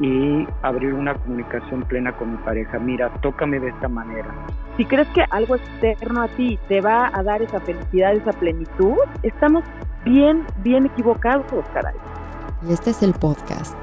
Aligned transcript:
Y 0.00 0.46
abrir 0.62 0.94
una 0.94 1.14
comunicación 1.14 1.82
plena 1.82 2.16
con 2.16 2.32
mi 2.32 2.36
pareja. 2.38 2.78
Mira, 2.78 3.12
tócame 3.20 3.58
de 3.58 3.70
esta 3.70 3.88
manera. 3.88 4.32
Si 4.76 4.84
crees 4.84 5.08
que 5.08 5.24
algo 5.30 5.56
externo 5.56 6.22
a 6.22 6.28
ti 6.28 6.58
te 6.68 6.80
va 6.80 7.10
a 7.12 7.22
dar 7.22 7.42
esa 7.42 7.58
felicidad, 7.60 8.14
esa 8.14 8.32
plenitud, 8.32 8.96
estamos 9.22 9.64
bien, 10.04 10.46
bien 10.62 10.86
equivocados, 10.86 11.46
caray. 11.74 11.96
Y 12.68 12.72
este 12.72 12.90
es 12.90 13.02
el 13.02 13.12
podcast 13.14 13.76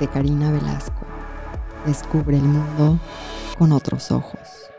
de 0.00 0.08
Karina 0.08 0.50
Velasco. 0.50 1.06
Descubre 1.86 2.36
el 2.36 2.42
mundo 2.42 2.98
con 3.58 3.72
otros 3.72 4.10
ojos. 4.10 4.70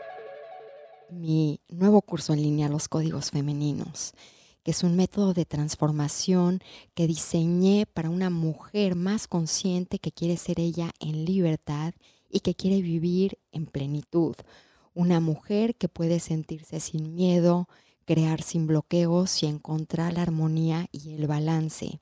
Mi 1.10 1.60
nuevo 1.68 2.02
curso 2.02 2.32
en 2.32 2.42
línea, 2.42 2.68
Los 2.68 2.88
Códigos 2.88 3.30
Femeninos 3.30 4.14
que 4.62 4.70
es 4.70 4.82
un 4.82 4.96
método 4.96 5.34
de 5.34 5.44
transformación 5.44 6.60
que 6.94 7.06
diseñé 7.06 7.86
para 7.86 8.10
una 8.10 8.30
mujer 8.30 8.94
más 8.94 9.26
consciente 9.26 9.98
que 9.98 10.12
quiere 10.12 10.36
ser 10.36 10.60
ella 10.60 10.92
en 11.00 11.24
libertad 11.24 11.94
y 12.30 12.40
que 12.40 12.54
quiere 12.54 12.80
vivir 12.80 13.38
en 13.50 13.66
plenitud. 13.66 14.34
Una 14.94 15.20
mujer 15.20 15.74
que 15.74 15.88
puede 15.88 16.20
sentirse 16.20 16.80
sin 16.80 17.14
miedo, 17.14 17.68
crear 18.04 18.42
sin 18.42 18.66
bloqueos 18.66 19.42
y 19.42 19.46
encontrar 19.46 20.14
la 20.14 20.22
armonía 20.22 20.86
y 20.92 21.14
el 21.14 21.26
balance. 21.26 22.00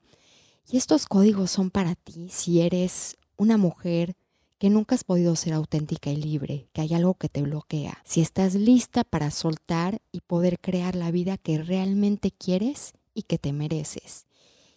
Y 0.69 0.77
estos 0.77 1.05
códigos 1.05 1.51
son 1.51 1.69
para 1.69 1.95
ti 1.95 2.27
si 2.29 2.61
eres 2.61 3.17
una 3.37 3.57
mujer 3.57 4.15
que 4.61 4.69
nunca 4.69 4.93
has 4.93 5.03
podido 5.03 5.35
ser 5.35 5.53
auténtica 5.53 6.11
y 6.11 6.17
libre, 6.17 6.67
que 6.71 6.81
hay 6.81 6.93
algo 6.93 7.15
que 7.15 7.29
te 7.29 7.41
bloquea. 7.41 7.97
Si 8.05 8.21
estás 8.21 8.53
lista 8.53 9.03
para 9.03 9.31
soltar 9.31 10.03
y 10.11 10.21
poder 10.21 10.59
crear 10.59 10.95
la 10.95 11.09
vida 11.09 11.39
que 11.39 11.57
realmente 11.57 12.29
quieres 12.29 12.93
y 13.15 13.23
que 13.23 13.39
te 13.39 13.53
mereces. 13.53 14.27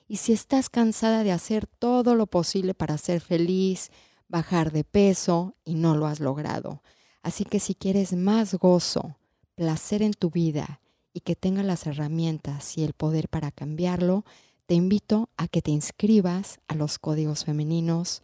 Y 0.09 0.17
si 0.17 0.33
estás 0.33 0.71
cansada 0.71 1.23
de 1.23 1.33
hacer 1.33 1.67
todo 1.67 2.15
lo 2.15 2.27
posible 2.27 2.73
para 2.73 2.97
ser 2.97 3.21
feliz, 3.21 3.91
bajar 4.27 4.73
de 4.73 4.85
peso 4.85 5.55
y 5.67 5.75
no 5.75 5.95
lo 5.95 6.07
has 6.07 6.19
logrado. 6.19 6.83
Así 7.23 7.45
que 7.45 7.61
si 7.61 7.75
quieres 7.75 8.15
más 8.15 8.55
gozo, 8.55 9.19
placer 9.55 10.01
en 10.01 10.15
tu 10.15 10.31
vida 10.31 10.81
y 11.13 11.21
que 11.21 11.37
tengas 11.37 11.67
las 11.67 11.87
herramientas 11.87 12.79
y 12.79 12.85
el 12.85 12.95
poder 12.95 13.29
para 13.29 13.51
cambiarlo, 13.51 14.25
te 14.65 14.77
invito 14.77 15.29
a 15.37 15.47
que 15.47 15.61
te 15.61 15.73
inscribas 15.73 16.59
a 16.69 16.75
los 16.75 16.99
códigos 16.99 17.45
femeninos 17.45 18.23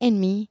en 0.00 0.20
mi 0.20 0.50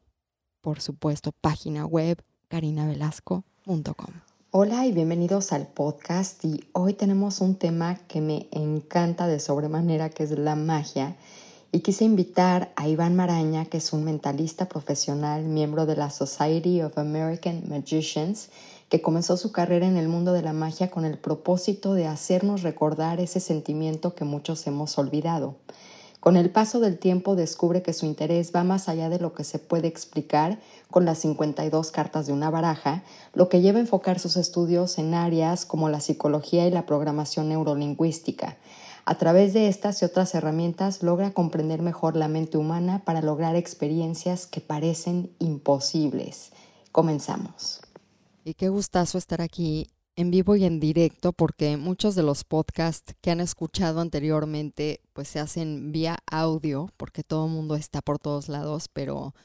por 0.62 0.82
supuesto, 0.82 1.32
página 1.32 1.86
web 1.86 2.22
carinavelasco.com. 2.50 4.14
Hola 4.52 4.86
y 4.86 4.92
bienvenidos 4.92 5.52
al 5.52 5.68
podcast 5.68 6.44
y 6.46 6.64
hoy 6.72 6.94
tenemos 6.94 7.42
un 7.42 7.56
tema 7.56 7.96
que 8.08 8.22
me 8.22 8.48
encanta 8.52 9.28
de 9.28 9.40
sobremanera, 9.40 10.10
que 10.10 10.24
es 10.24 10.32
la 10.32 10.56
magia. 10.56 11.18
Y 11.72 11.82
quise 11.82 12.06
invitar 12.06 12.72
a 12.78 12.88
Iván 12.88 13.16
Maraña, 13.16 13.66
que 13.66 13.78
es 13.78 13.92
un 13.92 14.06
mentalista 14.06 14.70
profesional, 14.70 15.44
miembro 15.44 15.86
de 15.86 15.98
la 15.98 16.10
Society 16.10 16.82
of 16.82 16.98
American 16.98 17.64
Magicians, 17.68 18.50
que 18.88 19.02
comenzó 19.02 19.36
su 19.36 19.52
carrera 19.52 19.86
en 19.86 19.98
el 19.98 20.08
mundo 20.08 20.32
de 20.32 20.42
la 20.42 20.54
magia 20.54 20.90
con 20.90 21.04
el 21.04 21.18
propósito 21.18 21.94
de 21.94 22.08
hacernos 22.08 22.62
recordar 22.62 23.20
ese 23.20 23.42
sentimiento 23.42 24.16
que 24.16 24.24
muchos 24.24 24.66
hemos 24.66 24.98
olvidado. 24.98 25.56
Con 26.20 26.36
el 26.36 26.50
paso 26.50 26.80
del 26.80 26.98
tiempo 26.98 27.36
descubre 27.36 27.84
que 27.84 27.94
su 27.94 28.06
interés 28.06 28.52
va 28.54 28.64
más 28.64 28.90
allá 28.90 29.08
de 29.08 29.20
lo 29.20 29.34
que 29.34 29.44
se 29.44 29.60
puede 29.60 29.88
explicar 29.88 30.60
con 30.90 31.06
las 31.06 31.20
52 31.20 31.92
cartas 31.92 32.26
de 32.28 32.34
una 32.34 32.50
baraja, 32.50 33.04
lo 33.34 33.50
que 33.50 33.62
lleva 33.62 33.78
a 33.78 33.82
enfocar 33.82 34.20
sus 34.20 34.36
estudios 34.36 34.98
en 34.98 35.14
áreas 35.14 35.66
como 35.66 35.90
la 35.90 36.00
psicología 36.00 36.68
y 36.68 36.72
la 36.72 36.86
programación 36.86 37.50
neurolingüística. 37.50 38.58
A 39.06 39.16
través 39.18 39.54
de 39.54 39.70
estas 39.70 40.02
y 40.02 40.06
otras 40.06 40.36
herramientas 40.36 41.02
logra 41.02 41.32
comprender 41.32 41.82
mejor 41.82 42.18
la 42.18 42.28
mente 42.28 42.58
humana 42.58 43.04
para 43.06 43.22
lograr 43.22 43.56
experiencias 43.56 44.48
que 44.48 44.60
parecen 44.60 45.32
imposibles. 45.40 46.52
Comenzamos. 46.92 47.80
Y 48.44 48.54
qué 48.54 48.68
gustazo 48.70 49.18
estar 49.18 49.42
aquí 49.42 49.88
en 50.18 50.32
vivo 50.32 50.56
y 50.56 50.66
en 50.66 50.80
directo 50.80 51.32
porque 51.32 51.78
muchos 51.78 52.16
de 52.16 52.24
los 52.24 52.44
podcasts 52.44 53.14
que 53.22 53.32
han 53.32 53.40
escuchado 53.40 54.02
anteriormente 54.02 55.00
pues 55.14 55.28
se 55.28 55.40
hacen 55.40 55.92
vía 55.92 56.18
audio 56.26 56.90
porque 56.98 57.24
todo 57.24 57.46
el 57.46 57.52
mundo 57.52 57.76
está 57.76 58.02
por 58.02 58.18
todos 58.18 58.50
lados, 58.50 58.90
pero 58.92 59.36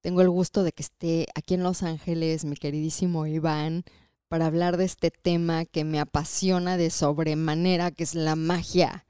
tengo 0.00 0.22
el 0.22 0.30
gusto 0.30 0.62
de 0.62 0.72
que 0.72 0.84
esté 0.84 1.26
aquí 1.34 1.54
en 1.54 1.64
Los 1.64 1.82
Ángeles 1.82 2.44
mi 2.44 2.56
queridísimo 2.56 3.26
Iván 3.26 3.84
para 4.28 4.46
hablar 4.46 4.76
de 4.76 4.84
este 4.84 5.10
tema 5.10 5.64
que 5.64 5.82
me 5.82 5.98
apasiona 5.98 6.76
de 6.76 6.90
sobremanera, 6.90 7.90
que 7.90 8.04
es 8.04 8.14
la 8.14 8.36
magia. 8.36 9.04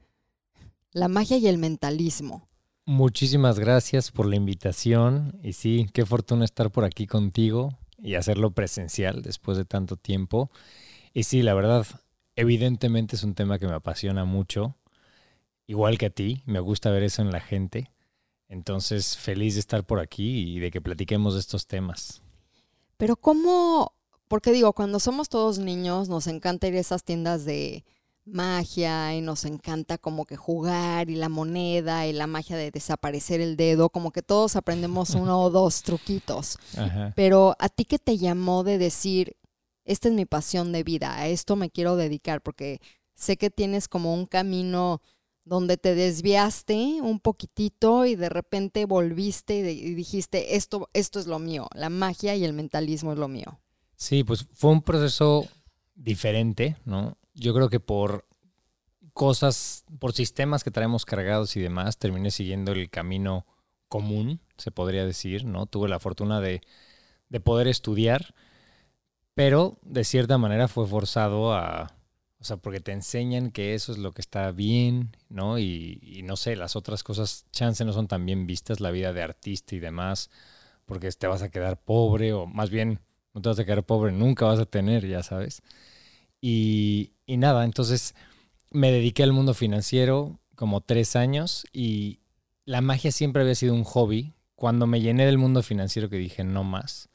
La 0.91 1.07
magia 1.07 1.37
y 1.37 1.45
el 1.45 1.59
mentalismo. 1.59 2.47
Muchísimas 2.85 3.59
gracias 3.59 4.09
por 4.09 4.25
la 4.25 4.35
invitación 4.35 5.39
y 5.43 5.53
sí, 5.53 5.87
qué 5.93 6.03
fortuna 6.03 6.45
estar 6.45 6.71
por 6.71 6.83
aquí 6.83 7.05
contigo 7.05 7.77
y 7.99 8.15
hacerlo 8.15 8.51
presencial 8.51 9.21
después 9.21 9.59
de 9.59 9.65
tanto 9.65 9.97
tiempo. 9.97 10.49
Y 11.13 11.23
sí, 11.23 11.41
la 11.41 11.53
verdad, 11.53 11.85
evidentemente 12.35 13.15
es 13.15 13.23
un 13.23 13.35
tema 13.35 13.59
que 13.59 13.67
me 13.67 13.73
apasiona 13.73 14.25
mucho, 14.25 14.75
igual 15.67 15.97
que 15.97 16.07
a 16.07 16.09
ti, 16.09 16.43
me 16.45 16.59
gusta 16.59 16.89
ver 16.91 17.03
eso 17.03 17.21
en 17.21 17.31
la 17.31 17.39
gente. 17.39 17.91
Entonces, 18.47 19.17
feliz 19.17 19.53
de 19.53 19.61
estar 19.61 19.85
por 19.85 19.99
aquí 19.99 20.55
y 20.55 20.59
de 20.59 20.71
que 20.71 20.81
platiquemos 20.81 21.35
de 21.35 21.39
estos 21.39 21.67
temas. 21.67 22.21
Pero 22.97 23.15
¿cómo? 23.15 23.93
Porque 24.27 24.51
digo, 24.51 24.73
cuando 24.73 24.99
somos 24.99 25.29
todos 25.29 25.59
niños 25.59 26.09
nos 26.09 26.27
encanta 26.27 26.67
ir 26.67 26.75
a 26.75 26.79
esas 26.79 27.03
tiendas 27.03 27.45
de 27.45 27.83
magia 28.25 29.15
y 29.15 29.21
nos 29.21 29.45
encanta 29.45 29.97
como 29.97 30.25
que 30.25 30.37
jugar 30.37 31.09
y 31.09 31.15
la 31.15 31.29
moneda 31.29 32.05
y 32.07 32.13
la 32.13 32.27
magia 32.27 32.57
de 32.57 32.71
desaparecer 32.71 33.41
el 33.41 33.57
dedo, 33.57 33.89
como 33.89 34.11
que 34.11 34.21
todos 34.21 34.55
aprendemos 34.55 35.09
uno 35.15 35.41
o 35.41 35.49
dos 35.49 35.81
truquitos. 35.83 36.57
Pero 37.15 37.55
a 37.59 37.69
ti 37.69 37.85
qué 37.85 37.99
te 37.99 38.17
llamó 38.17 38.63
de 38.63 38.77
decir, 38.77 39.35
esta 39.85 40.07
es 40.07 40.13
mi 40.13 40.25
pasión 40.25 40.71
de 40.71 40.83
vida, 40.83 41.17
a 41.17 41.27
esto 41.27 41.55
me 41.55 41.69
quiero 41.69 41.95
dedicar, 41.95 42.41
porque 42.41 42.79
sé 43.15 43.37
que 43.37 43.49
tienes 43.49 43.87
como 43.87 44.13
un 44.13 44.25
camino 44.25 45.01
donde 45.43 45.77
te 45.77 45.95
desviaste 45.95 46.99
un 47.01 47.19
poquitito 47.19 48.05
y 48.05 48.15
de 48.15 48.29
repente 48.29 48.85
volviste 48.85 49.71
y, 49.71 49.93
dijiste, 49.95 50.55
esto, 50.55 50.89
esto 50.93 51.19
es 51.19 51.27
lo 51.27 51.39
mío, 51.39 51.67
la 51.73 51.89
magia 51.89 52.35
y 52.35 52.43
el 52.43 52.53
mentalismo 52.53 53.13
es 53.13 53.19
lo 53.19 53.27
mío. 53.27 53.59
Sí, 53.95 54.23
pues 54.23 54.47
fue 54.53 54.71
un 54.71 54.81
proceso 54.81 55.47
diferente, 55.95 56.77
¿no? 56.85 57.17
Yo 57.33 57.53
creo 57.53 57.69
que 57.69 57.79
por 57.79 58.25
cosas, 59.13 59.83
por 59.99 60.13
sistemas 60.13 60.63
que 60.63 60.71
traemos 60.71 61.05
cargados 61.05 61.55
y 61.55 61.59
demás, 61.59 61.97
terminé 61.97 62.31
siguiendo 62.31 62.71
el 62.71 62.89
camino 62.89 63.45
común, 63.87 64.39
se 64.57 64.71
podría 64.71 65.05
decir, 65.05 65.45
¿no? 65.45 65.65
Tuve 65.65 65.89
la 65.89 65.99
fortuna 65.99 66.39
de, 66.39 66.61
de 67.29 67.39
poder 67.39 67.67
estudiar 67.67 68.33
pero 69.33 69.77
de 69.83 70.03
cierta 70.03 70.37
manera 70.37 70.67
fue 70.67 70.87
forzado 70.87 71.53
a, 71.53 71.95
o 72.41 72.43
sea, 72.43 72.57
porque 72.57 72.79
te 72.79 72.91
enseñan 72.91 73.51
que 73.51 73.75
eso 73.75 73.91
es 73.91 73.99
lo 73.99 74.13
que 74.13 74.21
está 74.21 74.51
bien, 74.51 75.15
¿no? 75.29 75.59
Y, 75.59 76.21
no 76.25 76.35
sé, 76.35 76.55
las 76.55 76.75
otras 76.75 77.03
cosas, 77.03 77.45
chance 77.51 77.85
no 77.85 77.93
son 77.93 78.07
tan 78.07 78.25
bien 78.25 78.47
vistas, 78.47 78.79
la 78.79 78.89
vida 78.89 79.13
de 79.13 79.21
artista 79.21 79.75
y 79.75 79.79
demás, 79.79 80.31
porque 80.85 81.11
te 81.11 81.27
vas 81.27 81.43
a 81.43 81.49
quedar 81.49 81.79
pobre, 81.79 82.33
o 82.33 82.47
más 82.47 82.71
bien, 82.71 82.99
no 83.35 83.41
te 83.41 83.49
vas 83.49 83.59
a 83.59 83.65
quedar 83.65 83.83
pobre, 83.85 84.11
nunca 84.11 84.45
vas 84.45 84.59
a 84.59 84.65
tener, 84.65 85.07
ya 85.07 85.21
sabes. 85.21 85.61
Y, 86.41 87.13
y 87.27 87.37
nada, 87.37 87.63
entonces 87.63 88.15
me 88.71 88.91
dediqué 88.91 89.21
al 89.21 89.33
mundo 89.33 89.53
financiero 89.53 90.39
como 90.55 90.81
tres 90.81 91.15
años 91.15 91.67
y 91.71 92.21
la 92.65 92.81
magia 92.81 93.11
siempre 93.11 93.43
había 93.43 93.55
sido 93.55 93.75
un 93.75 93.83
hobby. 93.83 94.33
Cuando 94.55 94.87
me 94.87 95.01
llené 95.01 95.27
del 95.27 95.37
mundo 95.37 95.61
financiero 95.61 96.09
que 96.09 96.17
dije 96.17 96.43
no 96.43 96.63
más, 96.63 97.09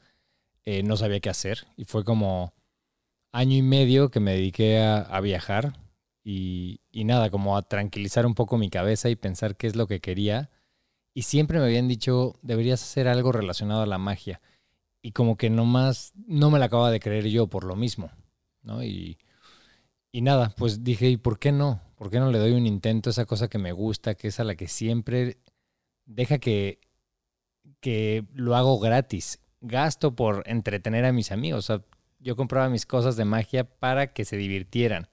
eh, 0.67 0.83
no 0.83 0.97
sabía 0.97 1.21
qué 1.21 1.29
hacer. 1.29 1.65
Y 1.77 1.85
fue 1.85 2.03
como 2.03 2.53
año 3.31 3.55
y 3.55 3.61
medio 3.61 4.11
que 4.11 4.19
me 4.19 4.33
dediqué 4.33 4.79
a, 4.81 5.21
viajar 5.21 5.71
y, 6.25 6.81
nada, 7.05 7.29
como 7.29 7.55
a 7.55 7.61
tranquilizar 7.61 8.25
un 8.25 8.35
poco 8.35 8.57
mi 8.57 8.69
cabeza 8.69 9.09
y 9.09 9.15
pensar 9.15 9.55
qué 9.55 9.67
es 9.67 9.77
lo 9.77 9.87
que 9.87 10.01
quería. 10.01 10.49
Y 11.13 11.21
siempre 11.21 11.59
me 11.59 11.65
habían 11.65 11.87
dicho, 11.87 12.37
deberías 12.41 12.83
hacer 12.83 13.07
algo 13.07 13.31
relacionado 13.31 13.81
a 13.81 13.85
la 13.85 13.97
magia. 13.97 14.41
Y 15.01 15.13
como 15.13 15.37
que 15.37 15.49
nomás 15.49 16.11
no 16.27 16.51
me 16.51 16.59
la 16.59 16.65
acababa 16.65 16.91
de 16.91 16.99
creer 16.99 17.27
yo 17.27 17.47
por 17.47 17.63
lo 17.63 17.77
mismo. 17.77 18.11
¿no? 18.61 18.83
Y, 18.83 19.19
y 20.11 20.19
nada, 20.19 20.53
pues 20.57 20.83
dije, 20.83 21.09
¿y 21.09 21.15
por 21.15 21.39
qué 21.39 21.53
no? 21.53 21.79
¿Por 21.95 22.09
qué 22.09 22.19
no 22.19 22.29
le 22.29 22.39
doy 22.39 22.51
un 22.51 22.67
intento 22.67 23.09
a 23.09 23.11
esa 23.11 23.25
cosa 23.25 23.47
que 23.47 23.57
me 23.57 23.71
gusta, 23.71 24.15
que 24.15 24.27
es 24.27 24.39
a 24.41 24.43
la 24.43 24.55
que 24.55 24.67
siempre 24.67 25.37
deja 26.05 26.39
que, 26.39 26.81
que 27.79 28.25
lo 28.33 28.57
hago 28.57 28.79
gratis 28.79 29.39
gasto 29.67 30.15
por 30.15 30.43
entretener 30.45 31.05
a 31.05 31.13
mis 31.13 31.31
amigos. 31.31 31.71
Yo 32.19 32.35
compraba 32.35 32.69
mis 32.69 32.85
cosas 32.85 33.15
de 33.15 33.25
magia 33.25 33.63
para 33.63 34.13
que 34.13 34.25
se 34.25 34.37
divirtieran. 34.37 35.09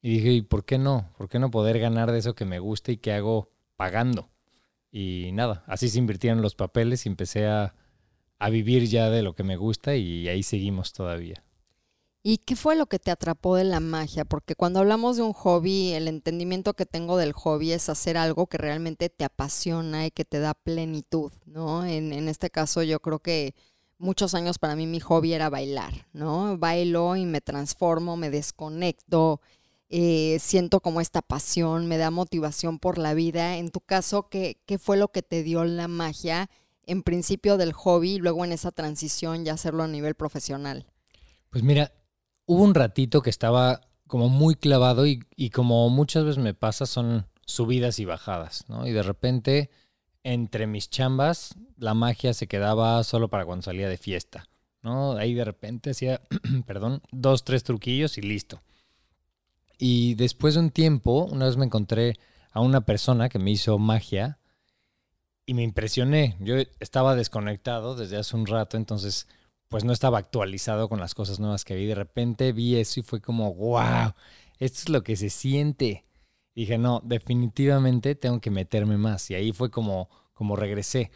Y 0.00 0.10
dije, 0.10 0.32
¿y 0.32 0.42
por 0.42 0.64
qué 0.64 0.78
no? 0.78 1.12
¿Por 1.16 1.28
qué 1.28 1.38
no 1.38 1.50
poder 1.50 1.78
ganar 1.78 2.10
de 2.10 2.18
eso 2.18 2.34
que 2.34 2.44
me 2.44 2.58
gusta 2.58 2.92
y 2.92 2.96
que 2.96 3.12
hago 3.12 3.50
pagando? 3.76 4.30
Y 4.90 5.30
nada, 5.32 5.64
así 5.66 5.88
se 5.88 5.98
invirtieron 5.98 6.42
los 6.42 6.54
papeles 6.54 7.06
y 7.06 7.08
empecé 7.08 7.46
a, 7.46 7.74
a 8.38 8.50
vivir 8.50 8.86
ya 8.86 9.08
de 9.10 9.22
lo 9.22 9.34
que 9.34 9.44
me 9.44 9.56
gusta 9.56 9.96
y 9.96 10.28
ahí 10.28 10.42
seguimos 10.42 10.92
todavía. 10.92 11.42
¿Y 12.24 12.38
qué 12.38 12.54
fue 12.54 12.76
lo 12.76 12.86
que 12.86 13.00
te 13.00 13.10
atrapó 13.10 13.56
de 13.56 13.64
la 13.64 13.80
magia? 13.80 14.24
Porque 14.24 14.54
cuando 14.54 14.78
hablamos 14.78 15.16
de 15.16 15.22
un 15.22 15.32
hobby, 15.32 15.92
el 15.92 16.06
entendimiento 16.06 16.74
que 16.74 16.86
tengo 16.86 17.16
del 17.16 17.32
hobby 17.32 17.72
es 17.72 17.88
hacer 17.88 18.16
algo 18.16 18.46
que 18.46 18.58
realmente 18.58 19.08
te 19.08 19.24
apasiona 19.24 20.06
y 20.06 20.12
que 20.12 20.24
te 20.24 20.38
da 20.38 20.54
plenitud, 20.54 21.32
¿no? 21.46 21.84
En, 21.84 22.28
este 22.28 22.48
caso 22.50 22.84
yo 22.84 23.00
creo 23.00 23.18
que 23.18 23.56
muchos 23.98 24.34
años 24.34 24.58
para 24.58 24.76
mí 24.76 24.86
mi 24.86 25.00
hobby 25.00 25.32
era 25.32 25.50
bailar, 25.50 26.06
¿no? 26.12 26.56
Bailo 26.58 27.16
y 27.16 27.26
me 27.26 27.40
transformo, 27.40 28.16
me 28.16 28.30
desconecto, 28.30 29.40
eh, 29.88 30.38
siento 30.40 30.78
como 30.78 31.00
esta 31.00 31.22
pasión, 31.22 31.86
me 31.88 31.98
da 31.98 32.12
motivación 32.12 32.78
por 32.78 32.98
la 32.98 33.14
vida. 33.14 33.56
En 33.56 33.72
tu 33.72 33.80
caso, 33.80 34.28
¿qué, 34.28 34.60
¿qué 34.64 34.78
fue 34.78 34.96
lo 34.96 35.08
que 35.08 35.22
te 35.22 35.42
dio 35.42 35.64
la 35.64 35.88
magia 35.88 36.48
en 36.84 37.02
principio 37.02 37.56
del 37.56 37.72
hobby 37.72 38.12
y 38.12 38.18
luego 38.18 38.44
en 38.44 38.52
esa 38.52 38.70
transición 38.70 39.44
ya 39.44 39.54
hacerlo 39.54 39.82
a 39.82 39.88
nivel 39.88 40.14
profesional? 40.14 40.86
Pues 41.50 41.64
mira, 41.64 41.92
hubo 42.52 42.62
un 42.62 42.74
ratito 42.74 43.22
que 43.22 43.30
estaba 43.30 43.80
como 44.06 44.28
muy 44.28 44.54
clavado 44.54 45.06
y, 45.06 45.50
como 45.50 45.88
muchas 45.88 46.24
veces 46.24 46.42
me 46.42 46.54
pasa 46.54 46.84
son 46.86 47.26
subidas 47.46 47.98
y 47.98 48.04
bajadas, 48.04 48.64
¿no? 48.68 48.86
Y 48.86 48.92
de 48.92 49.02
repente, 49.02 49.70
entre 50.22 50.66
mis 50.66 50.90
chambas, 50.90 51.54
la 51.78 51.94
magia 51.94 52.34
se 52.34 52.46
quedaba 52.46 53.02
solo 53.04 53.28
para 53.28 53.46
cuando 53.46 53.62
salía 53.62 53.88
de 53.88 53.96
fiesta, 53.96 54.48
¿no? 54.82 55.12
Ahí 55.12 55.34
de 55.34 55.44
repente 55.44 55.90
hacía, 55.90 56.20
perdón, 56.66 57.02
dos, 57.10 57.44
tres 57.44 57.64
truquillos 57.64 58.18
y 58.18 58.22
listo. 58.22 58.62
Y 59.78 60.14
después 60.14 60.54
de 60.54 60.60
un 60.60 60.70
tiempo, 60.70 61.24
una 61.24 61.46
vez 61.46 61.56
me 61.56 61.64
encontré 61.64 62.18
a 62.52 62.60
una 62.60 62.82
persona 62.82 63.28
que 63.28 63.38
me 63.38 63.50
hizo 63.50 63.78
magia 63.78 64.38
y 65.46 65.54
me 65.54 65.62
impresioné. 65.62 66.36
Yo 66.38 66.56
estaba 66.80 67.14
desconectado 67.16 67.96
desde 67.96 68.18
hace 68.18 68.36
un 68.36 68.46
rato, 68.46 68.76
entonces 68.76 69.26
pues 69.72 69.84
no 69.84 69.92
estaba 69.94 70.18
actualizado 70.18 70.90
con 70.90 71.00
las 71.00 71.14
cosas 71.14 71.40
nuevas 71.40 71.64
que 71.64 71.74
vi. 71.74 71.86
De 71.86 71.94
repente 71.94 72.52
vi 72.52 72.76
eso 72.76 73.00
y 73.00 73.02
fue 73.02 73.22
como, 73.22 73.54
wow, 73.54 74.12
esto 74.58 74.80
es 74.80 74.88
lo 74.90 75.02
que 75.02 75.16
se 75.16 75.30
siente. 75.30 76.04
dije, 76.54 76.76
no, 76.76 77.00
definitivamente 77.02 78.14
tengo 78.14 78.38
que 78.38 78.50
meterme 78.50 78.98
más. 78.98 79.30
Y 79.30 79.34
ahí 79.34 79.50
fue 79.52 79.70
como, 79.70 80.10
como 80.34 80.56
regresé. 80.56 81.10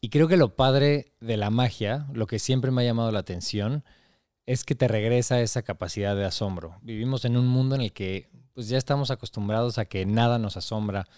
Y 0.00 0.10
creo 0.10 0.28
que 0.28 0.36
lo 0.36 0.54
padre 0.54 1.12
de 1.18 1.36
la 1.36 1.50
magia, 1.50 2.06
lo 2.12 2.28
que 2.28 2.38
siempre 2.38 2.70
me 2.70 2.82
ha 2.82 2.84
llamado 2.84 3.10
la 3.10 3.18
atención, 3.18 3.82
es 4.46 4.62
que 4.62 4.76
te 4.76 4.86
regresa 4.86 5.40
esa 5.40 5.62
capacidad 5.62 6.14
de 6.14 6.24
asombro. 6.24 6.78
Vivimos 6.82 7.24
en 7.24 7.36
un 7.36 7.48
mundo 7.48 7.74
en 7.74 7.80
el 7.80 7.92
que 7.92 8.30
pues 8.54 8.68
ya 8.68 8.78
estamos 8.78 9.10
acostumbrados 9.10 9.76
a 9.78 9.86
que 9.86 10.06
nada 10.06 10.38
nos 10.38 10.56
asombra. 10.56 11.08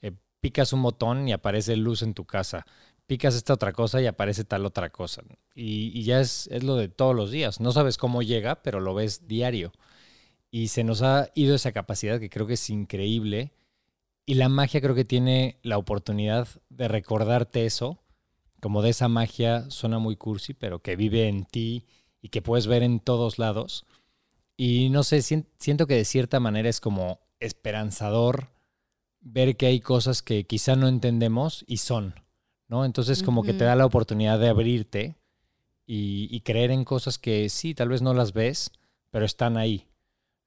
Eh, 0.00 0.12
picas 0.40 0.72
un 0.72 0.84
botón 0.84 1.28
y 1.28 1.32
aparece 1.32 1.74
luz 1.74 2.02
en 2.02 2.14
tu 2.14 2.24
casa 2.24 2.66
picas 3.10 3.34
esta 3.34 3.54
otra 3.54 3.72
cosa 3.72 4.00
y 4.00 4.06
aparece 4.06 4.44
tal 4.44 4.64
otra 4.64 4.90
cosa. 4.90 5.24
Y, 5.52 6.04
ya 6.04 6.20
es, 6.20 6.46
es, 6.52 6.62
lo 6.62 6.76
de 6.76 6.86
todos 6.86 7.12
los 7.12 7.32
días. 7.32 7.58
No 7.58 7.72
sabes 7.72 7.98
cómo 7.98 8.22
llega, 8.22 8.62
pero 8.62 8.78
lo 8.78 8.94
ves 8.94 9.26
diario. 9.26 9.72
Y 10.52 10.68
se 10.68 10.84
nos 10.84 11.02
ha 11.02 11.28
ido 11.34 11.56
esa 11.56 11.72
capacidad 11.72 12.20
que 12.20 12.30
creo 12.30 12.46
que 12.46 12.54
es 12.54 12.70
increíble. 12.70 13.52
Y 14.26 14.34
la 14.34 14.48
magia 14.48 14.80
creo 14.80 14.94
que 14.94 15.04
tiene 15.04 15.58
la 15.64 15.76
oportunidad 15.76 16.46
de 16.68 16.86
recordarte 16.86 17.66
eso. 17.66 18.00
Como 18.60 18.80
de 18.80 18.90
esa 18.90 19.08
magia 19.08 19.68
suena 19.70 19.98
muy 19.98 20.14
cursi, 20.14 20.54
pero 20.54 20.78
que 20.78 20.94
vive 20.94 21.26
en 21.26 21.46
ti 21.46 21.86
y 22.22 22.28
que 22.28 22.42
puedes 22.42 22.68
ver 22.68 22.84
en 22.84 23.00
todos 23.00 23.40
lados. 23.40 23.86
Y 24.56 24.88
no 24.90 25.02
sé, 25.02 25.20
siento 25.22 25.88
que 25.88 25.96
de 25.96 26.04
cierta 26.04 26.38
manera 26.38 26.68
es 26.68 26.78
como 26.78 27.18
esperanzador 27.40 28.52
ver 29.20 29.56
que 29.56 29.66
hay 29.66 29.80
cosas 29.80 30.22
que 30.22 30.44
quizá 30.44 30.76
no 30.76 30.86
entendemos 30.86 31.64
y 31.66 31.78
son. 31.78 32.14
¿No? 32.70 32.84
Entonces 32.84 33.22
como 33.24 33.42
que 33.42 33.52
te 33.52 33.64
da 33.64 33.74
la 33.74 33.84
oportunidad 33.84 34.38
de 34.38 34.48
abrirte 34.48 35.16
y, 35.86 36.40
creer 36.42 36.70
en 36.70 36.84
cosas 36.84 37.18
que 37.18 37.48
sí, 37.48 37.74
tal 37.74 37.88
vez 37.88 38.00
no 38.00 38.14
las 38.14 38.32
ves, 38.32 38.70
pero 39.10 39.24
están 39.24 39.56
ahí, 39.56 39.88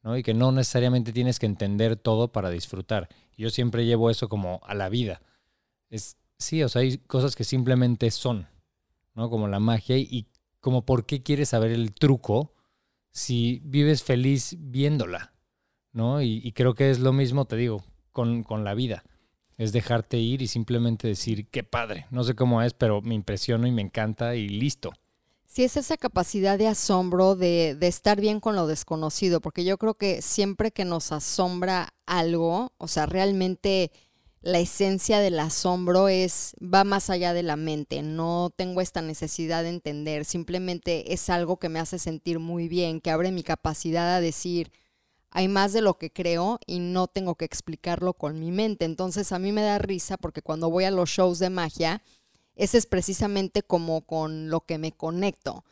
¿no? 0.03 0.15
Y 0.15 0.23
que 0.23 0.33
no 0.33 0.53
necesariamente 0.53 1.11
tienes 1.11 1.37
que 1.37 1.47
entender 1.47 1.97
todo 1.97 2.31
para 2.31 2.49
disfrutar. 2.49 3.09
Yo 3.37 3.49
siempre 3.49 3.85
llevo 3.85 4.09
eso 4.09 4.29
como 4.29 4.61
a 4.63 4.73
la 4.73 4.87
vida. 4.87 5.21
Es, 5.89 6.15
sí, 6.37 6.63
o 6.63 6.69
sea, 6.69 6.83
hay 6.83 6.97
cosas 6.97 7.35
que 7.35 7.43
simplemente 7.43 8.09
son, 8.09 8.47
¿no? 9.15 9.29
Como 9.29 9.49
la 9.49 9.59
magia 9.59 9.97
y 9.97 10.27
como 10.61 10.85
por 10.85 11.05
qué 11.05 11.23
quieres 11.23 11.49
saber 11.49 11.71
el 11.71 11.93
truco 11.93 12.53
si 13.11 13.59
vives 13.65 14.01
feliz 14.01 14.55
viéndola, 14.57 15.33
¿no? 15.91 16.21
Y, 16.21 16.53
creo 16.53 16.73
que 16.73 16.89
es 16.89 16.99
lo 16.99 17.11
mismo, 17.11 17.43
te 17.43 17.57
digo, 17.57 17.83
con, 18.13 18.43
con 18.43 18.63
la 18.63 18.75
vida 18.75 19.03
es 19.57 19.71
dejarte 19.71 20.17
ir 20.17 20.41
y 20.41 20.47
simplemente 20.47 21.07
decir, 21.07 21.47
qué 21.47 21.63
padre, 21.63 22.07
no 22.11 22.23
sé 22.23 22.35
cómo 22.35 22.61
es, 22.61 22.73
pero 22.73 23.01
me 23.01 23.15
impresiono 23.15 23.67
y 23.67 23.71
me 23.71 23.81
encanta 23.81 24.35
y 24.35 24.47
listo. 24.47 24.91
Sí, 25.45 25.63
es 25.63 25.77
esa 25.77 25.97
capacidad 25.97 26.57
de 26.57 26.67
asombro, 26.67 27.35
de, 27.35 27.75
de, 27.75 27.87
estar 27.87 28.19
bien 28.19 28.39
con 28.39 28.55
lo 28.55 28.65
desconocido, 28.65 29.39
porque 29.39 29.63
yo 29.63 29.77
creo 29.77 29.93
que 29.93 30.23
siempre 30.23 30.71
que 30.71 30.83
nos 30.83 31.11
asombra 31.11 31.93
algo, 32.07 32.73
o 32.77 32.87
sea, 32.87 33.05
realmente 33.05 33.91
la 34.43 34.59
esencia 34.59 35.19
del 35.19 35.39
asombro 35.39 36.09
es, 36.09 36.53
va 36.61 36.83
más 36.83 37.09
allá 37.09 37.33
de 37.33 37.43
la 37.43 37.55
mente, 37.55 38.01
no 38.01 38.51
tengo 38.55 38.81
esta 38.81 39.01
necesidad 39.01 39.63
de 39.63 39.69
entender, 39.69 40.25
simplemente 40.25 41.13
es 41.13 41.29
algo 41.29 41.57
que 41.57 41.69
me 41.69 41.79
hace 41.79 41.97
sentir 41.97 42.39
muy 42.39 42.67
bien, 42.67 42.99
que 42.99 43.09
abre 43.09 43.31
mi 43.31 43.41
capacidad 43.41 44.15
a 44.15 44.21
decir, 44.21 44.71
hay 45.35 45.47
más 45.47 45.73
de 45.73 45.81
lo 45.81 45.97
que 45.97 46.11
creo 46.11 46.59
y 46.67 46.77
no 46.77 47.07
tengo 47.07 47.33
que 47.33 47.45
explicarlo 47.45 48.13
con 48.13 48.39
mi 48.39 48.51
mente. 48.51 48.85
Entonces 48.85 49.31
a 49.31 49.39
mí 49.39 49.51
me 49.51 49.63
da 49.63 49.79
risa 49.79 50.15
porque 50.15 50.43
cuando 50.43 50.69
voy 50.69 50.83
a 50.83 50.91
los 50.91 51.09
shows 51.09 51.39
de 51.39 51.49
magia, 51.49 52.03
ese 52.55 52.77
es 52.77 52.85
precisamente 52.85 53.63
como 53.63 54.01
con 54.01 54.51
lo 54.51 54.61
que 54.61 54.77
me 54.77 54.91
conecto. 54.91 55.65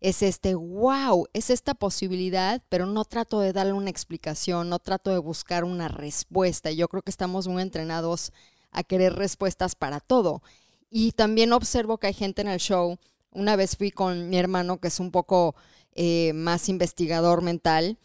Es 0.00 0.22
este, 0.22 0.54
wow, 0.54 1.26
es 1.32 1.48
esta 1.48 1.72
posibilidad, 1.72 2.62
pero 2.68 2.84
no 2.84 3.06
trato 3.06 3.40
de 3.40 3.54
darle 3.54 3.72
una 3.72 3.88
explicación, 3.88 4.68
no 4.68 4.78
trato 4.80 5.10
de 5.10 5.18
buscar 5.18 5.64
una 5.64 5.88
respuesta. 5.88 6.70
Yo 6.70 6.86
creo 6.88 7.00
que 7.00 7.10
estamos 7.10 7.48
muy 7.48 7.62
entrenados 7.62 8.34
a 8.70 8.82
querer 8.82 9.14
respuestas 9.14 9.74
para 9.74 10.00
todo. 10.00 10.42
Y 10.90 11.12
también 11.12 11.54
observo 11.54 11.96
que 11.96 12.08
hay 12.08 12.14
gente 12.14 12.42
en 12.42 12.48
el 12.48 12.60
show. 12.60 12.98
Una 13.30 13.56
vez 13.56 13.78
fui 13.78 13.90
con 13.90 14.28
mi 14.28 14.36
hermano, 14.36 14.78
que 14.78 14.88
es 14.88 15.00
un 15.00 15.10
poco 15.10 15.56
eh, 15.94 16.34
más 16.34 16.68
investigador 16.68 17.40
mental, 17.40 17.98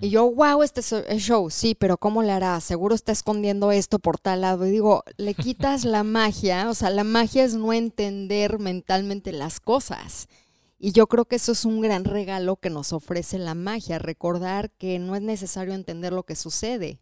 y 0.00 0.10
yo, 0.10 0.30
wow, 0.30 0.62
este 0.62 0.80
es 0.80 1.22
show, 1.22 1.50
sí, 1.50 1.74
pero 1.74 1.96
¿cómo 1.96 2.22
le 2.22 2.32
hará? 2.32 2.60
Seguro 2.60 2.94
está 2.94 3.12
escondiendo 3.12 3.72
esto 3.72 3.98
por 3.98 4.18
tal 4.18 4.42
lado. 4.42 4.66
Y 4.66 4.70
digo, 4.70 5.02
le 5.16 5.34
quitas 5.34 5.84
la 5.84 6.04
magia, 6.04 6.70
o 6.70 6.74
sea, 6.74 6.90
la 6.90 7.04
magia 7.04 7.44
es 7.44 7.54
no 7.54 7.72
entender 7.72 8.58
mentalmente 8.58 9.32
las 9.32 9.60
cosas. 9.60 10.28
Y 10.78 10.92
yo 10.92 11.06
creo 11.06 11.24
que 11.24 11.36
eso 11.36 11.52
es 11.52 11.64
un 11.64 11.80
gran 11.80 12.04
regalo 12.04 12.56
que 12.56 12.70
nos 12.70 12.92
ofrece 12.92 13.38
la 13.38 13.54
magia, 13.54 13.98
recordar 13.98 14.70
que 14.72 14.98
no 14.98 15.14
es 15.14 15.22
necesario 15.22 15.74
entender 15.74 16.12
lo 16.12 16.24
que 16.24 16.34
sucede, 16.34 17.00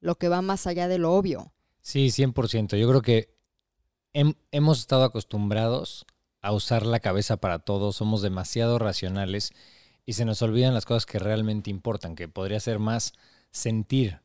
lo 0.00 0.16
que 0.16 0.28
va 0.28 0.42
más 0.42 0.66
allá 0.66 0.88
de 0.88 0.98
lo 0.98 1.12
obvio. 1.14 1.52
Sí, 1.80 2.08
100%. 2.08 2.76
Yo 2.76 2.88
creo 2.88 3.02
que 3.02 3.34
hemos 4.12 4.78
estado 4.78 5.04
acostumbrados 5.04 6.04
a 6.42 6.52
usar 6.52 6.84
la 6.84 7.00
cabeza 7.00 7.38
para 7.38 7.60
todo, 7.60 7.92
somos 7.92 8.20
demasiado 8.20 8.78
racionales 8.78 9.52
y 10.04 10.14
se 10.14 10.24
nos 10.24 10.42
olvidan 10.42 10.74
las 10.74 10.84
cosas 10.84 11.06
que 11.06 11.18
realmente 11.18 11.70
importan, 11.70 12.16
que 12.16 12.28
podría 12.28 12.60
ser 12.60 12.78
más 12.78 13.12
sentir. 13.50 14.20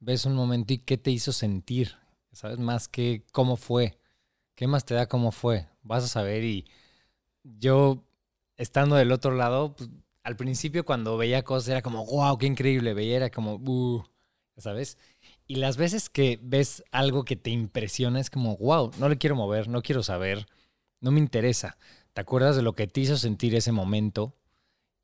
Ves 0.00 0.26
un 0.26 0.34
momento 0.34 0.74
y 0.74 0.78
qué 0.78 0.98
te 0.98 1.10
hizo 1.10 1.32
sentir, 1.32 1.96
¿sabes? 2.32 2.58
Más 2.58 2.88
que 2.88 3.24
cómo 3.32 3.56
fue. 3.56 3.98
¿Qué 4.54 4.66
más 4.66 4.84
te 4.84 4.94
da 4.94 5.08
cómo 5.08 5.32
fue? 5.32 5.68
Vas 5.82 6.04
a 6.04 6.08
saber 6.08 6.44
y 6.44 6.66
yo, 7.44 8.04
estando 8.56 8.96
del 8.96 9.12
otro 9.12 9.34
lado, 9.34 9.74
pues, 9.74 9.90
al 10.22 10.36
principio 10.36 10.84
cuando 10.84 11.16
veía 11.16 11.42
cosas 11.42 11.68
era 11.68 11.82
como, 11.82 12.06
wow, 12.06 12.38
qué 12.38 12.46
increíble, 12.46 12.94
veía 12.94 13.16
era 13.16 13.30
como, 13.30 13.54
uh, 13.56 14.04
¿sabes? 14.56 14.98
Y 15.46 15.56
las 15.56 15.76
veces 15.76 16.08
que 16.10 16.38
ves 16.42 16.84
algo 16.92 17.24
que 17.24 17.36
te 17.36 17.50
impresiona 17.50 18.20
es 18.20 18.30
como, 18.30 18.56
wow, 18.56 18.92
no 18.98 19.08
le 19.08 19.18
quiero 19.18 19.36
mover, 19.36 19.68
no 19.68 19.82
quiero 19.82 20.02
saber, 20.02 20.46
no 21.00 21.10
me 21.10 21.20
interesa. 21.20 21.78
¿Te 22.12 22.20
acuerdas 22.20 22.56
de 22.56 22.62
lo 22.62 22.74
que 22.74 22.86
te 22.86 23.00
hizo 23.00 23.16
sentir 23.16 23.54
ese 23.54 23.72
momento? 23.72 24.36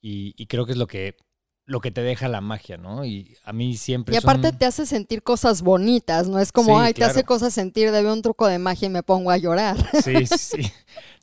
Y, 0.00 0.47
creo 0.47 0.64
que 0.64 0.73
es 0.73 0.78
lo 0.78 0.87
que, 0.87 1.17
lo 1.64 1.81
que 1.81 1.90
te 1.90 2.02
deja 2.02 2.28
la 2.28 2.40
magia, 2.40 2.76
¿no? 2.76 3.05
Y 3.05 3.37
a 3.45 3.52
mí 3.52 3.76
siempre... 3.76 4.14
Y 4.14 4.19
aparte 4.19 4.52
te 4.52 4.64
hace 4.64 4.87
sentir 4.87 5.23
cosas 5.23 5.62
bonitas, 5.62 6.28
¿no? 6.28 6.38
Es 6.38 6.52
como, 6.52 6.78
ay, 6.78 6.95
te 6.95 7.05
hace 7.05 7.25
cosas 7.25 7.52
sentir, 7.52 7.90
de 7.90 8.11
un 8.11 8.23
truco 8.23 8.47
de 8.47 8.59
magia 8.59 8.87
y 8.87 8.90
me 8.90 9.02
pongo 9.02 9.31
a 9.31 9.37
llorar. 9.37 9.76
Sí, 10.02 10.26
sí. 10.26 10.73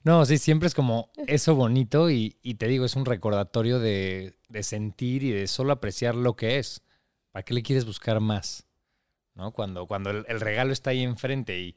No, 0.03 0.23
sí, 0.25 0.37
siempre 0.37 0.67
es 0.67 0.75
como 0.75 1.09
eso 1.25 1.55
bonito 1.55 2.09
y, 2.09 2.31
te 2.57 2.67
digo, 2.67 2.85
es 2.85 2.95
un 2.95 3.05
recordatorio 3.05 3.79
de, 3.79 4.35
sentir 4.61 5.23
y 5.23 5.31
de 5.31 5.47
solo 5.47 5.73
apreciar 5.73 6.15
lo 6.15 6.35
que 6.35 6.59
es. 6.59 6.81
¿Para 7.31 7.43
qué 7.43 7.53
le 7.53 7.63
quieres 7.63 7.85
buscar 7.85 8.19
más? 8.19 8.65
¿No? 9.33 9.51
Cuando, 9.51 9.87
cuando 9.87 10.11
el, 10.11 10.25
el 10.27 10.39
regalo 10.39 10.71
está 10.71 10.91
ahí 10.91 11.03
enfrente 11.03 11.59
y, 11.59 11.75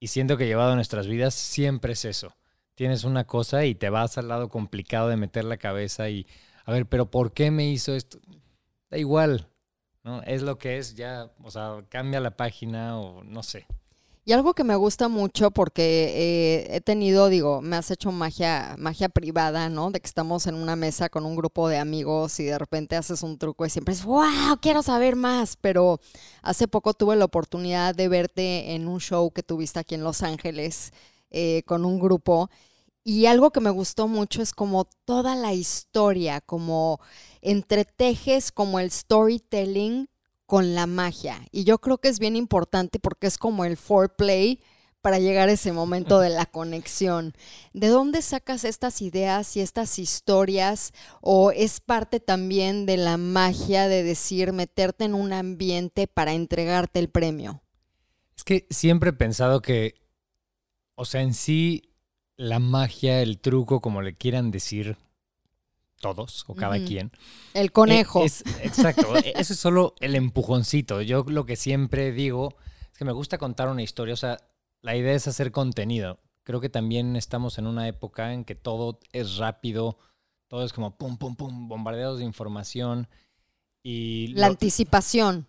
y 0.00 0.08
siento 0.08 0.36
que 0.36 0.46
llevado 0.46 0.72
a 0.72 0.74
nuestras 0.74 1.06
vidas 1.06 1.34
siempre 1.34 1.92
es 1.92 2.04
eso 2.04 2.34
tienes 2.78 3.02
una 3.02 3.24
cosa 3.24 3.64
y 3.64 3.74
te 3.74 3.90
vas 3.90 4.18
al 4.18 4.28
lado 4.28 4.48
complicado 4.48 5.08
de 5.08 5.16
meter 5.16 5.44
la 5.44 5.56
cabeza 5.56 6.08
y 6.10 6.28
a 6.64 6.70
ver, 6.70 6.86
pero 6.86 7.10
¿por 7.10 7.32
qué 7.32 7.50
me 7.50 7.68
hizo 7.68 7.92
esto? 7.92 8.20
Da 8.88 8.96
igual, 8.96 9.48
¿no? 10.04 10.22
Es 10.22 10.42
lo 10.42 10.58
que 10.58 10.78
es, 10.78 10.94
ya, 10.94 11.28
o 11.42 11.50
sea, 11.50 11.84
cambia 11.88 12.20
la 12.20 12.36
página 12.36 12.96
o 13.00 13.24
no 13.24 13.42
sé. 13.42 13.66
Y 14.24 14.32
algo 14.32 14.54
que 14.54 14.62
me 14.62 14.76
gusta 14.76 15.08
mucho 15.08 15.50
porque 15.50 16.12
eh, 16.14 16.76
he 16.76 16.80
tenido, 16.80 17.28
digo, 17.28 17.62
me 17.62 17.74
has 17.74 17.90
hecho 17.90 18.12
magia, 18.12 18.76
magia 18.78 19.08
privada, 19.08 19.68
¿no? 19.68 19.90
De 19.90 19.98
que 19.98 20.06
estamos 20.06 20.46
en 20.46 20.54
una 20.54 20.76
mesa 20.76 21.08
con 21.08 21.26
un 21.26 21.34
grupo 21.34 21.68
de 21.68 21.78
amigos 21.78 22.38
y 22.38 22.44
de 22.44 22.58
repente 22.58 22.94
haces 22.94 23.24
un 23.24 23.38
truco 23.38 23.66
y 23.66 23.70
siempre 23.70 23.94
es, 23.94 24.04
wow, 24.04 24.56
quiero 24.62 24.84
saber 24.84 25.16
más. 25.16 25.56
Pero 25.60 25.98
hace 26.42 26.68
poco 26.68 26.94
tuve 26.94 27.16
la 27.16 27.24
oportunidad 27.24 27.96
de 27.96 28.06
verte 28.06 28.76
en 28.76 28.86
un 28.86 29.00
show 29.00 29.32
que 29.32 29.42
tuviste 29.42 29.80
aquí 29.80 29.96
en 29.96 30.04
Los 30.04 30.22
Ángeles 30.22 30.92
eh, 31.30 31.62
con 31.66 31.84
un 31.84 31.98
grupo. 31.98 32.50
Y 33.08 33.24
algo 33.24 33.52
que 33.52 33.60
me 33.60 33.70
gustó 33.70 34.06
mucho 34.06 34.42
es 34.42 34.52
como 34.52 34.84
toda 35.06 35.34
la 35.34 35.54
historia, 35.54 36.42
como 36.42 37.00
entretejes 37.40 38.52
como 38.52 38.80
el 38.80 38.90
storytelling 38.90 40.10
con 40.44 40.74
la 40.74 40.86
magia. 40.86 41.40
Y 41.50 41.64
yo 41.64 41.78
creo 41.78 41.96
que 41.96 42.08
es 42.08 42.18
bien 42.18 42.36
importante 42.36 42.98
porque 42.98 43.26
es 43.26 43.38
como 43.38 43.64
el 43.64 43.78
foreplay 43.78 44.60
para 45.00 45.18
llegar 45.18 45.48
a 45.48 45.52
ese 45.52 45.72
momento 45.72 46.20
de 46.20 46.28
la 46.28 46.44
conexión. 46.44 47.32
¿De 47.72 47.86
dónde 47.86 48.20
sacas 48.20 48.64
estas 48.64 49.00
ideas 49.00 49.56
y 49.56 49.62
estas 49.62 49.98
historias? 49.98 50.92
¿O 51.22 51.50
es 51.50 51.80
parte 51.80 52.20
también 52.20 52.84
de 52.84 52.98
la 52.98 53.16
magia 53.16 53.88
de 53.88 54.02
decir, 54.02 54.52
meterte 54.52 55.06
en 55.06 55.14
un 55.14 55.32
ambiente 55.32 56.08
para 56.08 56.34
entregarte 56.34 56.98
el 56.98 57.08
premio? 57.08 57.62
Es 58.36 58.44
que 58.44 58.66
siempre 58.68 59.08
he 59.08 59.14
pensado 59.14 59.62
que, 59.62 59.94
o 60.94 61.06
sea, 61.06 61.22
en 61.22 61.32
sí, 61.32 61.87
la 62.38 62.60
magia, 62.60 63.20
el 63.20 63.38
truco, 63.38 63.80
como 63.80 64.00
le 64.00 64.14
quieran 64.14 64.50
decir, 64.50 64.96
todos 66.00 66.44
o 66.46 66.54
cada 66.54 66.78
quien. 66.78 67.10
El 67.52 67.72
conejo. 67.72 68.24
Es, 68.24 68.42
exacto, 68.62 69.16
e, 69.24 69.34
eso 69.36 69.52
es 69.52 69.58
solo 69.58 69.94
el 70.00 70.14
empujoncito. 70.14 71.02
Yo 71.02 71.24
lo 71.26 71.44
que 71.44 71.56
siempre 71.56 72.12
digo 72.12 72.54
es 72.92 72.96
que 72.96 73.04
me 73.04 73.12
gusta 73.12 73.38
contar 73.38 73.68
una 73.68 73.82
historia, 73.82 74.14
o 74.14 74.16
sea, 74.16 74.38
la 74.80 74.96
idea 74.96 75.14
es 75.14 75.26
hacer 75.26 75.50
contenido. 75.50 76.20
Creo 76.44 76.60
que 76.60 76.68
también 76.68 77.16
estamos 77.16 77.58
en 77.58 77.66
una 77.66 77.88
época 77.88 78.32
en 78.32 78.44
que 78.44 78.54
todo 78.54 79.00
es 79.12 79.36
rápido, 79.36 79.98
todo 80.46 80.64
es 80.64 80.72
como 80.72 80.96
pum, 80.96 81.18
pum, 81.18 81.34
pum, 81.34 81.68
bombardeados 81.68 82.20
de 82.20 82.24
información. 82.24 83.08
Y 83.82 84.28
la 84.28 84.46
anticipación. 84.46 85.48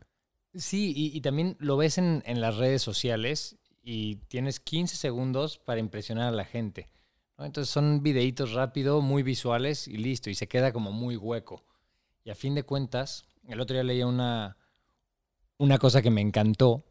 Sí, 0.55 0.91
y, 0.96 1.15
y, 1.15 1.22
también 1.22 1.55
lo 1.60 1.77
ves 1.77 2.00
en, 2.00 2.24
en 2.25 2.41
las 2.41 2.58
redes 2.58 2.81
sociales 2.81 3.59
y 3.81 4.17
tienes 4.27 4.59
15 4.59 4.95
segundos 4.95 5.57
para 5.57 5.79
impresionar 5.79 6.27
a 6.27 6.36
la 6.36 6.45
gente. 6.45 6.89
Entonces 7.38 7.71
son 7.71 8.03
videitos 8.03 8.53
rápido, 8.53 9.01
muy 9.01 9.24
visuales 9.24 9.88
y 9.88 9.98
listo, 9.98 10.29
y 10.29 10.36
se 10.36 10.48
queda 10.48 10.74
como 10.74 10.91
muy 10.91 11.15
hueco. 11.15 11.63
Y 12.24 12.31
a 12.31 12.36
fin 12.36 12.53
de 12.53 12.63
cuentas, 12.63 13.25
el 13.48 13.62
otro 13.62 13.75
día 13.75 13.83
leía 13.83 14.07
una, 14.07 14.57
una 15.57 15.77
cosa 15.77 16.01
que 16.01 16.09
me 16.09 16.21
encantó 16.21 16.86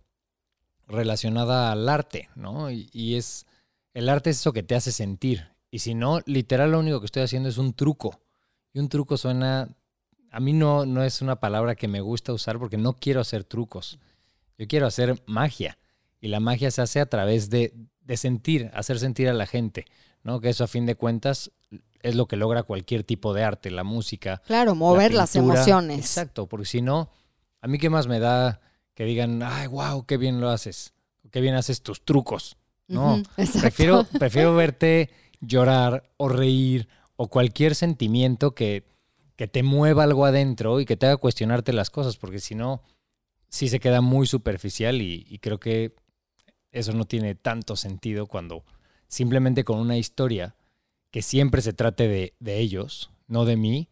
relacionada 0.87 1.71
al 1.71 1.88
arte, 1.88 2.30
¿no? 2.35 2.71
Y, 2.71 3.14
es, 3.14 3.47
el 3.92 4.09
arte 4.09 4.30
es 4.30 4.40
eso 4.40 4.52
que 4.52 4.62
te 4.62 4.75
hace 4.75 4.90
sentir. 4.90 5.50
Y 5.71 5.80
si 5.80 5.95
no, 5.95 6.21
literal 6.25 6.73
lo 6.73 6.78
único 6.78 7.00
que 7.00 7.07
estoy 7.07 7.23
haciendo 7.23 7.50
es 7.50 7.59
un 7.59 7.75
truco. 7.75 8.23
Y 8.73 8.78
un 8.78 8.88
truco 8.88 9.18
suena, 9.18 9.76
a 10.30 10.40
mí 10.40 10.54
no, 10.54 10.87
no 10.87 11.04
es 11.04 11.21
una 11.21 11.40
palabra 11.40 11.75
que 11.75 11.88
me 11.88 12.00
gusta 12.00 12.33
usar 12.33 12.59
porque 12.59 12.78
no 12.78 12.95
quiero 12.95 13.21
hacer 13.21 13.45
trucos. 13.45 13.99
Yo 14.57 14.66
quiero 14.66 14.87
hacer 14.87 15.23
magia. 15.26 15.78
Y 16.21 16.29
la 16.29 16.41
magia 16.41 16.71
se 16.71 16.83
hace 16.83 17.01
a 17.01 17.07
través 17.07 17.51
de, 17.51 17.75
de 18.01 18.17
sentir, 18.17 18.71
hacer 18.75 18.99
sentir 18.99 19.29
a 19.29 19.35
la 19.35 19.47
gente. 19.47 19.87
¿no? 20.23 20.41
Que 20.41 20.51
eso 20.51 20.65
a 20.65 20.69
fin 20.69 20.87
de 20.87 20.95
cuentas 20.95 21.51
es 22.03 22.15
lo 22.15 22.27
que 22.27 22.37
logra 22.37 22.63
cualquier 22.63 23.05
tipo 23.05 23.35
de 23.35 23.45
arte, 23.45 23.71
la 23.71 23.85
música. 23.85 24.43
Claro, 24.47 24.75
mover 24.75 25.15
las 25.15 25.35
emociones. 25.37 25.99
Exacto, 25.99 26.47
porque 26.47 26.67
si 26.67 26.83
no, 26.83 27.11
a 27.61 27.67
mí 27.67 27.79
qué 27.79 27.91
más 27.91 28.07
me 28.07 28.21
da 28.21 28.61
que 28.95 29.05
digan, 29.05 29.43
ay, 29.43 29.67
wow, 29.69 30.05
qué 30.07 30.17
bien 30.17 30.41
lo 30.41 30.51
haces, 30.51 30.93
qué 31.31 31.41
bien 31.41 31.55
haces 31.55 31.83
tus 31.83 32.05
trucos. 32.05 32.57
No, 32.87 33.23
prefiero, 33.37 34.05
prefiero 34.19 34.55
verte 34.55 35.11
llorar 35.41 36.11
o 36.17 36.29
reír 36.29 36.89
o 37.17 37.29
cualquier 37.29 37.75
sentimiento 37.75 38.55
que, 38.55 38.85
que 39.37 39.49
te 39.49 39.63
mueva 39.63 40.05
algo 40.05 40.25
adentro 40.25 40.81
y 40.81 40.85
que 40.85 40.97
te 40.97 41.07
haga 41.07 41.17
cuestionarte 41.17 41.73
las 41.73 41.91
cosas, 41.91 42.17
porque 42.17 42.39
si 42.39 42.55
no, 42.55 42.83
sí 43.49 43.69
se 43.69 43.81
queda 43.81 44.01
muy 44.01 44.27
superficial 44.27 45.03
y 45.03 45.39
creo 45.41 45.59
que 45.59 45.97
eso 46.73 46.93
no 46.93 47.05
tiene 47.05 47.35
tanto 47.35 47.77
sentido 47.77 48.27
cuando 48.27 48.65
simplemente 49.09 49.65
con 49.65 49.79
una 49.79 49.97
historia 49.97 50.55
que 51.11 51.23
siempre 51.23 51.63
se 51.63 51.73
trate 51.73 52.09
de, 52.09 52.59
ellos, 52.59 53.11
no 53.27 53.45
de 53.45 53.57
mí. 53.57 53.89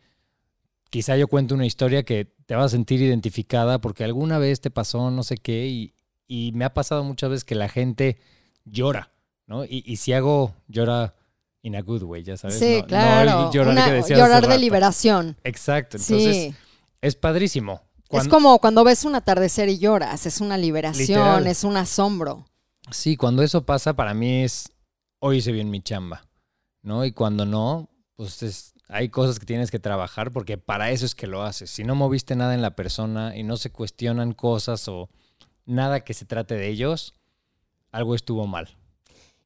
Quizá 0.90 1.16
yo 1.16 1.28
cuento 1.28 1.54
una 1.54 1.66
historia 1.66 2.04
que 2.04 2.26
te 2.46 2.54
vas 2.54 2.66
a 2.66 2.68
sentir 2.68 3.00
identificada 3.00 3.80
porque 3.80 4.04
alguna 4.04 4.38
vez 4.38 4.60
te 4.60 4.70
pasó 4.70 5.10
no 5.10 5.22
sé 5.22 5.36
qué 5.36 5.66
y, 6.28 6.52
me 6.54 6.64
ha 6.64 6.74
pasado 6.74 7.04
muchas 7.04 7.30
veces 7.30 7.44
que 7.44 7.54
la 7.54 7.68
gente 7.68 8.18
llora, 8.64 9.12
¿no? 9.46 9.64
Y, 9.64 9.96
si 9.96 10.12
hago 10.12 10.54
llora 10.68 11.14
in 11.62 11.76
a 11.76 11.82
good 11.82 12.02
way, 12.02 12.22
ya 12.22 12.36
sabes. 12.36 12.58
Sí, 12.58 12.82
claro. 12.86 13.50
llorar, 13.52 14.48
de 14.48 14.58
liberación. 14.58 15.36
Exacto. 15.44 15.96
Entonces, 15.96 16.54
es 17.00 17.14
padrísimo. 17.14 17.80
es 18.10 18.28
como 18.28 18.58
cuando 18.58 18.82
ves 18.84 19.04
un 19.04 19.14
atardecer 19.14 19.68
y 19.68 19.78
lloras, 19.78 20.26
es 20.26 20.40
una 20.40 20.58
liberación, 20.58 21.46
es 21.46 21.64
un 21.64 21.76
asombro. 21.76 22.44
Sí, 22.90 23.16
cuando 23.16 23.42
eso 23.42 23.66
pasa 23.66 23.94
para 23.94 24.14
mí 24.14 24.44
es 24.44 24.70
hoy 25.18 25.38
hice 25.38 25.52
bien 25.52 25.70
mi 25.70 25.80
chamba, 25.82 26.26
¿no? 26.82 27.04
Y 27.04 27.12
cuando 27.12 27.44
no, 27.44 27.90
pues 28.16 28.74
hay 28.88 29.08
cosas 29.08 29.38
que 29.38 29.46
tienes 29.46 29.70
que 29.70 29.78
trabajar 29.78 30.32
porque 30.32 30.58
para 30.58 30.90
eso 30.90 31.04
es 31.04 31.14
que 31.14 31.26
lo 31.26 31.42
haces. 31.42 31.70
Si 31.70 31.84
no 31.84 31.94
moviste 31.94 32.36
nada 32.36 32.54
en 32.54 32.62
la 32.62 32.76
persona 32.76 33.36
y 33.36 33.42
no 33.42 33.56
se 33.56 33.70
cuestionan 33.70 34.32
cosas 34.32 34.86
o 34.88 35.08
nada 35.64 36.00
que 36.00 36.14
se 36.14 36.24
trate 36.24 36.54
de 36.54 36.68
ellos, 36.68 37.14
algo 37.90 38.14
estuvo 38.14 38.46
mal. 38.46 38.76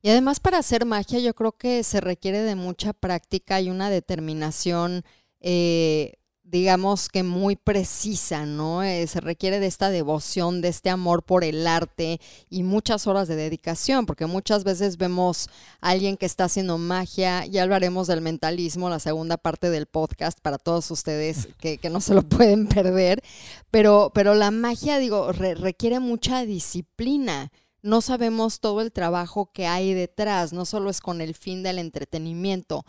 Y 0.03 0.11
además 0.11 0.41
para 0.41 0.59
hacer 0.59 0.87
magia 0.87 1.19
yo 1.19 1.35
creo 1.35 1.53
que 1.53 1.83
se 1.83 2.01
requiere 2.01 2.41
de 2.41 2.55
mucha 2.55 2.93
práctica 2.93 3.61
y 3.61 3.71
una 3.71 3.91
determinación 3.91 5.05
eh, 5.41 6.15
digamos 6.51 7.09
que 7.09 7.23
muy 7.23 7.55
precisa, 7.55 8.45
¿no? 8.45 8.83
Eh, 8.83 9.07
se 9.07 9.21
requiere 9.21 9.61
de 9.61 9.67
esta 9.67 9.91
devoción, 9.91 10.61
de 10.61 10.69
este 10.69 10.91
amor 10.91 11.23
por 11.23 11.45
el 11.45 11.67
arte 11.67 12.21
y 12.49 12.65
muchas 12.65 13.07
horas 13.07 13.29
de 13.29 13.37
dedicación, 13.37 14.05
porque 14.05 14.27
muchas 14.27 14.65
veces 14.65 14.97
vemos 14.97 15.49
a 15.81 15.91
alguien 15.91 16.17
que 16.17 16.27
está 16.27 16.45
haciendo 16.45 16.77
magia, 16.77 17.47
ya 17.47 17.63
hablaremos 17.63 18.09
del 18.09 18.21
mentalismo, 18.21 18.91
la 18.91 18.99
segunda 18.99 19.37
parte 19.37 19.71
del 19.71 19.87
podcast 19.87 20.41
para 20.41 20.59
todos 20.59 20.91
ustedes 20.91 21.49
que, 21.61 21.79
no 21.91 22.01
se 22.01 22.15
lo 22.15 22.23
pueden 22.23 22.67
perder, 22.67 23.23
pero, 23.71 24.11
pero 24.13 24.35
la 24.35 24.51
magia, 24.51 24.99
digo, 24.99 25.33
requiere 25.33 26.01
mucha 26.01 26.45
disciplina. 26.45 27.53
No 27.83 28.03
sabemos 28.03 28.61
todo 28.61 28.83
el 28.83 28.93
trabajo 28.93 29.51
que 29.53 29.67
hay 29.67 29.95
detrás, 29.95 30.53
no 30.53 30.67
solo 30.67 30.91
es 30.91 31.01
con 31.01 31.21
el 31.21 31.35
fin 31.35 31.63
del 31.63 31.79
entretenimiento. 31.79 32.85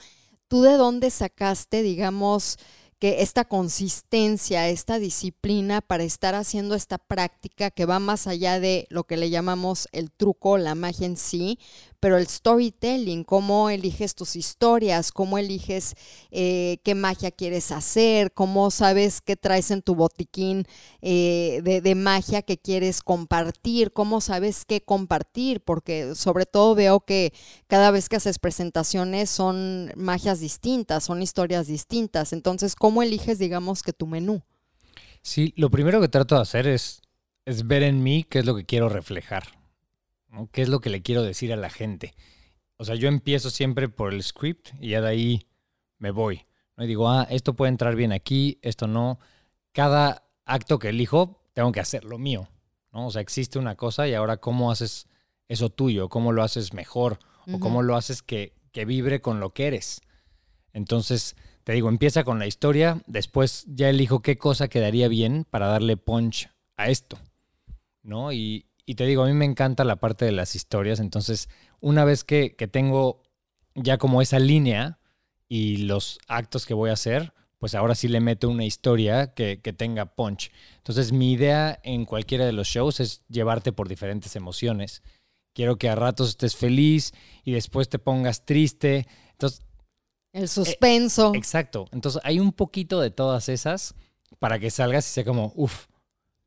¿Tú 0.50 0.64
de 0.64 0.74
dónde 0.74 1.12
sacaste, 1.12 1.82
digamos, 1.82 2.58
que 3.02 3.24
esta 3.24 3.46
consistencia, 3.46 4.70
esta 4.70 5.00
disciplina 5.00 5.82
para 5.82 6.04
estar 6.04 6.36
haciendo 6.36 6.76
esta 6.76 7.00
práctica 7.00 7.72
que 7.72 7.88
va 7.88 7.98
más 7.98 8.28
allá 8.28 8.60
de 8.60 8.86
lo 8.92 9.06
que 9.06 9.18
le 9.18 9.32
llamamos 9.32 9.90
el 9.92 10.12
truco, 10.12 10.60
la 10.60 10.76
magia 10.76 11.08
en 11.08 11.18
sí, 11.18 11.58
pero 12.02 12.18
el 12.18 12.28
storytelling, 12.28 13.24
cómo 13.24 13.70
eliges 13.70 14.16
tus 14.16 14.36
historias, 14.36 15.12
cómo 15.12 15.38
eliges 15.38 15.94
eh, 16.32 16.80
qué 16.84 16.96
magia 16.96 17.30
quieres 17.30 17.72
hacer, 17.72 18.34
cómo 18.34 18.72
sabes 18.72 19.22
qué 19.22 19.36
traes 19.36 19.70
en 19.70 19.84
tu 19.84 19.94
botiquín 19.94 20.66
eh, 21.04 21.62
de, 21.64 21.96
magia 21.96 22.42
que 22.42 22.58
quieres 22.58 23.04
compartir, 23.04 23.94
cómo 23.94 24.20
sabes 24.20 24.66
qué 24.66 24.82
compartir, 24.82 25.62
porque 25.62 26.16
sobre 26.16 26.48
todo 26.48 26.74
veo 26.74 27.02
que 27.02 27.34
cada 27.68 27.92
vez 27.92 28.10
que 28.10 28.16
haces 28.16 28.40
presentaciones 28.40 29.30
son 29.30 29.94
magias 29.96 30.40
distintas, 30.40 31.04
son 31.04 31.22
historias 31.22 31.68
distintas. 31.68 32.34
Entonces, 32.34 32.76
¿cómo 32.76 33.04
eliges, 33.04 33.38
digamos, 33.38 33.84
que 33.84 33.94
tu 33.94 34.08
menú? 34.08 34.42
Sí, 35.22 35.54
lo 35.56 35.70
primero 35.70 36.02
que 36.02 36.08
trato 36.08 36.34
de 36.34 36.42
hacer 36.42 36.66
es 36.66 37.04
ver 37.66 37.84
en 37.84 38.02
mí 38.02 38.26
qué 38.28 38.40
es 38.40 38.46
lo 38.46 38.56
que 38.56 38.66
quiero 38.66 38.90
reflejar. 38.90 39.61
¿Qué 40.52 40.62
es 40.62 40.70
lo 40.70 40.80
que 40.80 40.90
le 40.90 41.02
quiero 41.02 41.24
decir 41.24 41.52
a 41.54 41.58
la 41.58 41.70
gente? 41.70 42.14
O 42.78 42.86
sea, 42.86 42.96
yo 42.96 43.08
empiezo 43.08 43.50
siempre 43.50 43.90
por 43.90 44.14
el 44.14 44.24
script 44.24 44.70
y 44.80 44.90
ya 44.90 45.02
de 45.02 45.08
ahí 45.08 45.48
me 45.98 46.12
voy. 46.12 46.46
¿no? 46.78 46.84
Y 46.84 46.88
digo, 46.88 47.10
ah, 47.10 47.28
esto 47.30 47.56
puede 47.56 47.70
entrar 47.70 47.96
bien 47.96 48.12
aquí, 48.12 48.60
esto 48.62 48.88
no. 48.88 49.20
Cada 49.72 50.24
acto 50.46 50.80
que 50.80 50.90
elijo, 50.90 51.44
tengo 51.54 51.72
que 51.72 51.80
hacer 51.80 52.06
lo 52.06 52.18
mío. 52.18 52.48
¿no? 52.92 53.08
O 53.08 53.12
sea, 53.12 53.22
existe 53.22 53.60
una 53.60 53.76
cosa 53.76 54.08
y 54.08 54.14
ahora 54.14 54.38
cómo 54.38 54.72
haces 54.72 55.08
eso 55.48 55.70
tuyo, 55.70 56.10
cómo 56.10 56.32
lo 56.32 56.44
haces 56.44 56.74
mejor 56.74 57.20
o 57.52 57.60
cómo 57.60 57.82
lo 57.82 57.96
haces 57.96 58.22
que, 58.22 58.54
que 58.72 58.86
vibre 58.86 59.22
con 59.22 59.40
lo 59.40 59.54
que 59.54 59.68
eres. 59.68 60.02
Entonces, 60.74 61.36
te 61.64 61.74
digo, 61.74 61.90
empieza 61.90 62.24
con 62.24 62.40
la 62.40 62.48
historia, 62.48 63.02
después 63.06 63.66
ya 63.68 63.90
elijo 63.90 64.22
qué 64.22 64.38
cosa 64.38 64.70
quedaría 64.70 65.08
bien 65.08 65.46
para 65.50 65.68
darle 65.68 65.98
punch 65.98 66.50
a 66.78 66.90
esto, 66.90 67.20
¿no? 68.02 68.32
Y, 68.32 68.66
y 68.86 68.96
te 68.96 69.06
digo, 69.06 69.24
a 69.24 69.28
mí 69.28 69.34
me 69.34 69.46
encanta 69.46 69.84
la 69.84 69.98
parte 69.98 70.26
de 70.26 70.32
las 70.32 70.56
historias, 70.56 71.00
entonces 71.00 71.50
una 71.80 72.06
vez 72.06 72.24
que, 72.24 72.50
tengo 72.72 73.22
ya 73.76 73.98
como 73.98 74.22
esa 74.22 74.40
línea 74.40 75.00
y 75.48 75.78
los 75.78 76.20
actos 76.28 76.66
que 76.66 76.74
voy 76.74 76.90
a 76.90 76.94
hacer, 76.94 77.34
pues 77.58 77.76
ahora 77.76 77.96
sí 77.96 78.08
le 78.08 78.20
meto 78.20 78.50
una 78.50 78.66
historia 78.66 79.34
que, 79.34 79.62
que, 79.62 79.74
tenga 79.74 80.16
punch. 80.16 80.52
Entonces 80.78 81.12
mi 81.12 81.32
idea 81.32 81.80
en 81.84 82.06
cualquiera 82.06 82.46
de 82.46 82.54
los 82.54 82.68
shows 82.68 83.00
es 83.00 83.22
llevarte 83.30 83.72
por 83.72 83.88
diferentes 83.88 84.36
emociones. 84.36 85.04
Quiero 85.54 85.78
que 85.78 85.90
a 85.90 85.96
ratos 85.96 86.30
estés 86.30 86.56
feliz 86.56 87.14
y 87.44 87.52
después 87.52 87.90
te 87.90 88.00
pongas 88.00 88.46
triste. 88.46 89.08
Entonces... 89.34 89.66
El 90.34 90.48
suspenso. 90.48 91.34
Eh, 91.34 91.38
exacto. 91.38 91.88
Entonces 91.92 92.22
hay 92.24 92.40
un 92.40 92.54
poquito 92.54 93.02
de 93.02 93.12
todas 93.12 93.50
esas 93.50 93.96
para 94.40 94.60
que 94.60 94.72
salgas 94.72 95.06
y 95.08 95.14
sea 95.14 95.26
como, 95.26 95.52
uff, 95.56 95.88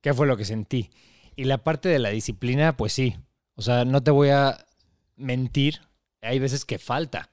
¿qué 0.01 0.15
fue 0.15 0.27
lo 0.27 0.37
que 0.37 0.45
sentí? 0.45 0.91
Y 1.37 1.45
la 1.45 1.59
parte 1.59 1.89
de 1.89 1.99
la 1.99 2.11
disciplina, 2.11 2.77
pues 2.77 2.93
sí. 2.93 3.17
O 3.55 3.63
sea, 3.63 3.85
no 3.85 4.03
te 4.03 4.11
voy 4.11 4.31
a 4.31 4.67
mentir. 5.17 5.81
Hay 6.23 6.39
veces 6.39 6.65
que 6.65 6.79
falta. 6.79 7.31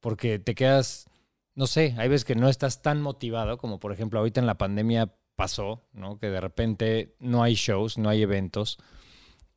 Porque 0.00 0.38
te 0.38 0.54
quedas 0.54 1.10
no 1.54 1.66
sé, 1.66 1.94
hay 1.98 2.08
veces 2.08 2.24
que 2.24 2.34
no 2.34 2.48
estás 2.48 2.80
tan 2.80 3.02
motivado 3.02 3.58
como 3.58 3.80
por 3.80 3.92
ejemplo 3.92 4.18
ahorita 4.18 4.40
en 4.40 4.46
la 4.46 4.56
pandemia 4.56 5.14
pasó, 5.36 5.86
¿no? 5.92 6.18
Que 6.18 6.28
de 6.28 6.40
repente 6.40 7.16
no 7.18 7.42
hay 7.42 7.54
shows, 7.54 7.98
no 7.98 8.08
hay 8.08 8.22
eventos 8.22 8.78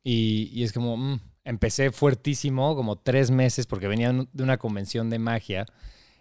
y, 0.02 0.62
es 0.62 0.74
como, 0.74 0.98
mm, 0.98 1.20
empecé 1.44 1.92
fuertísimo, 1.92 2.76
como 2.76 2.96
tres 2.96 3.30
meses 3.30 3.66
porque 3.66 3.88
venía 3.88 4.12
de 4.12 4.42
una 4.42 4.58
convención 4.58 5.08
de 5.08 5.18
magia 5.18 5.66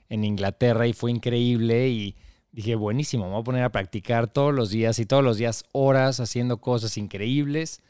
en 0.08 0.24
Inglaterra 0.24 0.88
y 0.88 0.94
fue 0.94 1.12
increíble 1.12 1.90
y 1.90 2.16
dije, 2.54 2.76
buenísimo, 2.76 3.26
me 3.26 3.32
voy 3.32 3.42
a 3.42 3.44
poner 3.44 3.64
a 3.64 3.72
practicar 3.72 4.28
todos 4.28 4.54
los 4.54 4.70
días 4.70 4.98
y 5.00 5.06
todos 5.06 5.24
los 5.24 5.38
días 5.38 5.66
horas 5.74 6.22
haciendo 6.22 6.62
cosas 6.62 6.98
increíbles 6.98 7.82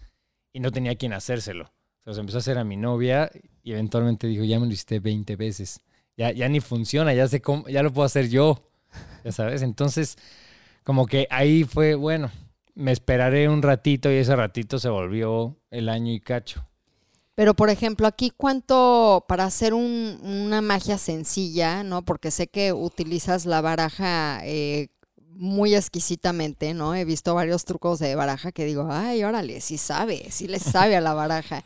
y 0.52 0.60
no 0.60 0.72
tenía 0.72 0.96
quien 0.96 1.14
hacérselo. 1.14 1.72
Se 2.06 2.20
empezó 2.20 2.38
a 2.38 2.40
hacer 2.40 2.58
a 2.58 2.64
mi 2.64 2.78
novia 2.78 3.30
y 3.62 3.74
eventualmente 3.74 4.26
dijo, 4.26 4.44
ya 4.44 4.60
me 4.60 4.66
lo 4.66 4.72
hiciste 4.72 5.00
20 5.00 5.36
veces 5.36 5.80
ya, 6.18 6.32
ya 6.32 6.48
ni 6.50 6.60
funciona, 6.60 7.14
ya 7.14 7.28
sé 7.28 7.42
cómo, 7.42 7.68
ya 7.68 7.84
lo 7.84 7.92
puedo 7.92 8.06
hacer 8.06 8.30
yo, 8.30 8.70
ya 9.24 9.32
sabes. 9.32 9.62
Entonces, 9.62 10.18
como 10.84 11.06
que 11.06 11.28
ahí 11.30 11.64
fue, 11.64 11.96
bueno, 11.96 12.32
me 12.76 12.92
esperaré 12.92 13.50
un 13.50 13.62
ratito 13.62 14.12
y 14.12 14.16
ese 14.16 14.36
ratito 14.36 14.80
se 14.80 14.90
volvió 14.90 15.58
el 15.72 15.90
año 15.90 16.12
y 16.12 16.20
cacho. 16.20 16.68
Pero, 17.36 17.56
por 17.56 17.70
ejemplo, 17.70 18.06
aquí, 18.06 18.32
¿cuánto 18.36 19.26
para 19.28 19.46
hacer 19.46 19.74
una 19.74 20.62
magia 20.62 20.98
sencilla, 20.98 21.84
no? 21.84 22.04
Porque 22.06 22.30
sé 22.30 22.48
que 22.48 22.74
utilizas 22.74 23.46
la 23.46 23.62
baraja 23.62 24.42
eh, 24.44 24.90
muy 25.18 25.74
exquisitamente, 25.74 26.76
¿no? 26.76 26.94
He 26.94 27.06
visto 27.06 27.34
varios 27.34 27.66
trucos 27.66 27.98
de 28.00 28.16
baraja 28.16 28.52
que 28.52 28.66
digo, 28.66 28.88
ay, 28.92 29.24
órale, 29.24 29.62
sí 29.62 29.78
sabe, 29.78 30.28
sí 30.30 30.48
le 30.48 30.60
sabe 30.60 30.96
a 30.96 31.02
la 31.02 31.16
baraja. 31.16 31.64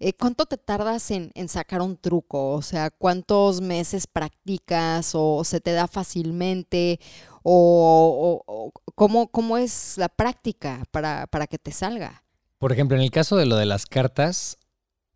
Eh, 0.00 0.12
¿Cuánto 0.12 0.46
te 0.46 0.56
tardas 0.56 1.10
en, 1.10 1.32
sacar 1.48 1.82
un 1.82 1.96
truco? 1.96 2.52
O 2.52 2.62
sea, 2.62 2.90
¿cuántos 2.90 3.60
meses 3.60 4.06
practicas 4.06 5.10
o 5.14 5.42
se 5.42 5.60
te 5.60 5.72
da 5.72 5.88
fácilmente? 5.88 7.00
¿O, 7.42 8.72
¿cómo, 8.94 9.58
es 9.58 9.98
la 9.98 10.08
práctica 10.08 10.84
para, 10.92 11.26
para 11.26 11.48
que 11.48 11.58
te 11.58 11.72
salga? 11.72 12.22
Por 12.58 12.72
ejemplo, 12.72 12.96
en 12.96 13.02
el 13.02 13.10
caso 13.10 13.36
de 13.36 13.46
lo 13.46 13.56
de 13.56 13.66
las 13.66 13.86
cartas, 13.86 14.57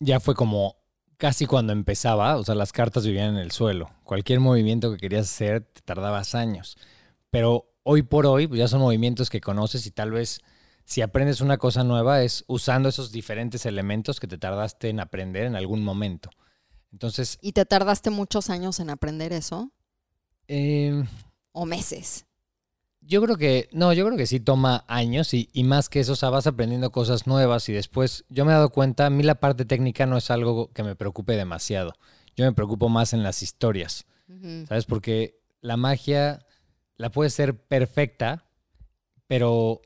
ya 0.02 0.20
fue 0.20 0.34
como 0.34 0.76
casi 1.16 1.46
cuando 1.46 1.72
empezaba, 1.72 2.36
o 2.36 2.44
sea, 2.44 2.54
las 2.54 2.72
cartas 2.72 3.06
vivían 3.06 3.36
en 3.36 3.36
el 3.36 3.52
suelo. 3.52 3.90
Cualquier 4.04 4.40
movimiento 4.40 4.90
que 4.90 4.98
querías 4.98 5.26
hacer 5.30 5.60
te 5.60 5.80
tardabas 5.82 6.34
años. 6.34 6.76
Pero 7.30 7.72
hoy 7.84 8.02
por 8.02 8.26
hoy, 8.26 8.46
pues 8.46 8.58
ya 8.58 8.68
son 8.68 8.80
movimientos 8.80 9.30
que 9.30 9.40
conoces 9.40 9.86
y 9.86 9.92
tal 9.92 10.10
vez 10.10 10.40
si 10.84 11.00
aprendes 11.00 11.40
una 11.40 11.58
cosa 11.58 11.84
nueva 11.84 12.22
es 12.22 12.44
usando 12.48 12.88
esos 12.88 13.12
diferentes 13.12 13.66
elementos 13.66 14.18
que 14.18 14.26
te 14.26 14.36
tardaste 14.36 14.88
en 14.88 15.00
aprender 15.00 15.44
en 15.44 15.56
algún 15.56 15.82
momento. 15.84 16.30
Entonces. 16.92 17.38
¿Y 17.40 17.52
te 17.52 17.64
tardaste 17.64 18.10
muchos 18.10 18.50
años 18.50 18.80
en 18.80 18.90
aprender 18.90 19.32
eso? 19.32 19.70
Em, 20.48 21.06
¿O 21.52 21.64
meses? 21.64 22.26
Yo 23.04 23.20
creo 23.20 23.36
que, 23.36 23.68
no, 23.72 23.92
yo 23.92 24.06
creo 24.06 24.16
que 24.16 24.26
sí 24.26 24.40
toma 24.40 24.84
años 24.86 25.34
y, 25.34 25.48
más 25.64 25.88
que 25.88 26.00
eso, 26.00 26.12
o 26.12 26.16
sea, 26.16 26.30
vas 26.30 26.46
aprendiendo 26.46 26.92
cosas 26.92 27.26
nuevas 27.26 27.68
y 27.68 27.72
después 27.72 28.24
yo 28.28 28.44
me 28.44 28.52
he 28.52 28.54
dado 28.54 28.70
cuenta, 28.70 29.06
a 29.06 29.10
mí 29.10 29.22
la 29.22 29.34
parte 29.34 29.64
técnica 29.64 30.06
no 30.06 30.16
es 30.16 30.30
algo 30.30 30.70
que 30.72 30.82
me 30.82 30.94
preocupe 30.94 31.36
demasiado. 31.36 31.94
Yo 32.36 32.44
me 32.44 32.52
preocupo 32.52 32.88
más 32.88 33.12
en 33.12 33.22
las 33.22 33.42
historias, 33.42 34.06
¿sabes? 34.68 34.86
Porque 34.86 35.40
la 35.60 35.76
magia 35.76 36.46
la 36.96 37.10
puede 37.10 37.30
ser 37.30 37.56
perfecta, 37.56 38.46
pero 39.26 39.82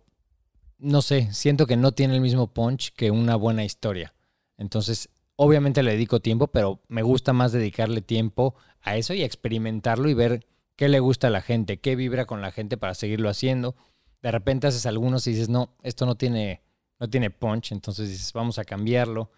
no 0.78 1.02
sé, 1.02 1.32
siento 1.32 1.66
que 1.66 1.76
no 1.76 1.92
tiene 1.92 2.14
el 2.14 2.20
mismo 2.20 2.52
punch 2.52 2.92
que 2.94 3.10
una 3.10 3.34
buena 3.36 3.64
historia. 3.64 4.14
Entonces, 4.58 5.08
obviamente 5.36 5.82
le 5.82 5.92
dedico 5.92 6.20
tiempo, 6.20 6.48
pero 6.48 6.82
me 6.88 7.02
gusta 7.02 7.32
más 7.32 7.52
dedicarle 7.52 8.02
tiempo 8.02 8.54
a 8.82 8.96
eso 8.96 9.14
y 9.14 9.22
experimentarlo 9.22 10.08
y 10.08 10.14
ver 10.14 10.46
qué 10.76 10.88
le 10.88 11.00
gusta 11.00 11.26
a 11.26 11.30
la 11.30 11.42
gente, 11.42 11.78
qué 11.78 11.96
vibra 11.96 12.26
con 12.26 12.40
la 12.42 12.52
gente 12.52 12.76
para 12.76 12.94
seguirlo 12.94 13.28
haciendo. 13.28 13.74
De 14.22 14.30
repente 14.30 14.66
haces 14.66 14.86
algunos 14.86 15.26
y 15.26 15.32
dices, 15.32 15.48
no, 15.48 15.74
esto 15.82 16.06
no 16.06 16.14
tiene, 16.16 16.62
no 17.00 17.08
tiene 17.08 17.30
punch, 17.30 17.72
entonces 17.72 18.08
dices, 18.08 18.32
vamos 18.32 18.58
a 18.58 18.64
cambiarlo. 18.64 19.30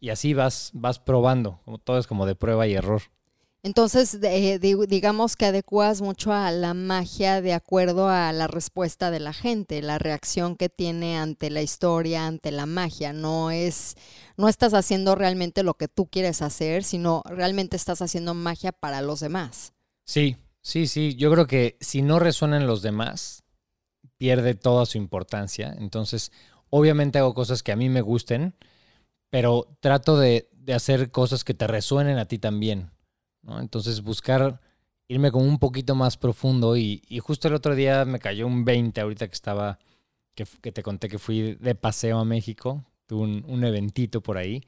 Y 0.00 0.10
así 0.10 0.34
vas, 0.34 0.70
vas 0.74 0.98
probando, 0.98 1.60
como 1.64 1.78
todo 1.78 1.98
es 1.98 2.06
como 2.06 2.26
de 2.26 2.34
prueba 2.34 2.66
y 2.66 2.74
error. 2.74 3.02
Entonces, 3.62 4.20
digamos 4.20 5.36
que 5.36 5.46
adecuas 5.46 6.02
mucho 6.02 6.34
a 6.34 6.50
la 6.50 6.74
magia 6.74 7.40
de 7.40 7.54
acuerdo 7.54 8.10
a 8.10 8.30
la 8.32 8.46
respuesta 8.46 9.10
de 9.10 9.20
la 9.20 9.32
gente, 9.32 9.80
la 9.80 9.98
reacción 9.98 10.54
que 10.56 10.68
tiene 10.68 11.16
ante 11.16 11.48
la 11.48 11.62
historia, 11.62 12.26
ante 12.26 12.50
la 12.50 12.66
magia. 12.66 13.14
No 13.14 13.50
es, 13.50 13.96
no 14.36 14.50
estás 14.50 14.74
haciendo 14.74 15.14
realmente 15.14 15.62
lo 15.62 15.78
que 15.78 15.88
tú 15.88 16.04
quieres 16.04 16.42
hacer, 16.42 16.84
sino 16.84 17.22
realmente 17.24 17.76
estás 17.76 18.02
haciendo 18.02 18.34
magia 18.34 18.70
para 18.70 19.00
los 19.00 19.20
demás. 19.20 19.72
Sí, 20.04 20.36
sí, 20.64 20.88
sí. 20.88 21.14
Yo 21.14 21.30
creo 21.30 21.46
que 21.46 21.76
si 21.80 22.02
no 22.02 22.18
resuenan 22.18 22.66
los 22.66 22.82
demás, 22.82 23.44
pierde 24.18 24.54
toda 24.54 24.86
su 24.86 24.98
importancia. 24.98 25.74
Entonces, 25.78 26.32
obviamente 26.70 27.18
hago 27.18 27.34
cosas 27.34 27.62
que 27.62 27.70
a 27.70 27.76
mí 27.76 27.88
me 27.88 28.00
gusten, 28.00 28.56
pero 29.30 29.76
trato 29.80 30.18
de, 30.18 30.48
hacer 30.74 31.10
cosas 31.10 31.44
que 31.44 31.54
te 31.54 31.66
resuenen 31.66 32.18
a 32.18 32.26
ti 32.26 32.38
también. 32.38 32.90
Entonces 33.46 34.02
buscar 34.02 34.60
irme 35.06 35.30
como 35.30 35.44
un 35.44 35.58
poquito 35.58 35.94
más 35.94 36.16
profundo 36.16 36.76
y, 36.76 37.02
justo 37.20 37.48
el 37.48 37.54
otro 37.54 37.74
día 37.74 38.04
me 38.06 38.18
cayó 38.18 38.46
un 38.46 38.64
20 38.64 39.00
ahorita 39.00 39.28
que 39.28 39.34
estaba, 39.34 39.78
que, 40.34 40.46
te 40.46 40.82
conté 40.82 41.08
que 41.08 41.18
fui 41.18 41.54
de 41.54 41.74
paseo 41.74 42.18
a 42.18 42.24
México, 42.24 42.84
tuve 43.06 43.22
un, 43.22 43.44
un 43.46 43.64
eventito 43.64 44.22
por 44.22 44.38
ahí 44.38 44.62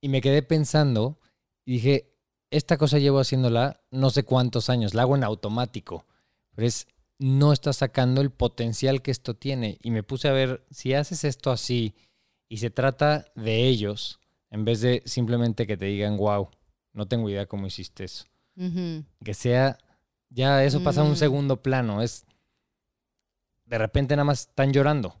y 0.00 0.08
me 0.08 0.20
quedé 0.20 0.42
pensando 0.42 1.18
y 1.64 1.72
dije, 1.72 2.12
esta 2.50 2.76
cosa 2.78 2.98
llevo 2.98 3.20
haciéndola 3.20 3.80
no 3.90 4.10
sé 4.10 4.22
cuántos 4.24 4.70
años, 4.70 4.94
la 4.94 5.02
hago 5.02 5.16
en 5.16 5.24
automático, 5.24 6.06
pero 6.54 6.66
es, 6.66 6.86
no 7.18 7.52
está 7.52 7.72
sacando 7.72 8.20
el 8.20 8.30
potencial 8.30 9.02
que 9.02 9.10
esto 9.10 9.34
tiene. 9.34 9.78
Y 9.82 9.90
me 9.90 10.02
puse 10.02 10.28
a 10.28 10.32
ver, 10.32 10.64
si 10.70 10.94
haces 10.94 11.24
esto 11.24 11.50
así 11.50 11.94
y 12.48 12.58
se 12.58 12.70
trata 12.70 13.26
de 13.34 13.66
ellos, 13.66 14.20
en 14.50 14.64
vez 14.64 14.80
de 14.80 15.02
simplemente 15.04 15.66
que 15.66 15.76
te 15.76 15.86
digan, 15.86 16.16
wow, 16.16 16.48
no 16.92 17.06
tengo 17.06 17.28
idea 17.28 17.46
cómo 17.46 17.66
hiciste 17.66 18.04
eso. 18.04 18.24
Que 19.24 19.34
sea, 19.34 19.78
ya 20.30 20.64
eso 20.64 20.82
pasa 20.82 21.02
a 21.02 21.04
un 21.04 21.12
mm. 21.12 21.16
segundo 21.16 21.62
plano, 21.62 22.02
es, 22.02 22.24
de 23.66 23.78
repente 23.78 24.16
nada 24.16 24.24
más 24.24 24.48
están 24.48 24.72
llorando. 24.72 25.20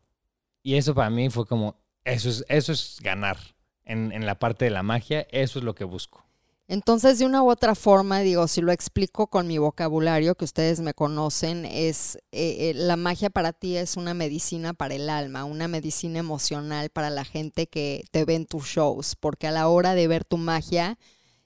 Y 0.62 0.74
eso 0.74 0.94
para 0.94 1.08
mí 1.10 1.30
fue 1.30 1.46
como, 1.46 1.76
eso 2.04 2.28
es, 2.28 2.44
eso 2.48 2.72
es 2.72 2.98
ganar 3.00 3.38
en, 3.84 4.10
en 4.10 4.26
la 4.26 4.40
parte 4.40 4.64
de 4.64 4.72
la 4.72 4.82
magia, 4.82 5.26
eso 5.30 5.60
es 5.60 5.64
lo 5.64 5.76
que 5.76 5.84
busco. 5.84 6.27
Entonces, 6.68 7.18
de 7.18 7.24
una 7.24 7.42
u 7.42 7.50
otra 7.50 7.74
forma, 7.74 8.20
digo, 8.20 8.46
si 8.46 8.60
lo 8.60 8.72
explico 8.72 9.28
con 9.28 9.46
mi 9.46 9.56
vocabulario, 9.56 10.34
que 10.34 10.44
ustedes 10.44 10.80
me 10.80 10.92
conocen, 10.92 11.64
es 11.64 12.16
eh, 12.30 12.70
eh, 12.70 12.72
la 12.74 12.96
magia 12.96 13.30
para 13.30 13.54
ti 13.54 13.76
es 13.76 13.96
una 13.96 14.12
medicina 14.12 14.74
para 14.74 14.94
el 14.94 15.08
alma, 15.08 15.44
una 15.44 15.66
medicina 15.66 16.18
emocional 16.18 16.90
para 16.90 17.08
la 17.08 17.24
gente 17.24 17.68
que 17.68 18.04
te 18.10 18.26
ve 18.26 18.34
en 18.34 18.46
tus 18.46 18.66
shows, 18.66 19.16
porque 19.16 19.46
a 19.46 19.50
la 19.50 19.68
hora 19.68 19.94
de 19.94 20.08
ver 20.08 20.24
tu 20.24 20.36
magia, 20.36 20.98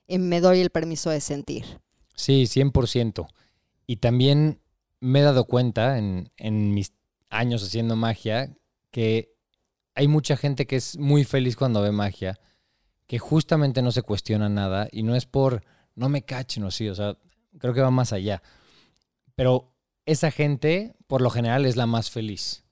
me 0.09 0.41
doy 0.41 0.61
el 0.61 0.71
permiso 0.71 1.11
de 1.11 1.21
sentir. 1.21 1.65
Sí, 2.15 2.45
100%. 2.45 3.29
Y 3.87 3.97
también 3.97 4.61
me 5.01 5.21
he 5.21 5.23
dado 5.23 5.45
cuenta 5.47 5.99
en, 5.99 6.31
mis 6.75 6.93
años 7.29 7.63
haciendo 7.63 7.97
magia 7.97 8.55
que 8.91 9.35
hay 9.95 10.09
mucha 10.09 10.37
gente 10.37 10.67
que 10.67 10.77
es 10.77 10.99
muy 10.99 11.25
feliz 11.25 11.57
cuando 11.57 11.83
ve 11.83 11.93
magia, 11.93 12.39
que 13.13 13.19
justamente 13.19 13.83
no 13.83 13.93
se 13.93 14.01
cuestiona 14.01 14.49
nada 14.49 14.89
y 14.91 15.03
no 15.03 15.15
es 15.15 15.27
por 15.27 15.63
no 15.95 16.09
me 16.09 16.23
cachen 16.23 16.65
o 16.65 16.71
sí, 16.71 16.89
o 16.89 16.95
sea, 16.95 17.19
creo 17.59 17.75
que 17.75 17.83
va 17.83 17.91
más 17.91 18.15
allá. 18.15 18.43
Pero 19.35 19.77
esa 20.07 20.31
gente, 20.31 20.97
por 21.09 21.21
lo 21.21 21.29
general, 21.29 21.67
es 21.67 21.77
la 21.77 21.85
más 21.85 22.11
feliz, 22.11 22.65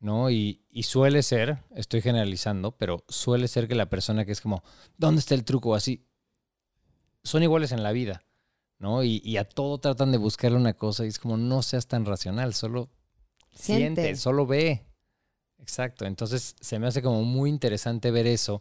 ¿no? 0.00 0.32
Y, 0.32 0.64
y, 0.68 0.82
suele 0.82 1.22
ser, 1.22 1.62
estoy 1.76 2.02
generalizando, 2.02 2.72
pero 2.72 3.04
suele 3.06 3.46
ser 3.46 3.68
que 3.68 3.76
la 3.76 3.88
persona 3.88 4.24
que 4.24 4.32
es 4.32 4.40
como, 4.40 4.64
¿dónde 4.96 5.20
está 5.20 5.36
el 5.36 5.44
truco? 5.44 5.76
Así, 5.76 6.04
son 7.22 7.44
iguales 7.44 7.70
en 7.70 7.84
la 7.84 7.92
vida, 7.92 8.24
¿no? 8.80 9.04
Y, 9.04 9.36
a 9.36 9.44
todo 9.44 9.78
tratan 9.78 10.10
de 10.10 10.18
buscarle 10.18 10.56
una 10.56 10.74
cosa 10.74 11.04
y 11.04 11.08
es 11.08 11.20
como 11.20 11.36
no 11.36 11.62
seas 11.62 11.86
tan 11.86 12.04
racional, 12.04 12.52
solo 12.52 12.90
siente, 13.54 14.16
solo 14.16 14.44
ve. 14.44 14.82
Exacto, 15.58 16.04
entonces 16.04 16.56
se 16.60 16.80
me 16.80 16.88
hace 16.88 17.00
como 17.00 17.22
muy 17.22 17.48
interesante 17.48 18.10
ver 18.10 18.26
eso 18.26 18.60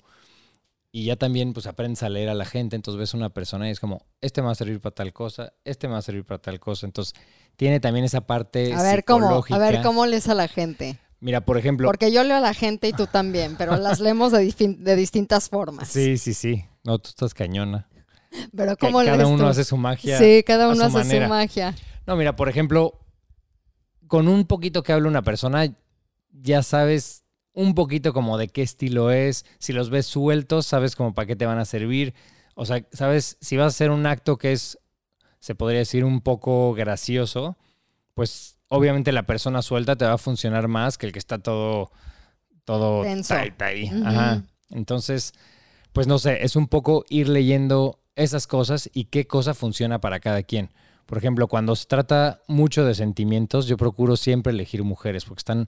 y 0.91 1.05
ya 1.05 1.15
también 1.15 1.53
pues 1.53 1.67
aprendes 1.67 2.03
a 2.03 2.09
leer 2.09 2.29
a 2.29 2.33
la 2.33 2.45
gente, 2.45 2.75
entonces 2.75 2.99
ves 2.99 3.13
una 3.13 3.29
persona 3.29 3.67
y 3.67 3.71
es 3.71 3.79
como, 3.79 4.05
este 4.21 4.41
me 4.41 4.47
va 4.47 4.53
a 4.53 4.55
servir 4.55 4.79
para 4.79 4.95
tal 4.95 5.13
cosa, 5.13 5.53
este 5.63 5.87
me 5.87 5.93
va 5.93 5.99
a 5.99 6.03
servir 6.03 6.25
para 6.25 6.41
tal 6.41 6.59
cosa, 6.59 6.85
entonces 6.85 7.13
tiene 7.55 7.79
también 7.79 8.05
esa 8.05 8.21
parte 8.21 8.73
A 8.73 8.81
ver 8.81 9.03
cómo, 9.03 9.43
a 9.49 9.57
ver 9.57 9.81
cómo 9.81 10.05
lees 10.05 10.27
a 10.27 10.33
la 10.33 10.47
gente. 10.47 10.99
Mira, 11.19 11.41
por 11.41 11.57
ejemplo, 11.57 11.87
Porque 11.87 12.11
yo 12.11 12.23
leo 12.23 12.37
a 12.37 12.41
la 12.41 12.53
gente 12.53 12.87
y 12.87 12.93
tú 12.93 13.07
también, 13.07 13.55
pero 13.57 13.75
las 13.77 13.99
leemos 13.99 14.31
de, 14.31 14.95
distintas 14.95 15.49
formas. 15.49 15.87
sí, 15.87 16.17
sí, 16.17 16.33
sí, 16.33 16.65
no, 16.83 16.99
tú 16.99 17.09
estás 17.09 17.33
cañona. 17.33 17.87
Pero 18.55 18.77
cómo 18.77 19.01
lees 19.01 19.17
cada 19.17 19.27
uno 19.27 19.43
tú? 19.45 19.49
hace 19.49 19.63
su 19.63 19.77
magia. 19.77 20.17
Sí, 20.19 20.43
cada 20.45 20.67
uno 20.67 20.75
su 20.75 20.97
hace 20.97 20.97
manera. 20.97 21.25
su 21.25 21.29
magia. 21.29 21.75
No, 22.05 22.15
mira, 22.15 22.35
por 22.35 22.49
ejemplo, 22.49 22.99
con 24.07 24.27
un 24.27 24.45
poquito 24.45 24.83
que 24.83 24.93
habla 24.93 25.07
una 25.07 25.23
persona, 25.23 25.73
ya 26.31 26.61
sabes 26.63 27.23
un 27.57 27.73
poquito 27.73 28.13
como 28.13 28.37
de 28.37 28.49
qué 28.49 28.61
estilo 28.61 29.09
es. 29.09 29.43
Si 29.57 29.73
los 29.73 29.89
ves 29.89 30.05
sueltos, 30.05 30.67
sabes 30.67 30.95
como 30.95 31.15
para 31.15 31.25
qué 31.25 31.35
te 31.35 31.47
van 31.47 31.57
a 31.57 31.65
servir. 31.65 32.13
O 32.53 32.67
sea, 32.67 32.85
sabes, 32.91 33.35
si 33.41 33.57
vas 33.57 33.65
a 33.65 33.67
hacer 33.69 33.89
un 33.89 34.05
acto 34.05 34.37
que 34.37 34.51
es, 34.51 34.77
se 35.39 35.55
podría 35.55 35.79
decir, 35.79 36.05
un 36.05 36.21
poco 36.21 36.75
gracioso, 36.75 37.57
pues 38.13 38.59
obviamente 38.67 39.11
la 39.11 39.23
persona 39.23 39.63
suelta 39.63 39.95
te 39.95 40.05
va 40.05 40.13
a 40.13 40.17
funcionar 40.19 40.67
más 40.67 40.99
que 40.99 41.07
el 41.07 41.11
que 41.11 41.17
está 41.17 41.39
todo, 41.39 41.89
todo 42.63 43.01
Tenso. 43.01 43.33
tight 43.33 43.59
ahí. 43.63 43.91
Ajá. 44.05 44.43
Entonces, 44.69 45.33
pues 45.93 46.05
no 46.05 46.19
sé, 46.19 46.43
es 46.43 46.55
un 46.55 46.67
poco 46.67 47.05
ir 47.09 47.27
leyendo 47.27 47.99
esas 48.15 48.45
cosas 48.45 48.87
y 48.93 49.05
qué 49.05 49.25
cosa 49.25 49.55
funciona 49.55 49.99
para 49.99 50.19
cada 50.19 50.43
quien. 50.43 50.69
Por 51.07 51.17
ejemplo, 51.17 51.47
cuando 51.47 51.75
se 51.75 51.87
trata 51.87 52.39
mucho 52.47 52.85
de 52.85 52.93
sentimientos, 52.93 53.65
yo 53.65 53.77
procuro 53.77 54.15
siempre 54.15 54.53
elegir 54.53 54.83
mujeres 54.83 55.25
porque 55.25 55.39
están 55.39 55.67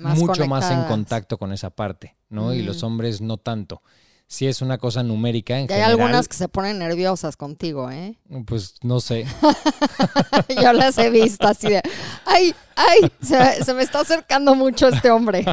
Más 0.00 0.18
mucho 0.18 0.46
más 0.46 0.70
en 0.70 0.84
contacto 0.84 1.38
con 1.38 1.52
esa 1.52 1.70
parte, 1.70 2.16
¿no? 2.28 2.52
Y 2.54 2.62
Mm. 2.62 2.66
los 2.66 2.82
hombres 2.82 3.20
no 3.20 3.36
tanto. 3.36 3.82
Si 4.26 4.46
es 4.46 4.62
una 4.62 4.78
cosa 4.78 5.02
numérica 5.02 5.54
en 5.54 5.62
Y 5.62 5.62
hay 5.64 5.68
general, 5.80 5.90
algunas 5.90 6.28
que 6.28 6.36
se 6.36 6.46
ponen 6.46 6.78
nerviosas 6.78 7.36
contigo, 7.36 7.90
¿eh? 7.90 8.16
pues 8.46 8.76
no 8.82 9.00
sé. 9.00 9.26
Yo 10.62 10.72
las 10.72 10.96
he 10.98 11.10
visto 11.10 11.48
así 11.48 11.68
de, 11.68 11.82
ay, 12.26 12.54
ay, 12.76 13.10
se, 13.20 13.64
se 13.64 13.74
me 13.74 13.82
está 13.82 14.00
acercando 14.00 14.54
mucho 14.54 14.86
este 14.86 15.10
hombre. 15.10 15.44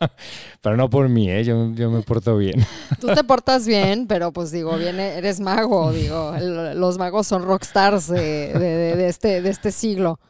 Pero 0.60 0.76
no 0.76 0.90
por 0.90 1.08
mí, 1.08 1.30
¿eh? 1.30 1.44
Yo, 1.44 1.72
yo 1.72 1.90
me 1.90 2.02
porto 2.02 2.36
bien. 2.36 2.64
Tú 3.00 3.06
te 3.08 3.24
portas 3.24 3.66
bien, 3.66 4.06
pero 4.06 4.32
pues 4.32 4.50
digo, 4.50 4.76
viene, 4.76 5.14
eres 5.14 5.40
mago, 5.40 5.90
digo, 5.92 6.34
los 6.74 6.98
magos 6.98 7.26
son 7.26 7.42
rockstars 7.42 8.06
de, 8.08 8.52
de- 8.52 8.58
de- 8.58 8.96
de 8.96 9.08
este, 9.08 9.40
de 9.40 9.48
este 9.50 9.72
siglo. 9.72 10.20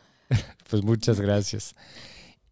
Pues 0.70 0.82
muchas 0.84 1.20
gracias. 1.20 1.74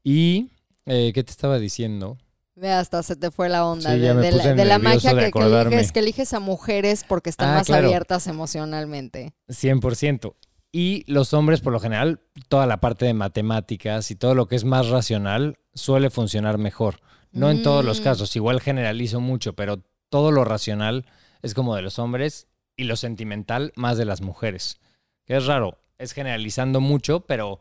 Y, 0.02 0.50
eh, 0.86 1.12
¿qué 1.14 1.24
te 1.24 1.30
estaba 1.30 1.58
diciendo? 1.58 2.18
Ve, 2.56 2.70
hasta 2.70 3.02
se 3.02 3.16
te 3.16 3.30
fue 3.32 3.48
la 3.48 3.66
onda 3.66 3.92
Sí, 3.92 3.98
de, 3.98 4.14
la, 4.14 4.20
de 4.20 4.78
magia 4.78 5.12
de 5.14 5.30
que, 5.32 5.38
eliges, 5.40 5.90
que 5.92 5.98
eliges 6.00 6.32
a 6.34 6.40
mujeres 6.40 7.04
porque 7.08 7.28
están 7.30 7.50
Ah, 7.50 7.54
más 7.58 7.66
claro. 7.66 7.86
abiertas 7.88 8.26
emocionalmente. 8.28 9.34
100%. 9.48 10.34
Y 10.70 11.04
los 11.12 11.34
hombres, 11.34 11.60
por 11.60 11.72
lo 11.72 11.80
general, 11.80 12.20
toda 12.48 12.66
la 12.66 12.78
parte 12.80 13.06
de 13.06 13.14
matemáticas 13.14 14.10
y 14.10 14.16
todo 14.16 14.34
lo 14.34 14.46
que 14.46 14.56
es 14.56 14.64
más 14.64 14.88
racional 14.88 15.58
suele 15.74 16.10
funcionar 16.10 16.58
mejor. 16.58 17.00
No 17.32 17.50
en 17.50 17.62
todos 17.64 17.84
los 17.84 18.00
Mm. 18.00 18.04
casos, 18.04 18.36
igual 18.36 18.60
generalizo 18.60 19.20
mucho, 19.20 19.54
pero 19.54 19.82
todo 20.08 20.30
lo 20.30 20.44
racional 20.44 21.06
es 21.42 21.54
como 21.54 21.74
de 21.74 21.82
los 21.82 21.98
hombres 21.98 22.46
y 22.76 22.84
lo 22.84 22.94
sentimental 22.96 23.72
más 23.74 23.98
de 23.98 24.04
las 24.04 24.20
mujeres. 24.20 24.78
Que 25.24 25.36
es 25.36 25.46
raro, 25.46 25.78
es 25.98 26.12
generalizando 26.12 26.80
mucho, 26.80 27.20
pero 27.20 27.58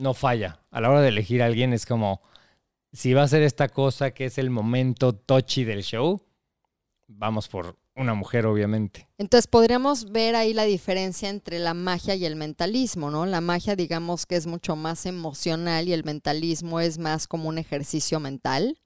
no 0.00 0.14
falla. 0.14 0.60
A 0.70 0.80
la 0.80 0.90
hora 0.90 1.02
de 1.02 1.08
elegir 1.08 1.42
a 1.42 1.46
alguien 1.46 1.72
es 1.72 1.86
como, 1.86 2.22
si 2.92 3.12
va 3.12 3.22
a 3.22 3.28
ser 3.28 3.42
esta 3.42 3.68
cosa 3.68 4.12
que 4.12 4.24
es 4.24 4.38
el 4.38 4.50
momento 4.50 5.14
touchy 5.14 5.64
del 5.64 5.82
show, 5.82 6.22
vamos 7.06 7.48
por 7.48 7.76
una 7.94 8.14
mujer, 8.14 8.46
obviamente. 8.46 9.08
Entonces 9.18 9.46
podríamos 9.46 10.10
ver 10.10 10.34
ahí 10.36 10.54
la 10.54 10.64
diferencia 10.64 11.28
entre 11.28 11.58
la 11.58 11.74
magia 11.74 12.14
y 12.14 12.24
el 12.24 12.34
mentalismo, 12.34 13.10
¿no? 13.10 13.26
La 13.26 13.42
magia 13.42 13.76
digamos 13.76 14.24
que 14.24 14.36
es 14.36 14.46
mucho 14.46 14.74
más 14.74 15.04
emocional 15.04 15.86
y 15.86 15.92
el 15.92 16.04
mentalismo 16.04 16.80
es 16.80 16.98
más 16.98 17.28
como 17.28 17.48
un 17.48 17.58
ejercicio 17.58 18.20
mental. 18.20 18.78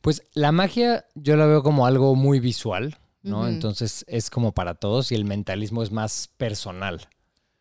Pues 0.00 0.22
la 0.34 0.50
magia 0.50 1.06
yo 1.14 1.36
la 1.36 1.46
veo 1.46 1.62
como 1.62 1.86
algo 1.86 2.16
muy 2.16 2.40
visual, 2.40 2.98
¿no? 3.22 3.46
Entonces 3.46 4.04
es 4.08 4.28
como 4.28 4.52
para 4.52 4.74
todos 4.74 5.12
y 5.12 5.14
el 5.14 5.24
mentalismo 5.24 5.84
es 5.84 5.92
más 5.92 6.28
personal. 6.36 7.08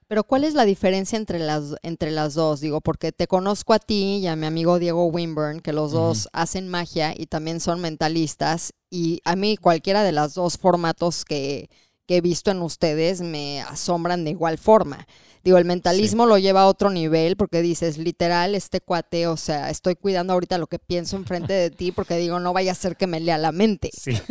Pero 0.07 0.23
¿cuál 0.23 0.45
es 0.45 0.53
la 0.53 0.63
diferencia 0.63 1.17
entre 1.17 1.39
las, 1.39 1.75
entre 1.83 2.11
las 2.11 2.33
dos? 2.33 2.61
Digo, 2.61 2.79
porque 2.79 3.11
te 3.11 3.27
conozco 3.27 3.73
a 3.73 3.79
ti 3.79 4.19
y 4.21 4.27
a 4.27 4.37
mi 4.37 4.45
amigo 4.45 4.79
Diego 4.79 5.05
Wimburn, 5.07 5.59
que 5.59 5.73
los 5.73 5.91
dos 5.91 6.29
hacen 6.31 6.69
magia 6.69 7.13
y 7.15 7.25
también 7.25 7.59
son 7.59 7.81
mentalistas. 7.81 8.73
Y 8.89 9.19
a 9.25 9.35
mí 9.35 9.57
cualquiera 9.57 10.03
de 10.03 10.13
los 10.13 10.33
dos 10.33 10.57
formatos 10.57 11.25
que, 11.25 11.69
que 12.05 12.17
he 12.17 12.21
visto 12.21 12.51
en 12.51 12.61
ustedes 12.61 13.19
me 13.19 13.61
asombran 13.61 14.23
de 14.23 14.31
igual 14.31 14.57
forma. 14.57 15.05
Digo, 15.43 15.57
el 15.57 15.65
mentalismo 15.65 16.25
lo 16.25 16.37
lleva 16.37 16.63
a 16.63 16.67
otro 16.67 16.89
nivel 16.89 17.37
porque 17.37 17.61
dices, 17.61 17.97
literal, 17.97 18.55
este 18.55 18.81
cuate, 18.81 19.27
o 19.27 19.37
sea, 19.37 19.69
estoy 19.69 19.95
cuidando 19.95 20.33
ahorita 20.33 20.57
lo 20.57 20.67
que 20.67 20.79
pienso 20.79 21.15
enfrente 21.15 21.53
de 21.53 21.69
ti 21.69 21.91
porque 21.91 22.17
digo, 22.17 22.39
no 22.39 22.51
vaya 22.53 22.71
a 22.71 22.75
ser 22.75 22.97
que 22.97 23.07
me 23.07 23.19
lea 23.19 23.37
la 23.37 23.51
mente. 23.51 23.89
Sí. 23.93 24.11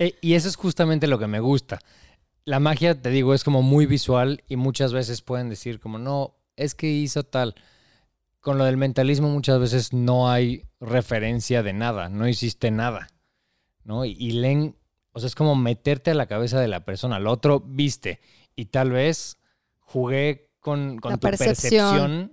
Eh, 0.00 0.16
y 0.20 0.34
eso 0.34 0.48
es 0.48 0.56
justamente 0.56 1.06
lo 1.06 1.20
que 1.20 1.28
me 1.28 1.38
gusta. 1.38 1.78
La 2.46 2.60
magia, 2.60 3.00
te 3.00 3.10
digo, 3.10 3.32
es 3.34 3.42
como 3.44 3.62
muy 3.62 3.86
visual 3.86 4.42
y 4.48 4.56
muchas 4.56 4.92
veces 4.92 5.22
pueden 5.22 5.48
decir 5.48 5.80
como, 5.80 5.98
no, 5.98 6.36
es 6.56 6.74
que 6.74 6.88
hizo 6.90 7.22
tal. 7.24 7.54
Con 8.40 8.58
lo 8.58 8.64
del 8.64 8.76
mentalismo 8.76 9.30
muchas 9.30 9.58
veces 9.58 9.92
no 9.94 10.30
hay 10.30 10.64
referencia 10.80 11.62
de 11.62 11.72
nada, 11.72 12.10
no 12.10 12.28
hiciste 12.28 12.70
nada, 12.70 13.08
¿no? 13.84 14.04
Y, 14.04 14.10
y 14.18 14.32
leen, 14.32 14.76
o 15.12 15.20
sea, 15.20 15.26
es 15.28 15.34
como 15.34 15.56
meterte 15.56 16.10
a 16.10 16.14
la 16.14 16.26
cabeza 16.26 16.60
de 16.60 16.68
la 16.68 16.84
persona. 16.84 17.18
Lo 17.18 17.32
otro, 17.32 17.60
viste, 17.60 18.20
y 18.54 18.66
tal 18.66 18.90
vez 18.90 19.38
jugué 19.80 20.50
con, 20.60 20.98
con 20.98 21.12
la 21.12 21.16
tu 21.16 21.26
percepción. 21.28 22.28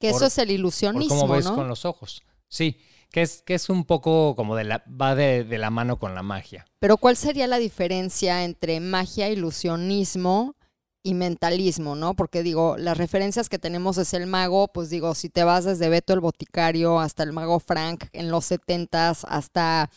Que 0.00 0.10
por- 0.10 0.16
eso 0.16 0.26
es 0.26 0.38
el 0.38 0.46
por 0.48 0.54
ilusionismo, 0.54 1.20
cómo 1.20 1.32
ves 1.32 1.44
¿no? 1.44 1.54
con 1.54 1.68
los 1.68 1.84
ojos. 1.84 2.24
Sí, 2.48 2.78
que 3.14 3.22
es, 3.22 3.42
que 3.42 3.54
es 3.54 3.70
un 3.70 3.84
poco 3.84 4.34
como 4.34 4.56
de 4.56 4.64
la, 4.64 4.82
va 5.00 5.14
de, 5.14 5.44
de 5.44 5.56
la 5.56 5.70
mano 5.70 6.00
con 6.00 6.16
la 6.16 6.24
magia. 6.24 6.66
Pero 6.80 6.96
¿cuál 6.96 7.16
sería 7.16 7.46
la 7.46 7.58
diferencia 7.58 8.42
entre 8.42 8.80
magia, 8.80 9.28
ilusionismo 9.28 10.56
y 11.04 11.14
mentalismo, 11.14 11.94
no? 11.94 12.14
Porque 12.14 12.42
digo, 12.42 12.76
las 12.76 12.98
referencias 12.98 13.48
que 13.48 13.60
tenemos 13.60 13.98
es 13.98 14.14
el 14.14 14.26
mago, 14.26 14.66
pues 14.66 14.90
digo, 14.90 15.14
si 15.14 15.28
te 15.28 15.44
vas 15.44 15.64
desde 15.64 15.88
Beto 15.88 16.12
el 16.12 16.18
Boticario 16.18 16.98
hasta 16.98 17.22
el 17.22 17.32
mago 17.32 17.60
Frank 17.60 18.06
en 18.12 18.32
los 18.32 18.46
setentas, 18.46 19.24
hasta 19.28 19.90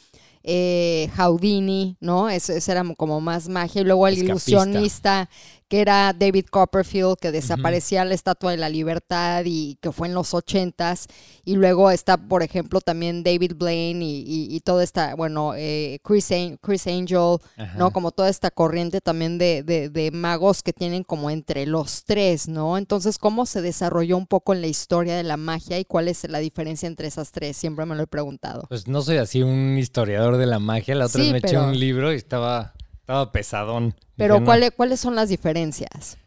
eh, 0.44 1.10
Houdini, 1.18 1.98
¿no? 2.00 2.30
Ese, 2.30 2.58
ese 2.58 2.72
era 2.72 2.84
como 2.96 3.20
más 3.20 3.50
magia. 3.50 3.82
Y 3.82 3.86
luego 3.86 4.08
el 4.08 4.14
Escapista. 4.14 4.52
ilusionista, 4.52 5.30
que 5.70 5.82
era 5.82 6.14
David 6.18 6.46
Copperfield, 6.50 7.18
que 7.20 7.32
desaparecía 7.32 8.06
la 8.06 8.14
Estatua 8.14 8.52
de 8.52 8.58
la 8.58 8.70
Libertad 8.70 9.44
y 9.46 9.78
que 9.82 9.92
fue 9.92 10.08
en 10.08 10.14
los 10.14 10.34
ochentas. 10.34 11.08
Y 11.44 11.56
luego 11.56 11.92
está, 11.92 12.18
por 12.18 12.42
ejemplo, 12.44 12.80
también 12.82 13.24
David 13.24 13.54
Blaine 13.58 14.02
y, 14.02 14.20
y, 14.22 14.48
y 14.56 14.60
toda 14.62 14.84
esta, 14.84 15.16
bueno, 15.16 15.54
eh, 15.56 16.00
Chris, 16.04 16.32
An- 16.32 16.58
Chris 16.62 16.88
Angel. 16.88 17.38
¿no? 17.78 17.92
Como 17.92 18.12
toda 18.12 18.30
esta 18.30 18.50
corriente 18.52 19.02
también 19.02 19.38
de, 19.38 19.64
de, 19.64 19.90
de 19.90 20.12
magos 20.12 20.64
que 20.64 20.74
tienen 20.74 21.04
como 21.04 21.30
entre 21.30 21.66
los 21.66 22.04
tres, 22.06 22.48
¿no? 22.48 22.78
Entonces, 22.78 23.18
¿cómo 23.18 23.46
se 23.46 23.62
desarrolló 23.62 24.18
un 24.18 24.28
poco 24.28 24.54
en 24.54 24.62
la 24.62 24.68
historia 24.68 25.16
de 25.16 25.24
la 25.24 25.38
magia 25.38 25.78
y 25.80 25.86
cuál 25.86 26.08
es 26.08 26.28
la 26.30 26.40
diferencia 26.40 26.88
entre 26.88 27.08
esas 27.08 27.32
tres? 27.32 27.58
Siempre 27.58 27.86
me 27.86 27.96
lo 27.96 28.04
he 28.04 28.08
preguntado. 28.08 28.66
Pues 28.70 28.88
no 28.88 29.02
soy 29.02 29.18
así 29.18 29.42
un 29.44 29.78
historiador 29.78 30.38
de 30.38 30.46
la 30.46 30.60
magia. 30.60 30.96
La 30.96 31.06
otra 31.08 31.22
Sí, 31.22 31.32
vez 31.32 31.34
me 31.34 31.42
pero- 31.42 31.60
eché 31.62 31.70
un 31.70 31.80
libro 31.80 32.14
y 32.14 32.16
estaba, 32.16 32.74
estaba 33.08 33.32
pesadón. 33.32 33.96
Pero 34.18 34.34
Dije, 34.34 34.42
no. 34.42 34.46
¿cuáles 34.46 34.72
¿cuáles 34.72 35.00
son 35.00 35.16
las 35.16 35.30
diferencias? 35.30 36.18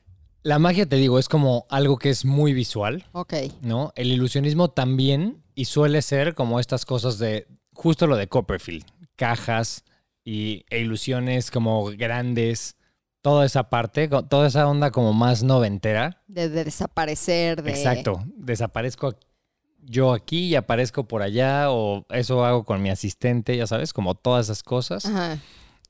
La 0.42 0.58
magia, 0.58 0.86
te 0.86 0.96
digo, 0.96 1.18
es 1.18 1.28
como 1.28 1.66
algo 1.68 1.98
que 1.98 2.08
es 2.08 2.24
muy 2.24 2.54
visual, 2.54 3.04
Ok. 3.12 3.34
¿no? 3.60 3.92
El 3.96 4.10
ilusionismo 4.10 4.70
también, 4.70 5.42
y 5.54 5.66
suele 5.66 6.00
ser 6.00 6.34
como 6.34 6.58
estas 6.58 6.86
cosas 6.86 7.18
de, 7.18 7.46
justo 7.74 8.06
lo 8.06 8.16
de 8.16 8.28
Copperfield, 8.28 8.86
cajas 9.14 9.84
y, 10.24 10.64
e 10.70 10.78
ilusiones 10.78 11.50
como 11.50 11.84
grandes, 11.84 12.76
toda 13.20 13.44
esa 13.44 13.68
parte, 13.68 14.08
toda 14.08 14.46
esa 14.46 14.66
onda 14.66 14.90
como 14.90 15.12
más 15.12 15.42
noventera. 15.42 16.22
De, 16.28 16.48
de 16.48 16.64
desaparecer, 16.64 17.62
de... 17.62 17.72
Exacto, 17.72 18.24
desaparezco 18.36 19.14
yo 19.82 20.14
aquí 20.14 20.46
y 20.46 20.54
aparezco 20.54 21.04
por 21.04 21.20
allá, 21.20 21.70
o 21.70 22.06
eso 22.08 22.42
hago 22.46 22.64
con 22.64 22.80
mi 22.80 22.88
asistente, 22.88 23.54
ya 23.54 23.66
sabes, 23.66 23.92
como 23.92 24.14
todas 24.14 24.46
esas 24.46 24.62
cosas. 24.62 25.04
Ajá. 25.04 25.36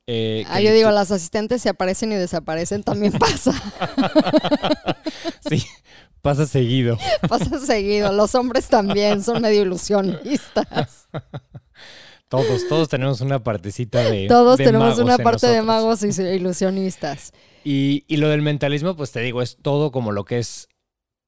Eh, 0.06 0.44
Ah, 0.48 0.60
yo 0.60 0.72
digo, 0.72 0.90
las 0.90 1.10
asistentes 1.10 1.62
se 1.62 1.68
aparecen 1.68 2.12
y 2.12 2.16
desaparecen, 2.16 2.82
también 2.82 3.12
pasa. 3.12 3.52
Sí, 5.48 5.64
pasa 6.22 6.46
seguido. 6.46 6.96
pasa 7.28 7.58
seguido. 7.58 8.12
Los 8.12 8.34
hombres 8.34 8.68
también 8.68 9.22
son 9.22 9.42
medio 9.42 9.62
ilusionistas. 9.62 11.08
Todos, 12.28 12.68
todos 12.68 12.88
tenemos 12.88 13.20
una 13.20 13.42
partecita 13.42 13.98
de. 14.08 14.28
Todos 14.28 14.58
de 14.58 14.64
tenemos 14.64 14.90
magos 14.90 15.04
una 15.04 15.18
parte 15.18 15.48
de 15.48 15.62
magos 15.62 16.04
y 16.04 16.22
ilusionistas. 16.22 17.32
Y, 17.64 18.04
y 18.06 18.18
lo 18.18 18.28
del 18.28 18.42
mentalismo, 18.42 18.96
pues 18.96 19.10
te 19.10 19.20
digo, 19.20 19.42
es 19.42 19.56
todo 19.60 19.90
como 19.90 20.12
lo 20.12 20.24
que 20.24 20.38
es 20.38 20.68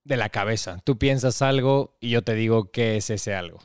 de 0.05 0.17
la 0.17 0.29
cabeza. 0.29 0.79
Tú 0.85 0.99
piensas 0.99 1.43
algo 1.43 1.97
y 2.01 2.11
yo 2.11 2.23
te 2.23 2.35
digo 2.35 2.71
qué 2.71 2.97
es 2.97 3.11
ese 3.11 3.35
algo. 3.35 3.59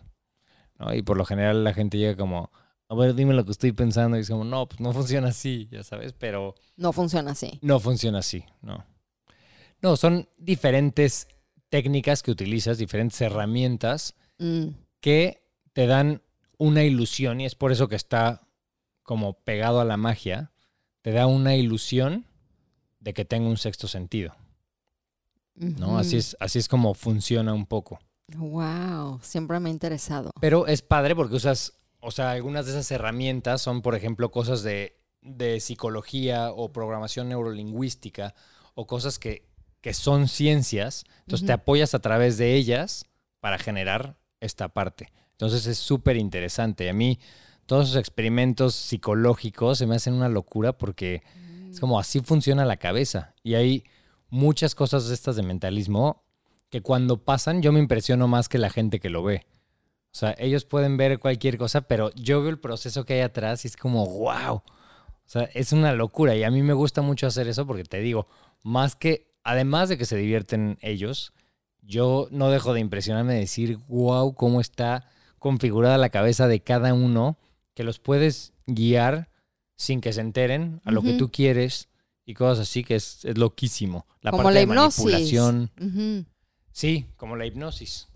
¿no? 0.79 0.93
Y 0.93 1.01
por 1.03 1.17
lo 1.17 1.25
general 1.25 1.63
la 1.63 1.73
gente 1.73 1.97
llega 1.97 2.15
como, 2.15 2.51
a 2.89 2.95
ver, 2.95 3.13
dime 3.15 3.33
lo 3.33 3.43
que 3.45 3.51
estoy 3.51 3.71
pensando. 3.71 4.17
Y 4.17 4.21
es 4.21 4.29
como, 4.29 4.43
no, 4.43 4.67
pues 4.67 4.79
no 4.79 4.93
funciona 4.93 5.29
así, 5.29 5.67
ya 5.71 5.83
sabes, 5.83 6.13
pero 6.13 6.55
No 6.75 6.91
funciona 6.93 7.31
así. 7.31 7.59
no 7.61 7.79
funciona 7.79 8.19
así, 8.19 8.43
no. 8.61 8.85
No, 9.81 9.95
son 9.97 10.27
diferentes 10.37 11.27
técnicas 11.69 12.23
que 12.23 12.31
utilizas, 12.31 12.77
diferentes 12.77 13.19
herramientas 13.21 14.15
Mm, 14.39 14.67
que 14.99 15.43
te 15.73 15.87
dan 15.87 16.21
una 16.59 16.83
ilusión 16.83 17.41
y 17.41 17.45
es 17.45 17.55
por 17.55 17.71
eso 17.71 17.87
que 17.87 17.95
está 17.95 18.47
como 19.01 19.33
pegado 19.33 19.79
a 19.81 19.85
la 19.85 19.97
magia, 19.97 20.51
te 21.01 21.11
da 21.11 21.25
una 21.25 21.55
ilusión 21.55 22.25
de 22.99 23.13
que 23.13 23.25
tenga 23.25 23.47
un 23.49 23.57
sexto 23.57 23.87
sentido, 23.87 24.35
¿no? 25.55 25.97
Así 25.97 26.17
es, 26.17 26.37
así 26.39 26.59
es 26.59 26.67
como 26.67 26.93
funciona 26.93 27.53
un 27.53 27.65
poco. 27.65 27.99
Wow, 28.35 29.19
siempre 29.23 29.59
me 29.59 29.69
ha 29.69 29.73
interesado. 29.73 30.31
Pero 30.39 30.67
es 30.67 30.81
padre 30.83 31.15
porque 31.15 31.35
usas, 31.35 31.73
o 31.99 32.11
sea, 32.11 32.31
algunas 32.31 32.65
de 32.65 32.71
esas 32.71 32.89
herramientas 32.91 33.61
son, 33.61 33.81
por 33.81 33.95
ejemplo, 33.95 34.31
cosas 34.31 34.63
de, 34.63 34.97
de 35.21 35.59
psicología 35.59 36.51
o 36.51 36.71
programación 36.71 37.29
neurolingüística 37.29 38.35
o 38.75 38.87
cosas 38.87 39.19
que, 39.19 39.47
que 39.81 39.93
son 39.93 40.27
ciencias. 40.27 41.05
Entonces 41.21 41.47
te 41.47 41.53
apoyas 41.53 41.93
a 41.93 41.99
través 41.99 42.37
de 42.37 42.55
ellas 42.55 43.05
para 43.39 43.57
generar 43.57 44.17
esta 44.39 44.69
parte. 44.69 45.11
Entonces 45.31 45.65
es 45.67 45.77
súper 45.77 46.17
interesante. 46.17 46.89
A 46.89 46.93
mí 46.93 47.19
todos 47.65 47.89
esos 47.89 47.99
experimentos 47.99 48.75
psicológicos 48.75 49.77
se 49.77 49.87
me 49.87 49.95
hacen 49.95 50.13
una 50.13 50.29
locura 50.29 50.73
porque 50.77 51.21
es 51.69 51.79
como 51.79 51.99
así 51.99 52.21
funciona 52.21 52.65
la 52.65 52.77
cabeza. 52.77 53.33
Y 53.43 53.55
hay 53.55 53.83
muchas 54.29 54.75
cosas 54.75 55.07
de 55.07 55.13
estas 55.13 55.35
de 55.35 55.43
mentalismo 55.43 56.23
que 56.69 56.81
cuando 56.81 57.23
pasan 57.23 57.61
yo 57.61 57.71
me 57.71 57.79
impresiono 57.79 58.27
más 58.27 58.49
que 58.49 58.57
la 58.57 58.69
gente 58.69 58.99
que 58.99 59.09
lo 59.09 59.23
ve. 59.23 59.45
O 60.11 60.19
sea, 60.19 60.35
ellos 60.39 60.65
pueden 60.65 60.97
ver 60.97 61.19
cualquier 61.19 61.57
cosa, 61.57 61.81
pero 61.81 62.11
yo 62.15 62.41
veo 62.41 62.49
el 62.49 62.59
proceso 62.59 63.05
que 63.05 63.13
hay 63.15 63.19
atrás 63.21 63.65
y 63.65 63.67
es 63.67 63.77
como, 63.77 64.05
wow. 64.05 64.55
O 64.55 64.63
sea, 65.29 65.43
es 65.53 65.73
una 65.73 65.93
locura. 65.93 66.35
Y 66.35 66.43
a 66.43 66.51
mí 66.51 66.63
me 66.63 66.73
gusta 66.73 67.01
mucho 67.01 67.27
hacer 67.27 67.47
eso 67.47 67.67
porque 67.67 67.83
te 67.83 67.99
digo, 67.99 68.27
más 68.63 68.95
que, 68.95 69.33
además 69.43 69.89
de 69.89 69.97
que 69.97 70.05
se 70.05 70.15
divierten 70.17 70.77
ellos, 70.81 71.33
yo 71.81 72.27
no 72.31 72.49
dejo 72.49 72.73
de 72.73 72.79
impresionarme 72.79 73.33
de 73.33 73.41
decir, 73.41 73.77
wow, 73.87 74.33
cómo 74.35 74.61
está 74.61 75.09
configurada 75.39 75.97
la 75.97 76.09
cabeza 76.09 76.47
de 76.47 76.61
cada 76.61 76.93
uno, 76.93 77.37
que 77.73 77.83
los 77.83 77.99
puedes 77.99 78.53
guiar 78.65 79.29
sin 79.75 80.01
que 80.01 80.11
se 80.13 80.21
enteren 80.21 80.81
a 80.83 80.91
lo 80.91 81.03
que 81.03 81.13
tú 81.13 81.29
quieres 81.29 81.89
y 82.25 82.33
cosas 82.33 82.67
así, 82.67 82.83
que 82.83 82.95
es, 82.95 83.23
es 83.23 83.37
loquísimo. 83.37 84.07
La 84.21 84.31
Como 84.31 84.43
parte 84.43 84.55
la 84.55 84.59
de 84.59 84.63
hipnosis. 84.63 85.05
manipulación. 85.05 86.25
Sí, 86.71 87.05
como 87.15 87.35
la 87.35 87.45
hipnosis. 87.45 88.07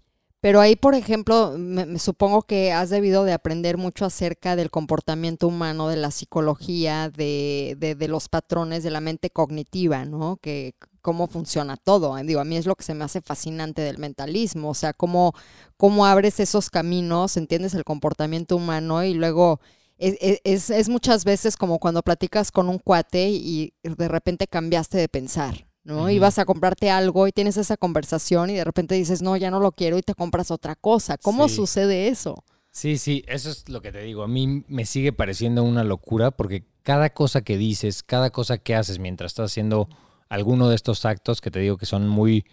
Pero 0.41 0.59
ahí, 0.59 0.75
por 0.75 0.95
ejemplo, 0.95 1.53
me, 1.57 1.99
supongo 1.99 2.41
que 2.41 2.71
has 2.71 2.89
debido 2.89 3.23
de 3.25 3.33
aprender 3.33 3.77
mucho 3.77 4.05
acerca 4.05 4.55
del 4.55 4.71
comportamiento 4.71 5.47
humano, 5.47 5.87
de 5.87 5.97
la 5.97 6.09
psicología, 6.11 7.09
de, 7.09 7.75
de- 7.79 7.93
de 7.95 8.07
los 8.07 8.27
patrones 8.27 8.83
de 8.83 8.89
la 8.89 9.01
mente 9.01 9.29
cognitiva, 9.29 10.03
¿no? 10.05 10.37
Que 10.41 10.73
cómo 11.01 11.27
funciona 11.27 11.77
todo. 11.77 12.15
Digo, 12.23 12.39
a 12.39 12.45
mí 12.45 12.57
es 12.57 12.65
lo 12.65 12.75
que 12.75 12.83
se 12.83 12.95
me 12.95 13.03
hace 13.03 13.21
fascinante 13.21 13.81
del 13.83 13.99
mentalismo, 13.99 14.69
o 14.71 14.73
sea, 14.73 14.93
cómo, 14.93 15.33
cómo 15.77 16.05
abres 16.07 16.39
esos 16.39 16.69
caminos, 16.71 17.37
entiendes 17.37 17.73
el 17.75 17.83
comportamiento 17.83 18.55
humano 18.55 19.03
y 19.03 19.13
luego 19.13 19.59
es, 19.99 20.15
es- 20.21 20.41
es- 20.43 20.69
es 20.71 20.89
muchas 20.89 21.23
veces 21.23 21.55
como 21.57 21.77
cuando 21.79 22.01
platicas 22.01 22.51
con 22.51 22.67
un 22.69 22.79
cuate 22.79 23.29
y 23.29 23.73
de 23.83 24.07
repente 24.07 24.47
cambiaste 24.47 24.97
de 24.97 25.07
pensar, 25.09 25.67
¿no? 25.83 25.99
Ujú. 26.01 26.09
Ibas 26.09 26.39
a 26.39 26.45
comprarte 26.45 26.89
algo 26.89 27.27
y 27.27 27.31
tienes 27.31 27.57
esa 27.57 27.77
conversación 27.77 28.49
y 28.49 28.55
de 28.55 28.63
repente 28.63 28.95
dices, 28.95 29.21
no, 29.21 29.35
ya 29.37 29.49
no 29.51 29.59
lo 29.59 29.71
quiero 29.71 29.97
y 29.97 30.01
te 30.01 30.13
compras 30.15 30.51
otra 30.51 30.75
cosa. 30.75 31.17
¿Cómo 31.17 31.47
Sí. 31.47 31.55
sucede 31.55 32.07
eso? 32.07 32.43
Sí, 32.71 32.97
sí, 32.97 33.23
eso 33.27 33.49
es 33.49 33.67
lo 33.67 33.81
que 33.81 33.91
te 33.91 34.01
digo. 34.01 34.23
A 34.23 34.27
mí 34.27 34.63
me 34.67 34.85
sigue 34.85 35.11
pareciendo 35.11 35.63
una 35.63 35.83
locura 35.83 36.31
porque 36.31 36.63
cada 36.83 37.09
cosa 37.09 37.41
que 37.41 37.57
dices, 37.57 38.01
cada 38.03 38.29
cosa 38.29 38.57
que 38.59 38.75
haces 38.75 38.97
mientras 38.99 39.31
estás 39.33 39.51
haciendo 39.51 39.89
alguno 40.29 40.69
de 40.69 40.75
estos 40.75 41.05
actos 41.05 41.41
que 41.41 41.51
te 41.51 41.59
digo 41.59 41.77
que 41.77 41.85
son 41.85 42.07
muy 42.07 42.45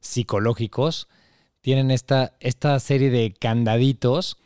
psicológicos, 0.00 1.08
tienen 1.60 1.90
esta, 1.90 2.32
esta 2.40 2.78
serie 2.80 3.10
de 3.10 3.32
candaditos 3.38 4.38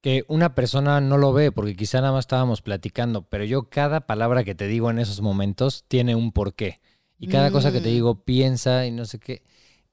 que 0.00 0.24
una 0.28 0.54
persona 0.54 1.00
no 1.00 1.18
lo 1.18 1.32
ve 1.32 1.50
porque 1.52 1.76
quizá 1.76 2.00
nada 2.00 2.12
más 2.12 2.24
estábamos 2.24 2.62
platicando, 2.62 3.22
pero 3.22 3.44
yo 3.44 3.68
cada 3.68 4.00
palabra 4.02 4.44
que 4.44 4.54
te 4.54 4.66
digo 4.66 4.90
en 4.90 4.98
esos 4.98 5.20
momentos 5.20 5.84
tiene 5.88 6.14
un 6.14 6.32
porqué. 6.32 6.80
Y 7.18 7.28
cada 7.28 7.50
cosa 7.50 7.72
que 7.72 7.80
te 7.80 7.88
Mm. 7.88 7.92
digo 7.92 8.24
piensa 8.24 8.86
y 8.86 8.90
no 8.90 9.04
sé 9.04 9.18
qué 9.18 9.42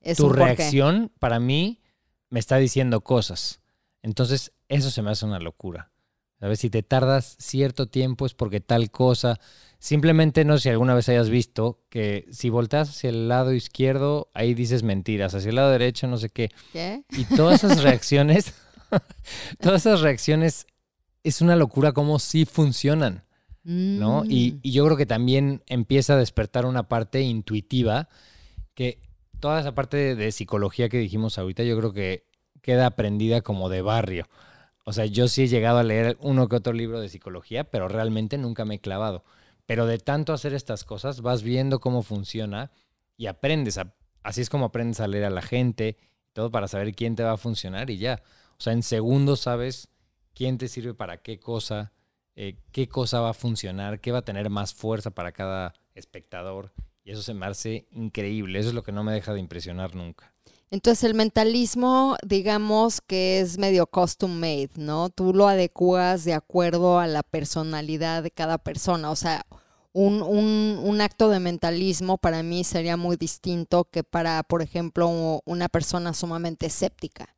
Es 0.02 0.18
tu 0.18 0.24
porqué. 0.28 0.44
reacción 0.46 1.12
para 1.20 1.40
mí 1.40 1.82
me 2.30 2.40
está 2.40 2.58
diciendo 2.58 3.02
cosas. 3.02 3.62
Entonces, 4.02 4.52
eso 4.70 4.90
se 4.90 5.02
me 5.02 5.12
hace 5.12 5.26
una 5.26 5.40
locura. 5.40 5.92
¿Sabes? 6.40 6.60
Si 6.60 6.72
te 6.72 6.82
tardas 6.82 7.36
cierto 7.40 7.88
tiempo 7.88 8.26
es 8.26 8.34
porque 8.34 8.60
tal 8.62 8.90
cosa. 8.90 9.40
Simplemente 9.78 10.44
no 10.44 10.58
sé 10.58 10.64
si 10.64 10.70
alguna 10.70 10.96
vez 10.96 11.08
hayas 11.10 11.30
visto 11.30 11.80
que 11.90 12.26
si 12.32 12.50
volteas 12.50 12.90
hacia 12.90 13.10
el 13.12 13.28
lado 13.28 13.54
izquierdo, 13.54 14.30
ahí 14.34 14.56
dices 14.56 14.82
mentiras, 14.82 15.36
hacia 15.36 15.50
el 15.50 15.56
lado 15.56 15.70
derecho, 15.72 16.08
no 16.08 16.18
sé 16.18 16.30
qué. 16.30 16.50
¿Qué? 16.74 17.04
Y 17.12 17.26
todas 17.26 17.64
esas 17.64 17.84
reacciones, 17.84 18.54
todas 19.60 19.86
esas 19.86 20.02
reacciones, 20.02 20.66
es 21.24 21.42
una 21.42 21.56
locura 21.56 21.92
cómo 21.92 22.18
sí 22.18 22.46
funcionan. 22.46 23.24
¿No? 23.64 24.24
Y, 24.28 24.54
Mm. 24.54 24.60
y 24.64 24.72
yo 24.72 24.86
creo 24.86 24.98
que 24.98 25.06
también 25.06 25.64
empieza 25.68 26.14
a 26.14 26.18
despertar 26.18 26.66
una 26.66 26.88
parte 26.90 27.22
intuitiva 27.22 28.10
que 28.74 29.00
toda 29.40 29.60
esa 29.60 29.74
parte 29.76 29.98
de, 29.98 30.16
de 30.16 30.32
psicología 30.32 30.90
que 30.90 30.98
dijimos 30.98 31.38
ahorita, 31.38 31.64
yo 31.64 31.78
creo 31.78 31.94
que 31.94 32.26
queda 32.62 32.86
aprendida 32.88 33.42
como 33.42 33.70
de 33.70 33.82
barrio. 33.82 34.28
O 34.86 34.94
sea, 34.94 35.06
yo 35.06 35.28
sí 35.28 35.44
he 35.44 35.48
llegado 35.48 35.78
a 35.80 35.84
leer 35.84 36.18
uno 36.22 36.48
que 36.50 36.56
otro 36.56 36.74
libro 36.74 37.00
de 37.00 37.10
psicología, 37.10 37.64
pero 37.66 37.88
realmente 37.88 38.38
nunca 38.38 38.66
me 38.66 38.76
he 38.76 38.80
clavado. 38.80 39.24
Pero 39.68 39.86
de 39.86 40.00
tanto 40.00 40.34
hacer 40.34 40.54
estas 40.54 40.84
cosas, 40.84 41.22
vas 41.22 41.44
viendo 41.44 41.80
cómo 41.80 42.02
funciona 42.04 42.72
y 43.18 43.28
aprendes. 43.28 43.78
a- 43.78 43.94
así 44.24 44.42
es 44.42 44.50
como 44.50 44.66
aprendes 44.66 45.00
a 45.00 45.08
leer 45.08 45.26
a 45.26 45.30
la 45.30 45.42
gente, 45.42 45.98
todo 46.34 46.50
para 46.52 46.68
saber 46.68 46.94
quién 46.96 47.16
te 47.16 47.24
va 47.24 47.34
a 47.34 47.38
funcionar 47.38 47.90
y 47.90 47.98
ya. 47.98 48.22
O 48.58 48.62
sea, 48.62 48.74
en 48.74 48.84
segundos 48.84 49.42
sabes 49.42 49.90
quién 50.34 50.58
te 50.58 50.68
sirve 50.68 50.94
para 50.94 51.18
qué 51.22 51.40
cosa, 51.40 51.92
eh, 52.36 52.58
qué 52.72 52.88
cosa 52.88 53.20
va 53.20 53.32
a 53.32 53.34
funcionar, 53.34 54.00
qué 54.00 54.12
va 54.12 54.20
a 54.20 54.26
tener 54.26 54.50
más 54.50 54.74
fuerza 54.74 55.12
para 55.12 55.32
cada 55.32 55.74
espectador. 55.96 56.72
Y 57.04 57.12
eso 57.12 57.22
se 57.24 57.34
me 57.34 57.46
hace 57.46 57.88
increíble. 57.92 58.60
Eso 58.60 58.70
es 58.70 58.76
lo 58.76 58.84
que 58.84 58.92
no 58.92 59.04
me 59.04 59.14
deja 59.14 59.34
de 59.34 59.40
impresionar 59.40 59.96
nunca. 59.96 60.34
Entonces 60.70 61.04
el 61.04 61.16
mentalismo, 61.16 62.16
digamos 62.26 63.02
que 63.02 63.42
es 63.42 63.58
medio 63.58 63.88
custom 63.88 64.32
made, 64.32 64.70
¿no? 64.78 65.10
Tú 65.10 65.34
lo 65.34 65.48
adecuas 65.50 66.24
de 66.24 66.34
acuerdo 66.34 67.00
a 67.00 67.08
la 67.08 67.24
personalidad 67.24 68.24
de 68.24 68.32
cada 68.32 68.58
persona. 68.58 69.12
O 69.12 69.16
sea, 69.18 69.46
un, 69.92 70.22
un- 70.22 70.80
un 70.82 71.02
acto 71.02 71.28
de 71.30 71.42
mentalismo 71.42 72.18
para 72.18 72.42
mí 72.44 72.64
sería 72.64 72.96
muy 72.96 73.18
distinto 73.18 73.84
que 73.84 74.04
para, 74.06 74.44
por 74.44 74.62
ejemplo, 74.62 75.42
una 75.44 75.68
persona 75.68 76.14
sumamente 76.14 76.68
escéptica. 76.68 77.36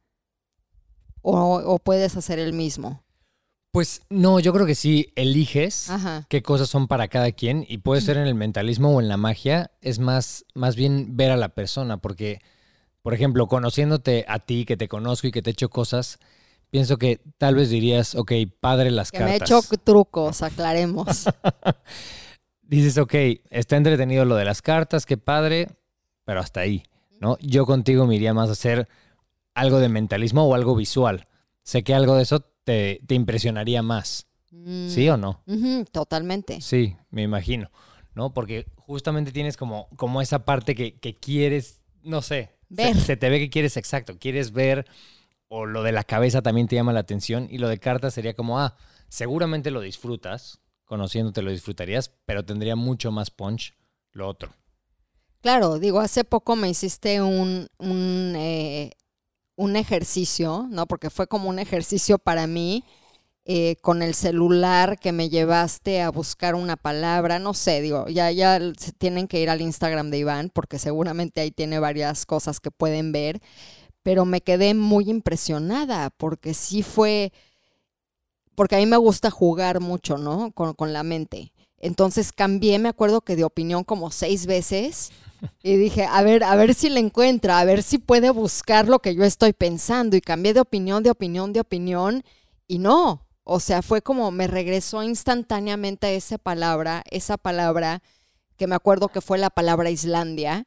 O, 1.22 1.56
o 1.66 1.80
puedes 1.80 2.16
hacer 2.18 2.38
el 2.38 2.54
mismo. 2.54 3.02
Pues 3.74 4.04
no, 4.12 4.40
yo 4.40 4.54
creo 4.54 4.68
que 4.68 4.76
sí 4.76 5.12
eliges 5.16 5.90
Ajá. 5.90 6.28
qué 6.30 6.44
cosas 6.44 6.70
son 6.70 6.88
para 6.88 7.08
cada 7.08 7.32
quien 7.32 7.66
y 7.68 7.80
puede 7.80 8.02
ser 8.02 8.18
en 8.18 8.28
el 8.28 8.36
mentalismo 8.36 8.96
o 8.96 9.02
en 9.02 9.08
la 9.08 9.18
magia, 9.18 9.72
es 9.82 9.98
más, 9.98 10.46
más 10.54 10.76
bien 10.76 11.18
ver 11.18 11.32
a 11.32 11.38
la 11.38 11.50
persona, 11.50 11.98
porque, 11.98 12.40
por 13.02 13.16
ejemplo, 13.16 13.48
conociéndote 13.48 14.26
a 14.28 14.38
ti, 14.38 14.66
que 14.66 14.78
te 14.78 14.88
conozco 14.88 15.26
y 15.26 15.32
que 15.32 15.42
te 15.42 15.50
he 15.50 15.54
hecho 15.54 15.72
cosas, 15.72 16.20
pienso 16.70 16.98
que 16.98 17.20
tal 17.40 17.56
vez 17.56 17.72
dirías, 17.72 18.14
ok, 18.14 18.32
padre 18.60 18.92
las 18.92 19.12
Que 19.12 19.22
me 19.24 19.36
he 19.36 19.40
cartas. 19.40 19.66
hecho 19.66 19.78
trucos, 19.84 20.44
aclaremos. 20.44 21.26
Dices, 22.62 23.00
ok, 23.00 23.16
está 23.50 23.76
entretenido 23.76 24.24
lo 24.26 24.36
de 24.36 24.46
las 24.46 24.62
cartas, 24.62 25.08
qué 25.08 25.18
padre, 25.18 25.68
pero 26.26 26.42
hasta 26.42 26.60
ahí, 26.60 26.84
¿no? 27.20 27.40
Yo 27.42 27.66
contigo 27.66 28.06
me 28.06 28.14
iría 28.14 28.36
más 28.36 28.50
a 28.50 28.52
hacer 28.52 28.88
algo 29.56 29.80
de 29.80 29.90
mentalismo 29.90 30.44
o 30.44 30.54
algo 30.54 30.76
visual. 30.76 31.28
Sé 31.64 31.84
que 31.84 31.96
algo 31.96 32.16
de 32.18 32.22
eso 32.22 32.53
te, 32.64 33.02
te 33.06 33.16
impresionaría 33.16 33.82
más, 33.82 34.28
¿sí 34.88 35.08
o 35.10 35.18
no? 35.18 35.42
Mm, 35.46 35.84
totalmente. 35.92 36.62
Sí, 36.62 36.96
me 37.10 37.24
imagino, 37.24 37.72
¿no? 38.16 38.34
Porque 38.34 38.66
justamente 38.78 39.32
tienes 39.32 39.58
como, 39.58 39.90
como 39.96 40.22
esa 40.22 40.46
parte 40.46 40.76
que, 40.76 40.98
que 41.00 41.16
quieres, 41.16 41.82
no 42.04 42.22
sé, 42.22 42.52
se- 42.70 42.76
Ver. 42.76 42.96
Se, 43.00 43.18
te 43.18 43.30
ve 43.30 43.40
que 43.40 43.50
quieres 43.50 43.78
exacto, 43.78 44.18
quieres 44.18 44.52
ver, 44.52 44.86
o 45.48 45.66
lo 45.66 45.84
de 45.84 45.92
la 45.92 46.04
cabeza 46.04 46.42
también 46.42 46.68
te 46.68 46.76
llama 46.76 46.94
la 46.94 47.02
atención, 47.02 47.48
y 47.52 47.58
lo 47.60 47.68
de 47.70 47.80
cartas 47.80 48.14
sería 48.16 48.34
como, 48.34 48.60
ah, 48.60 48.76
seguramente 49.10 49.70
lo 49.72 49.82
disfrutas, 49.82 50.60
conociéndote 50.86 51.42
lo 51.44 51.52
disfrutarías, 51.52 52.12
pero 52.26 52.44
tendría 52.46 52.76
mucho 52.76 53.12
más 53.12 53.30
punch 53.32 53.76
lo 54.12 54.28
otro. 54.28 54.54
Claro, 55.42 55.78
digo, 55.78 56.00
hace 56.00 56.24
poco 56.24 56.56
me 56.56 56.70
hiciste 56.70 57.22
un, 57.22 57.68
un, 57.78 58.34
eh, 58.38 58.92
un 59.56 59.76
ejercicio, 59.76 60.68
¿no? 60.70 60.86
Porque 60.88 61.10
fue 61.10 61.28
como 61.28 61.50
un 61.50 61.60
ejercicio 61.60 62.18
para 62.18 62.48
mí 62.48 62.84
eh, 63.46 63.76
con 63.82 64.02
el 64.02 64.14
celular 64.14 64.98
que 64.98 65.12
me 65.12 65.30
llevaste 65.30 66.02
a 66.02 66.10
buscar 66.10 66.56
una 66.56 66.78
palabra, 66.78 67.40
no 67.40 67.54
sé, 67.54 67.82
digo, 67.82 68.08
ya, 68.08 68.32
ya 68.32 68.58
tienen 68.98 69.28
que 69.28 69.42
ir 69.42 69.50
al 69.50 69.60
Instagram 69.60 70.12
de 70.12 70.20
Iván 70.20 70.50
porque 70.54 70.80
seguramente 70.80 71.42
ahí 71.42 71.52
tiene 71.52 71.78
varias 71.80 72.26
cosas 72.26 72.62
que 72.62 72.72
pueden 72.72 73.12
ver, 73.12 73.42
pero 74.02 74.24
me 74.24 74.40
quedé 74.40 74.74
muy 74.74 75.10
impresionada 75.10 76.10
porque 76.12 76.54
sí 76.54 76.84
fue 76.84 77.34
porque 78.56 78.76
a 78.76 78.80
mí 78.80 78.86
me 78.86 78.98
gusta 78.98 79.30
jugar 79.30 79.82
mucho, 79.82 80.18
¿no? 80.18 80.52
Con, 80.52 80.74
con 80.74 80.94
la 80.94 81.04
mente. 81.04 81.52
Entonces 81.80 82.32
cambié, 82.32 82.80
me 82.80 82.88
acuerdo 82.88 83.22
que 83.22 83.36
de 83.36 83.44
opinión 83.44 83.84
como 83.84 84.10
seis 84.12 84.46
veces 84.46 85.12
y 85.64 85.76
dije, 85.76 86.06
a 86.06 86.22
ver, 86.22 86.44
a 86.44 86.56
ver 86.56 86.74
si 86.74 86.90
le 86.90 87.00
encuentra, 87.00 87.60
a 87.60 87.66
ver 87.66 87.84
si 87.84 87.98
puede 87.98 88.30
buscar 88.30 88.88
lo 88.88 89.00
que 89.00 89.16
yo 89.16 89.24
estoy 89.24 89.54
pensando. 89.54 90.16
Y 90.16 90.22
cambié 90.22 90.54
de 90.54 90.62
opinión, 90.62 91.04
de 91.04 91.12
opinión, 91.12 91.54
de 91.54 91.60
opinión 91.60 92.24
y 92.68 92.80
no. 92.80 93.26
O 93.44 93.60
sea, 93.60 93.82
fue 93.82 94.02
como 94.02 94.32
me 94.32 94.48
regresó 94.48 95.04
instantáneamente 95.04 96.08
a 96.08 96.12
esa 96.12 96.38
palabra, 96.38 97.04
esa 97.12 97.38
palabra 97.38 98.02
que 98.58 98.68
me 98.68 98.76
acuerdo 98.76 99.10
que 99.10 99.22
fue 99.22 99.38
la 99.38 99.50
palabra 99.50 99.90
Islandia. 99.90 100.66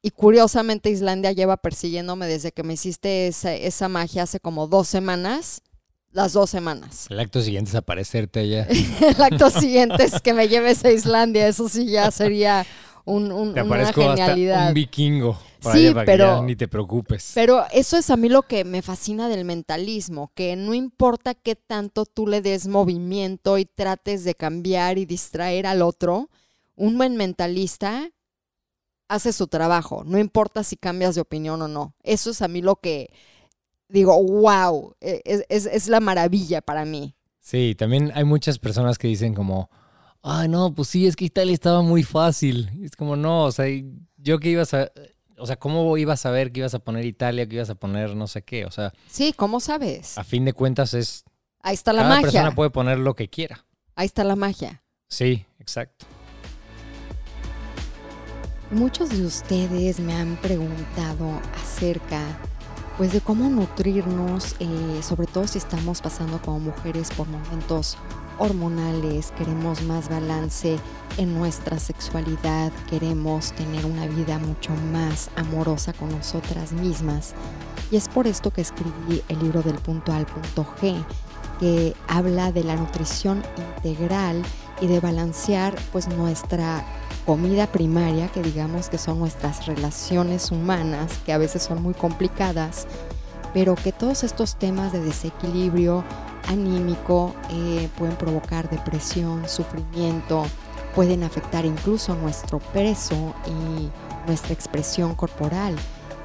Y 0.00 0.10
curiosamente 0.12 0.90
Islandia 0.90 1.32
lleva 1.32 1.56
persiguiéndome 1.56 2.28
desde 2.28 2.52
que 2.52 2.62
me 2.62 2.74
hiciste 2.74 3.26
esa, 3.26 3.52
esa 3.52 3.88
magia 3.88 4.22
hace 4.22 4.38
como 4.38 4.68
dos 4.68 4.86
semanas 4.86 5.60
las 6.12 6.32
dos 6.32 6.50
semanas. 6.50 7.06
El 7.10 7.20
acto 7.20 7.42
siguiente 7.42 7.70
es 7.70 7.74
aparecerte 7.74 8.40
allá. 8.40 8.66
el 8.68 9.22
acto 9.22 9.50
siguiente 9.50 10.04
es 10.04 10.20
que 10.20 10.34
me 10.34 10.48
lleves 10.48 10.84
a 10.84 10.90
Islandia. 10.90 11.46
Eso 11.46 11.68
sí 11.68 11.86
ya 11.86 12.10
sería 12.10 12.66
un, 13.08 13.32
un, 13.32 13.54
te 13.54 13.62
una 13.62 13.92
genialidad. 13.92 14.56
Hasta 14.56 14.68
un 14.68 14.74
vikingo. 14.74 15.38
sí, 15.72 15.92
pero 16.06 16.42
ni 16.42 16.56
te 16.56 16.68
preocupes. 16.68 17.32
Pero 17.34 17.64
eso 17.72 17.96
es 17.96 18.10
a 18.10 18.16
mí 18.16 18.28
lo 18.28 18.42
que 18.42 18.64
me 18.64 18.82
fascina 18.82 19.28
del 19.28 19.44
mentalismo, 19.44 20.30
que 20.34 20.56
no 20.56 20.74
importa 20.74 21.34
qué 21.34 21.56
tanto 21.56 22.04
tú 22.06 22.26
le 22.26 22.40
des 22.40 22.68
movimiento 22.68 23.58
y 23.58 23.64
trates 23.64 24.24
de 24.24 24.34
cambiar 24.34 24.98
y 24.98 25.06
distraer 25.06 25.66
al 25.66 25.82
otro, 25.82 26.28
un 26.76 26.96
buen 26.96 27.16
mentalista 27.16 28.10
hace 29.08 29.32
su 29.32 29.46
trabajo, 29.46 30.04
no 30.04 30.18
importa 30.18 30.62
si 30.62 30.76
cambias 30.76 31.14
de 31.14 31.22
opinión 31.22 31.62
o 31.62 31.68
no. 31.68 31.94
Eso 32.02 32.30
es 32.30 32.42
a 32.42 32.48
mí 32.48 32.60
lo 32.60 32.76
que 32.76 33.10
digo, 33.88 34.22
wow, 34.22 34.94
e, 35.00 35.46
es, 35.48 35.88
la 35.88 36.00
maravilla 36.00 36.60
para 36.60 36.84
mí. 36.84 37.14
Sí, 37.40 37.74
también 37.76 38.12
hay 38.14 38.24
muchas 38.24 38.58
personas 38.58 38.98
que 38.98 39.08
dicen 39.08 39.34
como, 39.34 39.70
ah, 40.22 40.46
no, 40.48 40.74
pues 40.74 40.88
sí, 40.88 41.06
es 41.06 41.16
que 41.16 41.24
Italia 41.24 41.54
estaba 41.54 41.82
muy 41.82 42.02
fácil. 42.02 42.70
es 42.82 42.96
como, 42.96 43.16
no, 43.16 43.44
o 43.44 43.52
sea, 43.52 43.66
yo 44.16 44.38
que 44.38 44.50
ibas 44.50 44.74
a, 44.74 44.90
o 45.38 45.46
sea, 45.46 45.56
¿cómo 45.56 45.96
ibas 45.96 46.20
a 46.20 46.22
saber 46.24 46.52
que 46.52 46.60
ibas 46.60 46.74
a 46.74 46.78
poner 46.78 47.04
Italia, 47.04 47.46
que 47.48 47.56
ibas 47.56 47.70
a 47.70 47.74
poner 47.74 48.14
no 48.14 48.26
sé 48.26 48.42
qué? 48.42 48.64
O 48.64 48.70
sea. 48.70 48.92
Sí, 49.08 49.32
¿cómo 49.32 49.60
sabes? 49.60 50.18
A 50.18 50.24
fin 50.24 50.44
de 50.44 50.52
cuentas 50.52 50.94
es. 50.94 51.24
Ahí 51.60 51.74
está 51.74 51.92
la 51.92 52.02
cada 52.02 52.14
magia. 52.14 52.22
persona 52.22 52.54
puede 52.54 52.70
poner 52.70 52.98
lo 52.98 53.14
que 53.14 53.28
quiera. 53.28 53.64
Ahí 53.94 54.06
está 54.06 54.24
la 54.24 54.36
magia. 54.36 54.82
Sí, 55.08 55.44
exacto. 55.58 56.06
Muchos 58.70 59.10
de 59.10 59.24
ustedes 59.24 59.98
me 59.98 60.14
han 60.14 60.36
preguntado 60.36 61.40
acerca 61.54 62.20
pues 62.98 63.12
de 63.12 63.20
cómo 63.20 63.48
nutrirnos, 63.48 64.56
eh, 64.58 65.00
sobre 65.02 65.28
todo 65.28 65.46
si 65.46 65.58
estamos 65.58 66.02
pasando 66.02 66.42
como 66.42 66.58
mujeres 66.58 67.10
por 67.16 67.28
momentos 67.28 67.96
hormonales, 68.38 69.32
queremos 69.38 69.82
más 69.82 70.08
balance 70.08 70.76
en 71.16 71.32
nuestra 71.32 71.78
sexualidad, 71.78 72.72
queremos 72.90 73.52
tener 73.52 73.86
una 73.86 74.08
vida 74.08 74.40
mucho 74.40 74.72
más 74.92 75.30
amorosa 75.36 75.92
con 75.92 76.08
nosotras 76.08 76.72
mismas. 76.72 77.34
Y 77.92 77.96
es 77.96 78.08
por 78.08 78.26
esto 78.26 78.52
que 78.52 78.62
escribí 78.62 79.22
el 79.28 79.38
libro 79.38 79.62
del 79.62 79.76
punto 79.76 80.12
al 80.12 80.26
punto 80.26 80.66
G, 80.80 81.00
que 81.60 81.94
habla 82.08 82.50
de 82.50 82.64
la 82.64 82.74
nutrición 82.74 83.44
integral 83.76 84.42
y 84.80 84.86
de 84.86 85.00
balancear 85.00 85.74
pues 85.92 86.08
nuestra 86.08 86.84
comida 87.26 87.66
primaria, 87.66 88.28
que 88.28 88.42
digamos 88.42 88.88
que 88.88 88.98
son 88.98 89.18
nuestras 89.18 89.66
relaciones 89.66 90.50
humanas, 90.50 91.12
que 91.26 91.32
a 91.32 91.38
veces 91.38 91.62
son 91.62 91.82
muy 91.82 91.94
complicadas, 91.94 92.86
pero 93.52 93.74
que 93.74 93.92
todos 93.92 94.24
estos 94.24 94.56
temas 94.56 94.92
de 94.92 95.00
desequilibrio 95.00 96.04
anímico 96.48 97.34
eh, 97.50 97.88
pueden 97.98 98.16
provocar 98.16 98.70
depresión, 98.70 99.48
sufrimiento, 99.48 100.44
pueden 100.94 101.22
afectar 101.22 101.64
incluso 101.64 102.14
nuestro 102.14 102.58
peso 102.58 103.34
y 103.46 103.90
nuestra 104.26 104.52
expresión 104.52 105.14
corporal. 105.14 105.76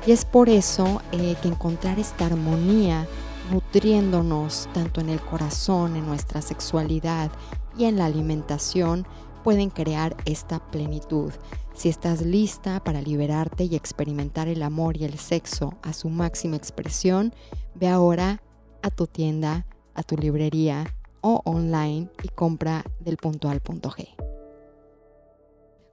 Y 0.06 0.12
es 0.12 0.26
por 0.26 0.50
eso 0.50 1.02
eh, 1.12 1.36
que 1.42 1.48
encontrar 1.48 2.00
esta 2.00 2.26
armonía 2.26 3.08
nutriéndonos 3.52 4.70
tanto 4.74 5.02
en 5.02 5.10
el 5.10 5.20
corazón, 5.22 5.96
en 5.96 6.06
nuestra 6.06 6.42
sexualidad 6.42 7.30
y 7.78 7.86
en 7.86 7.98
la 7.98 8.06
alimentación, 8.06 9.06
pueden 9.44 9.70
crear 9.70 10.16
esta 10.26 10.60
plenitud. 10.72 11.32
Si 11.74 11.90
estás 11.90 12.22
lista 12.22 12.84
para 12.84 13.02
liberarte 13.02 13.66
y 13.66 13.76
experimentar 13.76 14.48
el 14.48 14.64
amor 14.64 14.98
y 14.98 15.06
el 15.06 15.18
sexo 15.18 15.74
a 15.82 15.94
su 15.94 16.10
máxima 16.10 16.56
expresión, 16.56 17.34
ve 17.76 17.88
ahora 17.88 18.42
a 18.82 18.90
tu 18.90 19.08
tienda, 19.08 19.66
a 19.96 20.04
tu 20.04 20.16
librería 20.16 20.86
o 21.22 21.42
online 21.46 22.10
y 22.22 22.28
compra 22.30 22.84
del 23.00 23.18
punto 23.18 23.50
al 23.50 23.60
punto 23.60 23.90
G. 23.90 24.08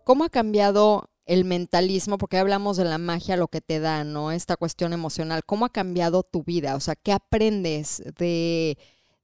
¿Cómo 0.04 0.24
ha 0.24 0.28
cambiado 0.28 1.08
el 1.24 1.44
mentalismo? 1.44 2.18
Porque 2.18 2.38
hablamos 2.38 2.76
de 2.76 2.84
la 2.84 2.98
magia, 2.98 3.36
lo 3.36 3.48
que 3.48 3.60
te 3.60 3.78
da, 3.78 4.04
¿no? 4.04 4.32
Esta 4.32 4.56
cuestión 4.56 4.92
emocional. 4.92 5.44
¿Cómo 5.46 5.64
ha 5.64 5.70
cambiado 5.70 6.24
tu 6.24 6.42
vida? 6.42 6.74
O 6.74 6.80
sea, 6.80 6.96
¿qué 6.96 7.12
aprendes 7.12 8.02
de, 8.18 8.76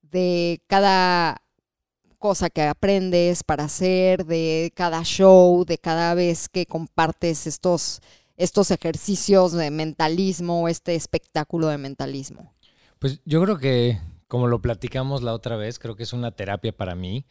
de 0.02 0.62
cada 0.68 1.42
cosa 2.26 2.50
que 2.50 2.62
aprendes 2.62 3.44
para 3.44 3.62
hacer, 3.62 4.26
de 4.26 4.72
cada 4.74 5.04
show, 5.04 5.64
de 5.64 5.78
cada 5.78 6.12
vez 6.14 6.48
que 6.48 6.66
compartes 6.66 7.46
estos, 7.46 8.00
estos 8.36 8.72
ejercicios 8.72 9.52
de 9.52 9.70
mentalismo, 9.70 10.66
este 10.66 10.96
espectáculo 10.96 11.68
de 11.68 11.78
mentalismo? 11.78 12.52
Pues 12.98 13.20
yo 13.26 13.40
creo 13.44 13.58
que, 13.58 14.00
como 14.26 14.48
lo 14.48 14.60
platicamos 14.60 15.22
la 15.22 15.34
otra 15.34 15.54
vez, 15.54 15.78
creo 15.78 15.94
que 15.94 16.02
es 16.02 16.12
una 16.12 16.32
terapia 16.32 16.76
para 16.76 16.96
mí 16.96 17.26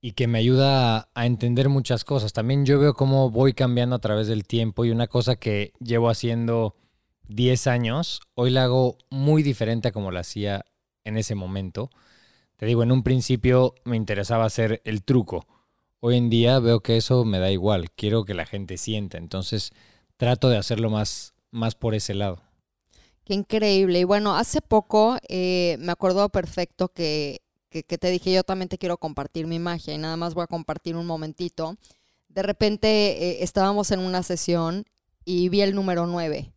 y 0.00 0.12
que 0.12 0.26
me 0.26 0.38
ayuda 0.38 1.10
a, 1.12 1.26
entender 1.26 1.68
muchas 1.68 2.04
cosas. 2.04 2.32
También 2.32 2.64
yo 2.64 2.80
veo 2.80 2.94
cómo 2.94 3.28
voy 3.28 3.52
cambiando 3.52 3.96
a 3.96 4.00
través 4.00 4.26
del 4.26 4.46
tiempo 4.46 4.86
y 4.86 4.90
una 4.90 5.06
cosa 5.06 5.36
que 5.36 5.74
llevo 5.80 6.08
haciendo 6.08 6.76
10 7.28 7.66
años, 7.66 8.22
hoy 8.36 8.48
la 8.48 8.64
hago 8.64 8.96
muy 9.10 9.42
diferente 9.42 9.88
a 9.88 9.92
como 9.92 10.10
la 10.10 10.20
hacía 10.20 10.64
en 11.04 11.18
ese 11.18 11.34
momento. 11.34 11.90
Te 12.60 12.66
digo, 12.66 12.82
en 12.82 12.92
un 12.92 13.02
principio 13.02 13.74
me 13.84 13.96
interesaba 13.96 14.44
hacer 14.44 14.82
el 14.84 15.02
truco. 15.02 15.46
Hoy 15.98 16.18
en 16.18 16.28
día 16.28 16.58
veo 16.58 16.80
que 16.80 16.98
eso 16.98 17.24
me 17.24 17.38
da 17.38 17.50
igual. 17.50 17.90
Quiero 17.90 18.26
que 18.26 18.34
la 18.34 18.44
gente 18.44 18.76
sienta. 18.76 19.16
Entonces 19.16 19.72
trato 20.18 20.50
de 20.50 20.58
hacerlo 20.58 20.90
más, 20.90 21.32
más 21.50 21.74
por 21.74 21.94
ese 21.94 22.12
lado. 22.12 22.42
Qué 23.24 23.32
increíble. 23.32 24.00
Y 24.00 24.04
bueno, 24.04 24.36
hace 24.36 24.60
poco 24.60 25.16
eh, 25.30 25.78
me 25.80 25.90
acuerdo 25.90 26.28
perfecto 26.28 26.88
que, 26.88 27.40
que, 27.70 27.82
te 27.82 28.10
dije, 28.10 28.30
yo 28.30 28.44
también 28.44 28.68
te 28.68 28.76
quiero 28.76 28.98
compartir 28.98 29.46
mi 29.46 29.58
magia 29.58 29.94
y 29.94 29.98
nada 29.98 30.18
más 30.18 30.34
voy 30.34 30.44
a 30.44 30.46
compartir 30.46 30.96
un 30.96 31.06
momentito. 31.06 31.78
De 32.28 32.42
repente 32.42 32.88
eh, 32.88 33.42
estábamos 33.42 33.90
en 33.90 34.00
una 34.00 34.22
sesión 34.22 34.84
y 35.24 35.48
vi 35.48 35.62
el 35.62 35.74
número 35.74 36.06
9. 36.06 36.52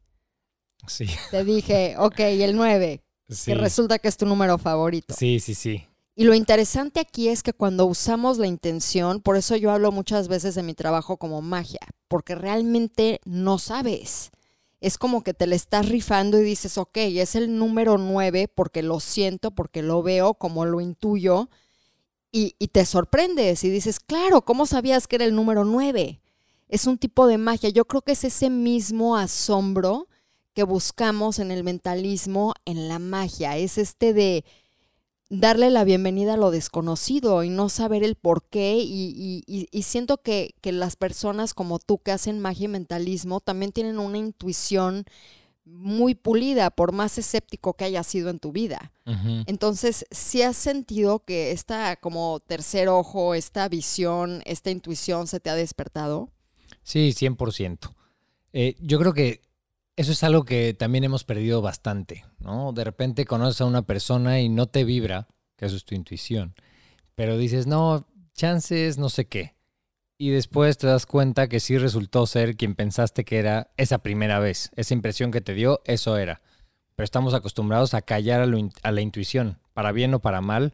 Sí. 0.86 1.08
Te 1.32 1.46
dije, 1.46 1.96
ok, 1.98 2.20
el 2.20 2.58
9. 2.58 3.02
Que 3.46 3.56
resulta 3.56 4.00
que 4.00 4.10
es 4.10 4.18
tu 4.18 4.26
número 4.26 4.58
favorito. 4.58 5.16
Sí, 5.18 5.40
sí, 5.40 5.56
sí. 5.56 5.88
Y 6.16 6.26
lo 6.26 6.36
interesante 6.36 7.00
aquí 7.00 7.30
es 7.30 7.42
que 7.42 7.54
cuando 7.54 7.88
usamos 7.88 8.38
la 8.38 8.46
intención, 8.46 9.20
por 9.20 9.36
eso 9.36 9.56
yo 9.56 9.72
hablo 9.72 9.92
muchas 9.92 10.28
veces 10.28 10.54
de 10.54 10.62
mi 10.62 10.76
trabajo 10.76 11.18
como 11.18 11.42
magia, 11.42 11.80
porque 12.08 12.36
realmente 12.36 13.20
no 13.26 13.58
sabes. 13.58 14.30
Es 14.80 14.98
como 14.98 15.24
que 15.24 15.34
te 15.34 15.48
le 15.48 15.56
estás 15.56 15.90
rifando 15.90 16.40
y 16.40 16.44
dices, 16.44 16.78
ok, 16.78 16.98
es 16.98 17.36
el 17.36 17.58
número 17.58 17.98
nueve 17.98 18.48
porque 18.48 18.84
lo 18.84 19.00
siento, 19.00 19.52
porque 19.52 19.82
lo 19.82 20.04
veo, 20.04 20.36
como 20.36 20.66
lo 20.66 20.82
intuyo, 20.82 21.50
y, 22.32 22.56
y 22.60 22.68
te 22.68 22.86
sorprendes 22.86 23.64
y 23.64 23.70
dices, 23.70 24.00
claro, 24.00 24.44
¿cómo 24.44 24.66
sabías 24.66 25.08
que 25.08 25.16
era 25.16 25.26
el 25.26 25.36
número 25.36 25.66
nueve? 25.66 26.22
Es 26.68 26.86
un 26.86 26.98
tipo 26.98 27.28
de 27.28 27.38
magia. 27.38 27.70
Yo 27.70 27.86
creo 27.86 28.02
que 28.02 28.14
es 28.14 28.24
ese 28.24 28.50
mismo 28.50 29.16
asombro 29.16 30.08
que 30.54 30.64
buscamos 30.64 31.40
en 31.40 31.52
el 31.52 31.64
mentalismo, 31.64 32.54
en 32.66 32.88
la 32.88 33.00
magia. 33.00 33.58
Es 33.58 33.78
este 33.78 34.14
de 34.14 34.44
darle 35.40 35.72
la 35.72 35.84
bienvenida 35.84 36.36
a 36.36 36.38
lo 36.38 36.52
desconocido 36.52 37.44
y 37.44 37.50
no 37.50 37.68
saber 37.68 38.04
el 38.04 38.16
por 38.16 38.44
qué. 38.44 38.78
Y, 38.78 39.44
siento 39.84 40.20
que, 40.20 40.54
las 40.64 40.96
personas 40.96 41.54
como 41.54 41.80
tú 41.80 41.98
que 41.98 42.12
hacen 42.12 42.40
magia 42.40 42.66
y 42.66 42.70
mentalismo 42.70 43.40
también 43.40 43.72
tienen 43.72 44.00
una 44.00 44.18
intuición 44.18 45.06
muy 45.66 46.14
pulida, 46.14 46.70
por 46.72 46.92
más 46.92 47.18
escéptico 47.18 47.74
que 47.74 47.86
haya 47.86 48.04
sido 48.04 48.30
en 48.30 48.40
tu 48.40 48.52
vida. 48.52 48.92
Entonces, 49.46 50.06
si 50.12 50.42
has 50.42 50.56
sentido 50.56 51.20
que 51.20 51.52
esta 51.52 51.96
como 51.96 52.40
tercer 52.42 52.90
ojo, 52.90 53.34
esta 53.34 53.68
visión, 53.70 54.42
esta 54.46 54.72
intuición 54.72 55.28
se 55.28 55.40
te 55.40 55.50
ha 55.50 55.56
despertado? 55.56 56.30
Sí, 56.84 57.14
100%. 57.14 57.94
Eh, 58.52 58.76
yo 58.80 59.00
creo 59.00 59.14
que 59.14 59.42
eso 59.96 60.12
es 60.12 60.24
algo 60.24 60.44
que 60.46 60.74
también 60.74 61.04
hemos 61.04 61.24
perdido 61.24 61.62
bastante, 61.62 62.26
¿no? 62.40 62.74
De 62.74 62.84
repente 62.84 63.26
conoces 63.26 63.62
a 63.62 63.66
una 63.66 63.84
persona 63.84 64.40
y 64.40 64.50
no 64.50 64.68
te 64.68 64.84
vibra, 64.84 65.28
que 65.56 65.66
eso 65.66 65.76
es 65.76 65.86
tu 65.86 65.96
intuición, 65.96 66.56
pero 67.16 67.38
dices, 67.38 67.68
no, 67.68 68.08
chances, 68.34 68.98
no 68.98 69.10
sé 69.10 69.26
qué. 69.26 69.56
Y 70.18 70.30
después 70.30 70.78
te 70.78 70.88
das 70.88 71.06
cuenta 71.06 71.48
que 71.48 71.60
sí 71.60 71.78
resultó 71.78 72.26
ser 72.26 72.56
quien 72.56 72.76
pensaste 72.76 73.26
que 73.26 73.40
era 73.40 73.72
esa 73.78 74.00
primera 74.00 74.40
vez, 74.40 74.72
esa 74.76 74.94
impresión 74.94 75.32
que 75.32 75.42
te 75.42 75.54
dio, 75.54 75.82
eso 75.86 76.18
era. 76.18 76.42
Pero 76.96 77.06
estamos 77.06 77.34
acostumbrados 77.34 77.94
a 77.94 78.02
callar 78.02 78.42
a, 78.42 78.92
la 78.92 79.02
intuición, 79.02 79.60
para 79.74 79.92
bien 79.92 80.14
o 80.14 80.20
para 80.20 80.42
mal, 80.42 80.74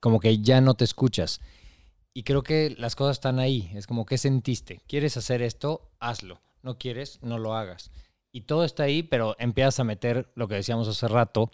como 0.00 0.20
que 0.20 0.38
ya 0.38 0.60
no 0.60 0.74
te 0.74 0.84
escuchas. 0.84 1.40
Y 2.12 2.24
creo 2.24 2.42
que 2.42 2.74
las 2.76 2.96
cosas 2.96 3.16
están 3.16 3.38
ahí. 3.38 3.70
Es 3.74 3.86
como, 3.86 4.04
¿qué 4.04 4.18
sentiste? 4.18 4.82
¿Quieres 4.88 5.16
hacer 5.16 5.42
esto? 5.42 5.88
Hazlo. 6.00 6.40
No 6.62 6.76
quieres, 6.76 7.20
no 7.22 7.38
lo 7.38 7.54
hagas. 7.54 7.90
Y 8.32 8.42
todo 8.42 8.64
está 8.64 8.84
ahí, 8.84 9.02
pero 9.02 9.34
empiezas 9.38 9.80
a 9.80 9.84
meter 9.84 10.30
lo 10.34 10.46
que 10.48 10.54
decíamos 10.54 10.86
hace 10.88 11.08
rato, 11.08 11.50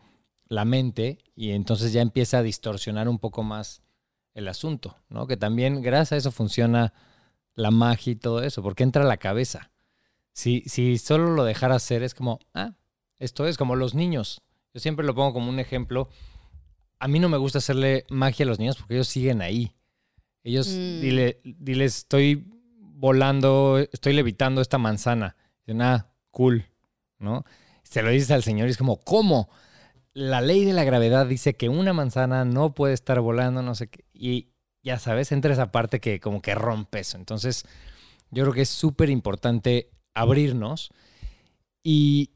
la 0.49 0.65
mente, 0.65 1.19
y 1.35 1.51
entonces 1.51 1.93
ya 1.93 2.03
empieza 2.03 2.39
a 2.39 2.43
distorsionar 2.43 3.09
un 3.09 3.19
poco 3.19 3.43
más 3.43 3.83
el 4.35 4.49
asunto, 4.49 4.97
¿no? 5.09 5.27
Que 5.27 5.37
también 5.37 5.81
gracias 5.83 6.13
a 6.13 6.17
eso 6.17 6.31
funciona 6.33 6.93
la 7.55 7.71
magia 7.71 8.13
y 8.13 8.17
todo 8.17 8.43
eso, 8.43 8.63
porque 8.63 8.83
entra 8.83 9.03
a 9.03 9.07
la 9.07 9.17
cabeza. 9.17 9.71
Si, 10.33 10.61
si 10.67 10.99
solo 10.99 11.33
lo 11.35 11.45
dejara 11.45 11.77
hacer, 11.77 12.03
es 12.03 12.15
como, 12.15 12.39
ah, 12.53 12.75
esto 13.19 13.47
es 13.47 13.57
como 13.57 13.75
los 13.77 13.95
niños. 13.95 14.43
Yo 14.75 14.81
siempre 14.81 15.07
lo 15.07 15.15
pongo 15.15 15.33
como 15.33 15.49
un 15.49 15.59
ejemplo. 15.59 16.11
A 16.99 17.09
mí 17.09 17.19
no 17.19 17.31
me 17.31 17.39
gusta 17.39 17.59
hacerle 17.59 18.05
magia 18.11 18.45
a 18.45 18.49
los 18.49 18.59
niños 18.59 18.77
porque 18.77 18.95
ellos 18.95 19.09
siguen 19.09 19.41
ahí. 19.41 19.73
Ellos, 20.45 20.69
Mm. 20.69 21.01
dile, 21.01 21.41
dile, 21.43 21.87
estoy 21.87 22.47
volando, 22.79 23.79
estoy 23.79 24.13
levitando 24.13 24.61
esta 24.61 24.77
manzana. 24.79 25.35
Dicen, 25.67 25.81
ah, 25.81 26.09
cool, 26.37 26.67
¿no? 27.19 27.47
Se 27.83 28.03
lo 28.03 28.11
dices 28.11 28.31
al 28.31 28.43
señor 28.43 28.69
y 28.69 28.71
es 28.71 28.77
como, 28.77 28.99
¿cómo? 28.99 29.49
La 30.13 30.43
ley 30.43 30.67
de 30.67 30.75
la 30.75 30.85
gravedad 30.85 31.25
dice 31.27 31.55
que 31.55 31.71
una 31.71 31.95
manzana 31.95 32.45
no 32.45 32.75
puede 32.75 32.93
estar 32.93 33.19
volando, 33.21 33.63
no 33.63 33.75
sé 33.75 33.89
qué. 33.89 34.05
Y 34.13 34.51
ya 34.83 34.99
sabes, 34.99 35.33
entra 35.33 35.55
esa 35.55 35.73
parte 35.73 35.99
que 35.99 36.21
como 36.21 36.43
que 36.43 36.55
rompe 36.55 37.01
eso. 37.01 37.17
Entonces, 37.17 37.65
yo 38.31 38.43
creo 38.43 38.53
que 38.53 38.61
es 38.63 38.69
súper 38.69 39.09
importante 39.09 39.89
abrirnos. 40.13 40.91
Y 41.83 42.33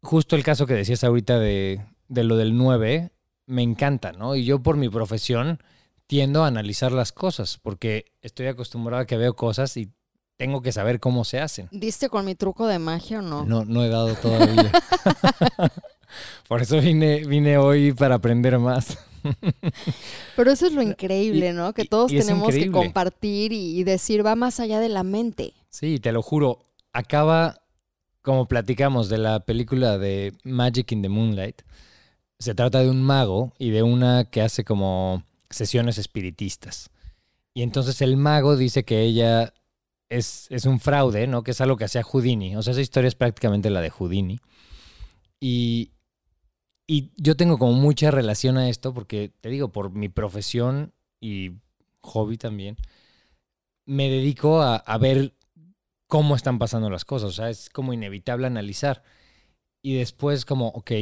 justo 0.00 0.34
el 0.34 0.44
caso 0.44 0.66
que 0.66 0.72
decías 0.72 1.04
ahorita 1.04 1.38
de, 1.38 1.84
de 2.08 2.24
lo 2.24 2.38
del 2.38 2.56
9, 2.56 3.12
me 3.44 3.62
encanta, 3.62 4.12
¿no? 4.12 4.34
Y 4.34 4.46
yo 4.46 4.62
por 4.62 4.78
mi 4.78 4.88
profesión 4.88 5.62
tiendo 6.06 6.42
a 6.42 6.46
analizar 6.46 6.90
las 6.90 7.12
cosas, 7.12 7.58
porque 7.58 8.14
estoy 8.22 8.46
acostumbrado 8.46 9.02
a 9.02 9.06
que 9.06 9.18
veo 9.18 9.36
cosas 9.36 9.76
y 9.76 9.92
tengo 10.42 10.60
que 10.60 10.72
saber 10.72 10.98
cómo 10.98 11.24
se 11.24 11.38
hacen. 11.38 11.68
¿Diste 11.70 12.08
con 12.08 12.24
mi 12.24 12.34
truco 12.34 12.66
de 12.66 12.80
magia 12.80 13.20
o 13.20 13.22
no? 13.22 13.44
No, 13.44 13.64
no 13.64 13.84
he 13.84 13.88
dado 13.88 14.12
todavía. 14.16 14.72
Por 16.48 16.62
eso 16.62 16.80
vine, 16.80 17.24
vine 17.24 17.58
hoy 17.58 17.92
para 17.92 18.16
aprender 18.16 18.58
más. 18.58 18.98
Pero 20.36 20.50
eso 20.50 20.66
es 20.66 20.72
lo 20.72 20.82
increíble, 20.82 21.52
¿no? 21.52 21.72
Que 21.72 21.84
todos 21.84 22.10
y 22.10 22.18
tenemos 22.18 22.52
que 22.52 22.72
compartir 22.72 23.52
y, 23.52 23.78
y 23.78 23.84
decir, 23.84 24.26
va 24.26 24.34
más 24.34 24.58
allá 24.58 24.80
de 24.80 24.88
la 24.88 25.04
mente. 25.04 25.54
Sí, 25.70 26.00
te 26.00 26.10
lo 26.10 26.22
juro. 26.22 26.66
Acaba, 26.92 27.62
como 28.20 28.48
platicamos 28.48 29.08
de 29.08 29.18
la 29.18 29.38
película 29.44 29.96
de 29.96 30.32
Magic 30.42 30.90
in 30.90 31.02
the 31.02 31.08
Moonlight, 31.08 31.62
se 32.40 32.56
trata 32.56 32.80
de 32.80 32.90
un 32.90 33.00
mago 33.00 33.52
y 33.60 33.70
de 33.70 33.84
una 33.84 34.24
que 34.24 34.42
hace 34.42 34.64
como 34.64 35.22
sesiones 35.50 35.98
espiritistas. 35.98 36.90
Y 37.54 37.62
entonces 37.62 38.02
el 38.02 38.16
mago 38.16 38.56
dice 38.56 38.82
que 38.82 39.02
ella 39.02 39.54
es, 40.12 40.46
es 40.50 40.66
un 40.66 40.78
fraude, 40.78 41.26
¿no? 41.26 41.42
Que 41.42 41.52
es 41.52 41.60
algo 41.60 41.76
que 41.76 41.84
hacía 41.84 42.02
Houdini. 42.02 42.56
O 42.56 42.62
sea, 42.62 42.72
esa 42.72 42.80
historia 42.80 43.08
es 43.08 43.14
prácticamente 43.14 43.70
la 43.70 43.80
de 43.80 43.90
Houdini. 43.90 44.38
Y, 45.40 45.92
y 46.86 47.10
yo 47.16 47.36
tengo 47.36 47.58
como 47.58 47.72
mucha 47.72 48.10
relación 48.10 48.58
a 48.58 48.68
esto 48.68 48.92
porque, 48.92 49.32
te 49.40 49.48
digo, 49.48 49.72
por 49.72 49.90
mi 49.90 50.08
profesión 50.08 50.92
y 51.20 51.52
hobby 52.02 52.36
también, 52.36 52.76
me 53.86 54.10
dedico 54.10 54.60
a, 54.60 54.76
a 54.76 54.98
ver 54.98 55.34
cómo 56.06 56.36
están 56.36 56.58
pasando 56.58 56.90
las 56.90 57.04
cosas. 57.04 57.30
O 57.30 57.32
sea, 57.32 57.48
es 57.50 57.70
como 57.70 57.92
inevitable 57.92 58.46
analizar. 58.46 59.02
Y 59.82 59.94
después 59.94 60.44
como, 60.44 60.68
ok, 60.68 60.92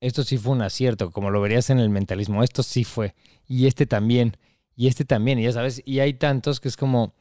esto 0.00 0.22
sí 0.22 0.38
fue 0.38 0.52
un 0.52 0.62
acierto, 0.62 1.10
como 1.10 1.30
lo 1.30 1.40
verías 1.40 1.70
en 1.70 1.78
el 1.78 1.90
mentalismo, 1.90 2.42
esto 2.42 2.62
sí 2.62 2.84
fue. 2.84 3.14
Y 3.46 3.66
este 3.66 3.86
también. 3.86 4.36
Y 4.76 4.86
este 4.86 5.04
también. 5.04 5.38
Y 5.38 5.44
ya 5.44 5.52
sabes, 5.52 5.82
y 5.84 6.00
hay 6.00 6.14
tantos 6.14 6.60
que 6.60 6.68
es 6.68 6.76
como, 6.76 7.14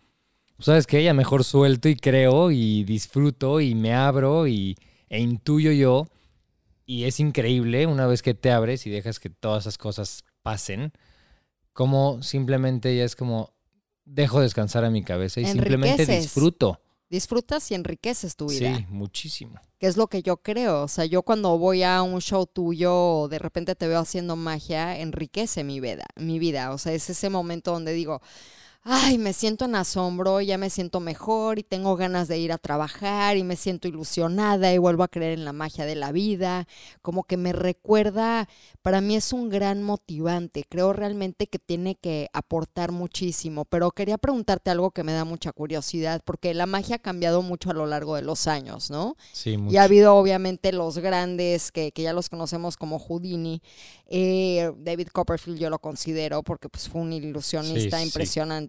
¿sabes 0.60 0.88
qué? 0.88 1.04
Ya 1.04 1.14
mejor 1.14 1.44
suelto 1.44 1.90
y 1.90 1.96
creo 1.96 2.52
y 2.52 2.84
disfruto 2.84 3.62
y 3.62 3.76
me 3.76 3.94
abro 3.94 4.48
y, 4.48 4.78
e 5.10 5.20
intuyo 5.20 5.72
yo. 5.72 6.08
Y 6.86 7.04
es 7.04 7.20
increíble 7.20 7.86
una 7.86 8.08
vez 8.08 8.22
que 8.22 8.34
te 8.34 8.52
abres 8.52 8.88
y 8.88 8.90
dejas 8.90 9.20
que 9.20 9.30
todas 9.30 9.64
esas 9.64 9.78
cosas 9.78 10.24
pasen, 10.42 10.92
como 11.74 12.24
simplemente 12.24 12.96
ya 12.96 13.04
es 13.04 13.16
como, 13.16 13.54
dejo 14.06 14.42
descansar 14.42 14.84
a 14.86 14.90
mi 14.90 15.04
cabeza 15.04 15.40
y 15.40 15.46
simplemente 15.46 16.06
disfruto. 16.06 16.80
Disfrutas 17.10 17.72
y 17.72 17.76
enriqueces 17.76 18.36
tu 18.36 18.48
vida. 18.48 18.78
Sí, 18.78 18.86
muchísimo. 18.90 19.60
que 19.80 19.88
es 19.88 19.98
lo 19.98 20.08
que 20.08 20.22
yo 20.22 20.38
creo. 20.38 20.84
O 20.84 20.88
sea, 20.88 21.06
yo 21.06 21.24
cuando 21.24 21.58
voy 21.58 21.82
a 21.82 22.04
un 22.04 22.22
show 22.22 22.46
tuyo 22.46 22.94
o 22.94 23.28
de 23.28 23.40
repente 23.40 23.74
te 23.76 23.88
veo 23.88 24.00
haciendo 24.00 24.36
magia, 24.36 25.00
enriquece 25.00 25.64
mi 25.64 25.80
vida, 25.80 26.06
mi 26.16 26.38
vida. 26.38 26.72
O 26.72 26.78
sea, 26.78 26.94
es 26.94 27.10
ese 27.10 27.30
momento 27.30 27.72
donde 27.72 27.94
digo, 27.94 28.22
ay, 28.84 29.18
me 29.18 29.34
siento 29.34 29.66
en 29.66 29.76
asombro, 29.76 30.42
ya 30.42 30.58
me 30.58 30.70
siento 30.70 31.00
mejor 31.00 31.60
y 31.60 31.64
tengo 31.64 31.96
ganas 31.96 32.28
de 32.28 32.40
ir 32.40 32.52
a 32.52 32.58
trabajar 32.58 33.38
y 33.38 33.44
me 33.44 33.56
siento 33.56 33.88
ilusionada 33.88 34.74
y 34.74 34.78
vuelvo 34.78 35.04
a 35.04 35.10
creer 35.10 35.34
en 35.34 35.46
la 35.46 35.54
magia 35.54 35.86
de 35.86 35.96
la 35.96 36.12
vida. 36.12 36.68
Como 37.02 37.24
que 37.24 37.38
me 37.38 37.52
recuerda, 37.54 38.48
para 38.82 39.02
mí 39.02 39.16
es 39.16 39.34
un 39.34 39.50
gran 39.50 39.84
motivante. 39.84 40.64
Creo 40.68 40.94
realmente 40.94 41.48
que 41.48 41.60
tiene 41.60 41.96
que 41.96 42.30
aportar 42.34 42.92
muchísimo. 42.92 43.66
Pero 43.66 43.92
quería 43.92 44.18
preguntarte 44.18 44.70
algo 44.70 44.92
que 44.92 45.04
me 45.04 45.14
da 45.14 45.26
mucha 45.26 45.52
curiosidad, 45.52 46.22
porque 46.24 46.54
la 46.54 46.66
magia 46.66 46.96
ha 46.96 47.00
cambiado 47.00 47.42
mucho 47.42 47.72
a 47.72 47.74
lo 47.74 47.86
largo 47.86 48.16
de 48.16 48.22
los 48.22 48.48
años, 48.48 48.90
¿no? 48.90 49.18
Sí, 49.34 49.58
mucho. 49.58 49.74
Y 49.74 49.78
ha 49.78 49.84
habido 49.84 50.16
obviamente 50.16 50.72
los 50.72 50.98
grandes 50.98 51.72
que, 51.72 51.92
que 51.92 52.04
ya 52.04 52.14
los 52.14 52.30
conocemos 52.30 52.78
como 52.78 52.98
Houdini. 52.98 53.62
Eh, 54.08 54.72
David 54.78 55.10
Copperfield 55.10 55.60
yo 55.60 55.70
lo 55.70 55.80
considero 55.80 56.42
porque 56.44 56.70
pues, 56.70 56.90
fue 56.90 57.02
un 57.02 57.14
ilusionista 57.14 57.98
Sí, 57.98 58.04
sí. 58.06 58.12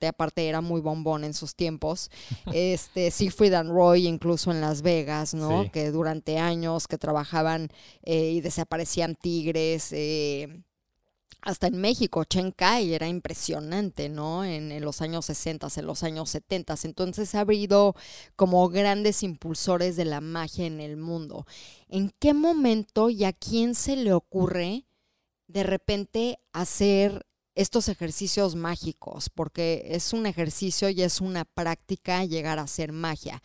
Impresionante. 0.00 0.08
Aparte 0.08 0.48
era 0.48 0.60
muy 0.60 0.80
bombón 0.80 1.24
en 1.24 1.34
sus 1.34 1.54
tiempos. 1.54 2.10
Este, 2.52 3.10
Siegfried 3.10 3.54
and 3.54 3.70
Roy 3.70 4.06
incluso 4.06 4.50
en 4.50 4.60
Las 4.60 4.82
Vegas, 4.82 5.34
¿no? 5.34 5.64
Sí. 5.64 5.70
Que 5.70 5.90
durante 5.90 6.38
años 6.38 6.86
que 6.88 6.98
trabajaban 6.98 7.68
eh, 8.02 8.32
y 8.32 8.40
desaparecían 8.40 9.14
tigres. 9.16 9.92
eh, 9.92 10.62
hasta 11.42 11.68
en 11.68 11.80
México, 11.80 12.24
Chen 12.24 12.50
Kai 12.52 12.92
era 12.92 13.08
impresionante, 13.08 14.10
¿no? 14.10 14.44
En, 14.44 14.70
en 14.72 14.84
los 14.84 15.00
años 15.00 15.24
60, 15.24 15.68
en 15.76 15.86
los 15.86 16.02
años 16.02 16.28
70. 16.28 16.74
Entonces 16.84 17.34
ha 17.34 17.40
habido 17.40 17.94
como 18.36 18.68
grandes 18.68 19.22
impulsores 19.22 19.96
de 19.96 20.04
la 20.04 20.20
magia 20.20 20.66
en 20.66 20.80
el 20.80 20.98
mundo. 20.98 21.46
¿En 21.88 22.12
qué 22.18 22.34
momento 22.34 23.08
y 23.08 23.24
a 23.24 23.32
quién 23.32 23.74
se 23.74 23.96
le 23.96 24.12
ocurre 24.12 24.84
de 25.46 25.62
repente 25.62 26.38
hacer 26.52 27.26
estos 27.54 27.88
ejercicios 27.88 28.54
mágicos? 28.54 29.30
Porque 29.30 29.82
es 29.86 30.12
un 30.12 30.26
ejercicio 30.26 30.88
y 30.88 31.02
es 31.02 31.20
una 31.20 31.44
práctica 31.44 32.24
llegar 32.24 32.58
a 32.58 32.62
hacer 32.62 32.92
magia. 32.92 33.42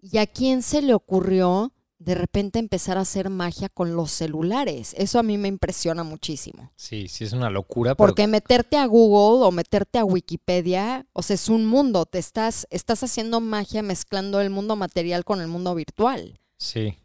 ¿Y 0.00 0.18
a 0.18 0.26
quién 0.26 0.62
se 0.62 0.82
le 0.82 0.94
ocurrió 0.94 1.72
de 1.98 2.14
repente 2.14 2.58
empezar 2.58 2.98
a 2.98 3.02
hacer 3.02 3.30
magia 3.30 3.68
con 3.68 3.96
los 3.96 4.10
celulares? 4.10 4.94
Eso 4.98 5.18
a 5.18 5.22
mí 5.22 5.38
me 5.38 5.48
impresiona 5.48 6.04
muchísimo. 6.04 6.70
Sí, 6.76 7.08
sí 7.08 7.24
es 7.24 7.32
una 7.32 7.50
locura. 7.50 7.94
Porque 7.94 8.26
meterte 8.26 8.76
a 8.76 8.86
Google 8.86 9.46
o 9.46 9.50
meterte 9.50 9.98
a 9.98 10.04
Wikipedia, 10.04 11.06
o 11.12 11.22
sea, 11.22 11.34
es 11.34 11.48
un 11.48 11.66
mundo. 11.66 12.06
Te 12.06 12.18
estás, 12.18 12.66
estás 12.70 13.02
haciendo 13.02 13.40
magia 13.40 13.82
mezclando 13.82 14.40
el 14.40 14.50
mundo 14.50 14.76
material 14.76 15.24
con 15.24 15.40
el 15.40 15.48
mundo 15.48 15.74
virtual. 15.74 16.38
Sí. 16.58 16.98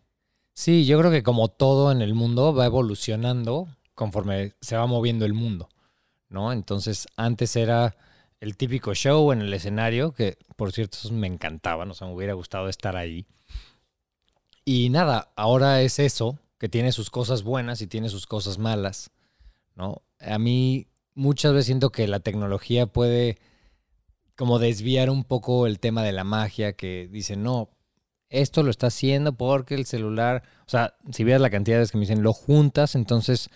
Sí, 0.54 0.86
yo 0.86 1.00
creo 1.00 1.10
que 1.10 1.24
como 1.24 1.47
todo 1.47 1.89
en 1.89 2.02
el 2.02 2.14
mundo 2.14 2.54
va 2.54 2.66
evolucionando 2.66 3.70
conforme 3.95 4.54
se 4.60 4.76
va 4.76 4.86
moviendo 4.88 5.26
el 5.26 5.34
mundo, 5.34 5.70
¿no? 6.30 6.53
Entonces, 6.53 7.07
antes 7.17 7.55
era 7.55 7.95
el 8.39 8.55
típico 8.55 8.93
show 8.93 9.32
en 9.32 9.41
el 9.41 9.53
escenario, 9.53 10.13
que 10.13 10.38
por 10.55 10.71
cierto 10.71 10.97
me 11.11 11.27
encantaban, 11.27 11.91
o 11.91 11.93
sea, 11.93 12.07
me 12.07 12.13
hubiera 12.13 12.34
gustado 12.34 12.69
estar 12.69 12.95
ahí. 12.95 13.25
Y 14.63 14.89
nada, 14.89 15.32
ahora 15.36 15.82
es 15.82 15.99
eso, 15.99 16.39
que 16.57 16.69
tiene 16.69 16.91
sus 16.91 17.09
cosas 17.09 17.43
buenas 17.43 17.82
y 17.82 17.88
tiene 17.88 18.09
sus 18.09 18.27
cosas 18.27 18.57
malas, 18.57 19.11
¿no? 19.75 20.03
A 20.19 20.38
mí 20.38 20.88
muchas 21.15 21.53
veces 21.53 21.65
siento 21.65 21.91
que 21.91 22.07
la 22.07 22.19
tecnología 22.19 22.86
puede 22.86 23.39
como 24.36 24.59
desviar 24.59 25.09
un 25.09 25.25
poco 25.25 25.67
el 25.67 25.80
tema 25.80 26.03
de 26.03 26.13
la 26.13 26.23
magia, 26.23 26.73
que 26.73 27.09
dicen, 27.11 27.43
no, 27.43 27.69
esto 28.30 28.63
lo 28.63 28.69
está 28.69 28.88
haciendo 28.88 29.34
porque 29.34 29.75
el 29.75 29.86
celular, 29.86 30.43
o 30.65 30.69
sea, 30.69 30.95
si 31.11 31.23
vieras 31.23 31.41
la 31.41 31.49
cantidad 31.49 31.75
de 31.75 31.80
veces 31.80 31.91
que 31.91 31.97
me 31.97 32.03
dicen, 32.05 32.23
lo 32.23 32.32
juntas, 32.32 32.95
entonces 32.95 33.49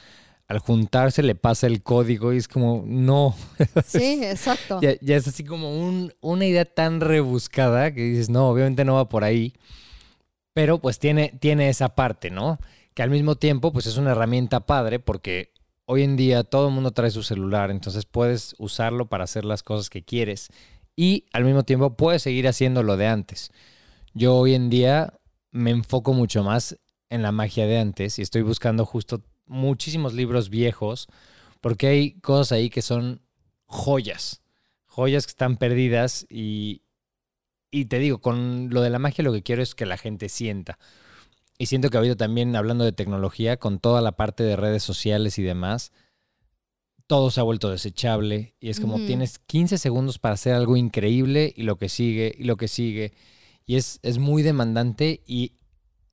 al 0.48 0.60
juntarse 0.60 1.24
le 1.24 1.36
pasa 1.36 1.68
el 1.68 1.82
código 1.84 2.34
y 2.34 2.38
es 2.38 2.48
como, 2.48 2.84
no, 2.86 3.36
Sí, 3.86 4.20
exacto. 4.24 4.80
ya, 4.82 4.94
ya 5.02 5.16
es 5.16 5.28
así 5.28 5.44
como 5.44 5.80
un- 5.80 6.14
una 6.22 6.46
idea 6.46 6.66
tan 6.66 7.00
rebuscada 7.02 7.94
que 7.94 8.02
dices, 8.02 8.30
no, 8.30 8.50
obviamente 8.50 8.86
no 8.86 8.96
va 8.96 9.10
por 9.10 9.24
ahí, 9.24 9.54
pero 10.54 10.80
pues 10.80 11.00
tiene, 11.00 11.34
tiene 11.39 11.70
esa 11.70 11.96
parte, 11.96 12.30
¿no? 12.30 12.60
Que 12.94 13.04
al 13.04 13.10
mismo 13.10 13.36
tiempo 13.36 13.72
pues 13.74 13.86
es 13.88 13.98
una 13.98 14.12
herramienta 14.12 14.60
padre 14.66 15.00
porque 15.00 15.52
hoy 15.86 16.04
en 16.04 16.16
día 16.16 16.44
todo 16.44 16.68
el 16.68 16.74
mundo 16.74 16.91
trae 16.91 17.10
su 17.12 17.24
celular, 17.24 17.72
entonces 17.72 18.06
puedes 18.06 18.56
usarlo 18.60 19.08
para 19.08 19.24
hacer 19.24 19.46
las 19.46 19.64
cosas 19.64 19.89
que 19.89 20.04
quieres 20.04 20.50
y 20.96 21.26
al 21.34 21.44
mismo 21.44 21.64
tiempo 21.64 21.96
puedes 21.96 22.22
seguir 22.22 22.48
haciendo 22.48 22.84
lo 22.84 22.98
de 22.98 23.08
antes. 23.08 23.50
Yo 24.14 24.36
hoy 24.36 24.54
en 24.54 24.70
día 24.70 25.14
me 25.52 25.72
enfoco 25.72 26.14
mucho 26.14 26.44
más 26.44 26.78
en 27.10 27.22
la 27.24 27.32
magia 27.32 27.66
de 27.66 27.80
antes 27.80 28.20
y 28.20 28.22
estoy 28.22 28.44
buscando 28.44 28.86
justo 28.86 29.24
muchísimos 29.46 30.14
libros 30.14 30.50
viejos 30.50 31.08
porque 31.62 31.88
hay 31.88 32.12
cosas 32.20 32.54
ahí 32.54 32.70
que 32.70 32.82
son 32.82 33.22
joyas, 33.66 34.41
joyas 34.86 35.26
que 35.26 35.32
están 35.32 35.58
perdidas 35.58 36.26
y, 36.30 36.82
y 37.72 37.86
te 37.86 38.00
digo, 38.00 38.20
con 38.20 38.70
lo 38.70 38.82
de 38.82 38.89
la 38.89 39.00
magia 39.00 39.24
lo 39.24 39.34
que 39.34 39.44
quiero 39.44 39.64
es 39.64 39.74
que 39.74 39.86
la 39.86 39.98
gente 39.98 40.30
sienta. 40.30 40.78
Y 41.58 41.68
siento 41.68 41.89
que 41.89 41.98
ahorita 41.98 42.16
también 42.16 42.56
hablando 42.56 42.84
de 42.84 42.91
tecnología, 42.91 43.58
con 43.58 43.80
toda 43.80 44.02
la 44.02 44.14
parte 44.14 44.44
de 44.44 44.56
redes 44.56 44.84
sociales 44.84 45.39
y 45.39 45.44
demás, 45.44 45.91
todo 47.08 47.32
se 47.32 47.39
ha 47.39 47.44
vuelto 47.44 47.70
desechable 47.70 48.56
y 48.60 48.70
es 48.70 48.80
como 48.80 48.98
tienes 48.98 49.39
15 49.39 49.78
segundos 49.78 50.20
para 50.20 50.34
hacer 50.34 50.54
algo 50.54 50.78
increíble 50.78 51.54
y 51.56 51.64
lo 51.64 51.78
que 51.78 51.89
sigue 51.89 52.34
y 52.38 52.44
lo 52.44 52.58
que 52.58 52.68
sigue. 52.68 53.14
Y 53.66 53.76
es, 53.76 54.00
es 54.04 54.18
muy 54.18 54.41
demandante 54.41 55.22
y 55.26 55.54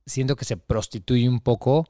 siento 0.05 0.35
que 0.35 0.45
se 0.45 0.57
prostituye 0.57 1.27
un 1.27 1.39
poco 1.39 1.87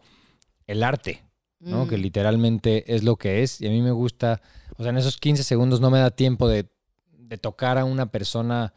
el 0.65 0.83
arte, 0.83 1.23
¿no? 1.61 1.85
Mm. 1.85 1.87
Que 1.87 1.97
literalmente 1.97 2.93
es 2.93 3.03
lo 3.03 3.15
que 3.15 3.43
es. 3.43 3.61
Y 3.61 3.67
a 3.67 3.69
mí 3.69 3.81
me 3.81 3.91
gusta, 3.91 4.41
o 4.77 4.83
sea, 4.83 4.91
en 4.91 4.97
esos 4.97 5.17
15 5.17 5.43
segundos 5.43 5.79
no 5.81 5.89
me 5.89 5.99
da 5.99 6.11
tiempo 6.11 6.47
de, 6.47 6.69
de 7.11 7.37
tocar 7.37 7.77
a 7.77 7.85
una 7.85 8.11
persona, 8.11 8.73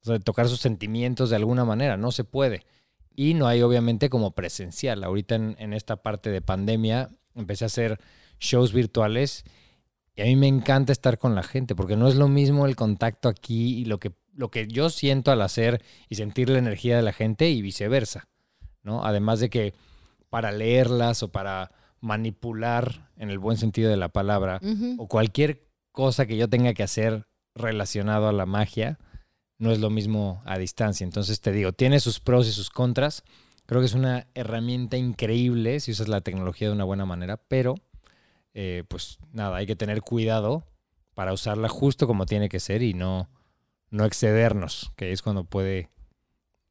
o 0.00 0.04
sea, 0.04 0.14
de 0.14 0.20
tocar 0.20 0.48
sus 0.48 0.60
sentimientos 0.60 1.30
de 1.30 1.36
alguna 1.36 1.64
manera, 1.64 1.96
no 1.96 2.12
se 2.12 2.24
puede. 2.24 2.64
Y 3.14 3.34
no 3.34 3.46
hay 3.46 3.60
obviamente 3.62 4.08
como 4.08 4.30
presencial. 4.30 5.04
Ahorita 5.04 5.34
en, 5.34 5.56
en 5.58 5.74
esta 5.74 5.96
parte 5.96 6.30
de 6.30 6.40
pandemia 6.40 7.10
empecé 7.34 7.64
a 7.64 7.66
hacer 7.66 8.00
shows 8.38 8.72
virtuales 8.72 9.44
y 10.14 10.22
a 10.22 10.24
mí 10.24 10.36
me 10.36 10.48
encanta 10.48 10.92
estar 10.92 11.18
con 11.18 11.34
la 11.34 11.42
gente 11.42 11.74
porque 11.74 11.96
no 11.96 12.08
es 12.08 12.16
lo 12.16 12.28
mismo 12.28 12.66
el 12.66 12.76
contacto 12.76 13.28
aquí 13.28 13.78
y 13.78 13.84
lo 13.86 13.98
que, 13.98 14.12
lo 14.34 14.50
que 14.50 14.66
yo 14.66 14.90
siento 14.90 15.30
al 15.30 15.40
hacer 15.40 15.82
y 16.08 16.16
sentir 16.16 16.50
la 16.50 16.58
energía 16.58 16.96
de 16.96 17.02
la 17.02 17.12
gente 17.12 17.48
y 17.48 17.62
viceversa, 17.62 18.28
¿no? 18.82 19.04
Además 19.04 19.40
de 19.40 19.48
que 19.48 19.74
para 20.28 20.52
leerlas 20.52 21.22
o 21.22 21.32
para 21.32 21.72
manipular 22.02 23.10
en 23.16 23.30
el 23.30 23.38
buen 23.38 23.56
sentido 23.56 23.88
de 23.88 23.96
la 23.96 24.10
palabra 24.10 24.60
o 24.98 25.06
cualquier 25.06 25.66
cosa 25.92 26.26
que 26.26 26.36
yo 26.36 26.48
tenga 26.48 26.74
que 26.74 26.82
hacer 26.82 27.26
relacionado 27.54 28.28
a 28.28 28.32
la 28.32 28.44
magia, 28.44 28.98
no 29.58 29.70
es 29.70 29.78
lo 29.78 29.88
mismo 29.88 30.42
a 30.44 30.58
distancia. 30.58 31.04
Entonces 31.04 31.40
te 31.40 31.52
digo, 31.52 31.72
tiene 31.72 32.00
sus 32.00 32.18
pros 32.20 32.48
y 32.48 32.52
sus 32.52 32.70
contras. 32.70 33.22
Creo 33.66 33.80
que 33.80 33.86
es 33.86 33.94
una 33.94 34.26
herramienta 34.34 34.96
increíble 34.96 35.78
si 35.80 35.92
usas 35.92 36.08
la 36.08 36.20
tecnología 36.20 36.68
de 36.68 36.74
una 36.74 36.84
buena 36.84 37.06
manera, 37.06 37.36
pero 37.36 37.76
eh, 38.52 38.82
pues 38.88 39.18
nada, 39.32 39.56
hay 39.56 39.66
que 39.66 39.76
tener 39.76 40.02
cuidado 40.02 40.64
para 41.14 41.32
usarla 41.32 41.68
justo 41.68 42.08
como 42.08 42.26
tiene 42.26 42.48
que 42.48 42.58
ser 42.58 42.82
y 42.82 42.94
no, 42.94 43.30
no 43.90 44.04
excedernos, 44.04 44.92
que 44.96 45.12
es 45.12 45.22
cuando 45.22 45.44
puede 45.44 45.88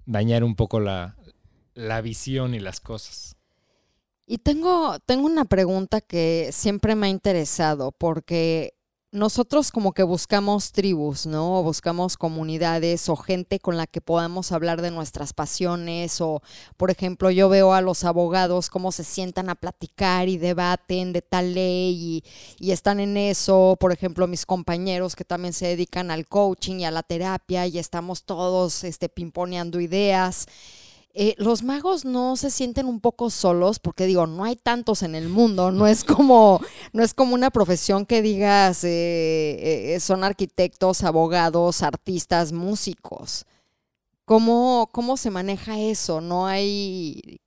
dañar 0.05 0.43
un 0.43 0.55
poco 0.55 0.81
la, 0.81 1.15
la 1.73 2.01
visión 2.01 2.53
y 2.53 2.59
las 2.59 2.81
cosas. 2.81 3.37
Y 4.31 4.37
tengo, 4.37 4.97
tengo 4.99 5.25
una 5.25 5.43
pregunta 5.43 5.99
que 5.99 6.51
siempre 6.53 6.95
me 6.95 7.07
ha 7.07 7.09
interesado, 7.09 7.91
porque 7.91 8.75
nosotros 9.11 9.73
como 9.73 9.91
que 9.91 10.03
buscamos 10.03 10.71
tribus, 10.71 11.25
¿no? 11.25 11.59
O 11.59 11.63
buscamos 11.63 12.15
comunidades 12.15 13.09
o 13.09 13.17
gente 13.17 13.59
con 13.59 13.75
la 13.75 13.87
que 13.87 13.99
podamos 13.99 14.53
hablar 14.53 14.81
de 14.81 14.89
nuestras 14.89 15.33
pasiones. 15.33 16.21
O, 16.21 16.41
por 16.77 16.91
ejemplo, 16.91 17.29
yo 17.29 17.49
veo 17.49 17.73
a 17.73 17.81
los 17.81 18.05
abogados 18.05 18.69
cómo 18.69 18.93
se 18.93 19.03
sientan 19.03 19.49
a 19.49 19.55
platicar 19.55 20.29
y 20.29 20.37
debaten 20.37 21.11
de 21.11 21.21
tal 21.21 21.53
ley 21.53 22.23
y, 22.57 22.71
están 22.71 23.01
en 23.01 23.17
eso. 23.17 23.75
Por 23.81 23.91
ejemplo, 23.91 24.27
mis 24.27 24.45
compañeros 24.45 25.17
que 25.17 25.25
también 25.25 25.51
se 25.51 25.67
dedican 25.67 26.09
al 26.09 26.25
coaching 26.25 26.77
y 26.77 26.85
a 26.85 26.91
la 26.91 27.03
terapia 27.03 27.67
y 27.67 27.79
estamos 27.79 28.23
todos 28.23 28.85
este, 28.85 29.09
pimponeando 29.09 29.81
ideas. 29.81 30.47
Eh, 31.13 31.35
los 31.37 31.63
magos 31.63 32.05
no 32.05 32.37
se 32.37 32.49
sienten 32.49 32.85
un 32.85 33.01
poco 33.01 33.29
solos 33.29 33.79
porque 33.79 34.05
digo, 34.05 34.27
no 34.27 34.45
hay 34.45 34.55
tantos 34.55 35.03
en 35.03 35.15
el 35.15 35.27
mundo, 35.27 35.71
no 35.71 35.85
es 35.87 36.05
como, 36.05 36.61
no 36.93 37.03
es 37.03 37.13
como 37.13 37.35
una 37.35 37.49
profesión 37.49 38.05
que 38.05 38.21
digas 38.21 38.83
eh, 38.85 39.93
eh, 39.95 39.99
son 39.99 40.23
arquitectos, 40.23 41.03
abogados, 41.03 41.83
artistas, 41.83 42.53
músicos. 42.53 43.45
¿Cómo, 44.23 44.89
¿Cómo 44.93 45.17
se 45.17 45.31
maneja 45.31 45.77
eso? 45.79 46.21
¿No 46.21 46.47
hay, 46.47 47.41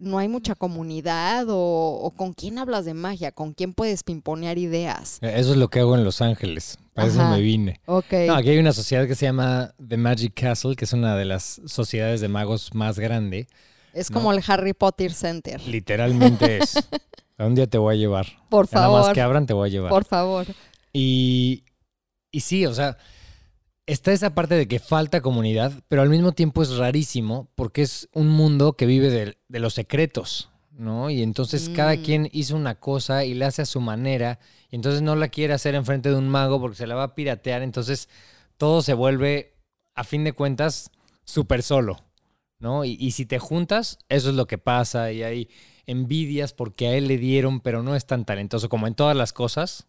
no 0.00 0.18
hay 0.18 0.28
mucha 0.28 0.54
comunidad? 0.54 1.46
O, 1.48 1.98
¿O 2.02 2.10
con 2.10 2.32
quién 2.32 2.58
hablas 2.58 2.84
de 2.84 2.94
magia? 2.94 3.32
¿Con 3.32 3.52
quién 3.52 3.72
puedes 3.74 4.02
pimponear 4.02 4.58
ideas? 4.58 5.18
Eh, 5.22 5.32
Eso 5.36 5.52
es 5.52 5.56
lo 5.56 5.68
que 5.68 5.80
hago 5.80 5.94
en 5.94 6.04
Los 6.04 6.20
Ángeles. 6.22 6.78
Para 6.94 7.08
eso 7.08 7.24
me 7.28 7.40
vine. 7.40 7.80
Ok. 7.86 8.12
No, 8.26 8.34
aquí 8.34 8.50
hay 8.50 8.58
una 8.58 8.72
sociedad 8.72 9.06
que 9.06 9.14
se 9.14 9.26
llama 9.26 9.72
The 9.86 9.96
Magic 9.96 10.32
Castle, 10.34 10.74
que 10.76 10.84
es 10.84 10.92
una 10.92 11.16
de 11.16 11.24
las 11.24 11.60
sociedades 11.66 12.20
de 12.20 12.28
magos 12.28 12.74
más 12.74 12.98
grande. 12.98 13.46
es 13.94 14.10
no. 14.10 14.14
como 14.14 14.32
el 14.32 14.42
Harry 14.46 14.72
Potter 14.72 15.12
Center. 15.12 15.60
Literalmente 15.66 16.58
es. 16.62 16.74
A 17.38 17.46
un 17.46 17.54
día 17.54 17.66
te 17.68 17.78
voy 17.78 17.94
a 17.94 17.98
llevar. 17.98 18.26
Por 18.48 18.66
Ya 18.68 18.76
Nada 18.78 18.88
más 18.88 19.00
favor, 19.02 19.14
que 19.14 19.20
abran 19.20 19.46
te 19.46 19.52
voy 19.54 19.68
a 19.68 19.70
llevar. 19.72 19.90
por 19.90 20.04
favor. 20.04 20.46
Y, 20.92 21.62
y 22.32 22.40
sí, 22.40 22.66
o 22.66 22.74
sea, 22.74 22.98
está 23.88 24.12
esa 24.12 24.34
parte 24.34 24.54
de 24.54 24.68
que 24.68 24.78
falta 24.78 25.20
comunidad, 25.20 25.72
pero 25.88 26.02
al 26.02 26.10
mismo 26.10 26.32
tiempo 26.32 26.62
es 26.62 26.76
rarísimo 26.76 27.48
porque 27.54 27.82
es 27.82 28.08
un 28.12 28.28
mundo 28.28 28.74
que 28.74 28.86
vive 28.86 29.10
de, 29.10 29.38
de 29.48 29.58
los 29.58 29.74
secretos, 29.74 30.50
¿no? 30.72 31.10
Y 31.10 31.22
entonces 31.22 31.70
cada 31.70 31.96
Mm. 31.96 32.02
quien 32.02 32.28
hizo 32.32 32.54
una 32.54 32.76
cosa 32.76 33.24
y 33.24 33.34
la 33.34 33.48
hace 33.48 33.62
a 33.62 33.66
su 33.66 33.80
manera, 33.80 34.38
y 34.70 34.76
entonces 34.76 35.02
no 35.02 35.16
la 35.16 35.28
quiere 35.28 35.54
hacer 35.54 35.74
enfrente 35.74 36.10
de 36.10 36.16
un 36.16 36.28
mago 36.28 36.60
porque 36.60 36.76
se 36.76 36.86
la 36.86 36.94
va 36.94 37.02
a 37.04 37.14
piratear, 37.14 37.62
entonces 37.62 38.08
todo 38.58 38.82
se 38.82 38.94
vuelve, 38.94 39.54
a 39.94 40.04
fin 40.04 40.22
de 40.22 40.32
cuentas, 40.32 40.90
súper 41.24 41.62
solo, 41.62 41.96
¿no? 42.58 42.84
Y, 42.84 42.96
y 43.00 43.12
si 43.12 43.26
te 43.26 43.38
juntas, 43.38 43.98
eso 44.08 44.28
es 44.30 44.36
lo 44.36 44.46
que 44.46 44.58
pasa 44.58 45.12
y 45.12 45.22
hay 45.22 45.48
envidias 45.86 46.52
porque 46.52 46.88
a 46.88 46.94
él 46.94 47.08
le 47.08 47.16
dieron, 47.16 47.60
pero 47.60 47.82
no 47.82 47.96
es 47.96 48.06
tan 48.06 48.24
talentoso 48.26 48.68
como 48.68 48.86
en 48.86 48.94
todas 48.94 49.16
las 49.16 49.32
cosas. 49.32 49.86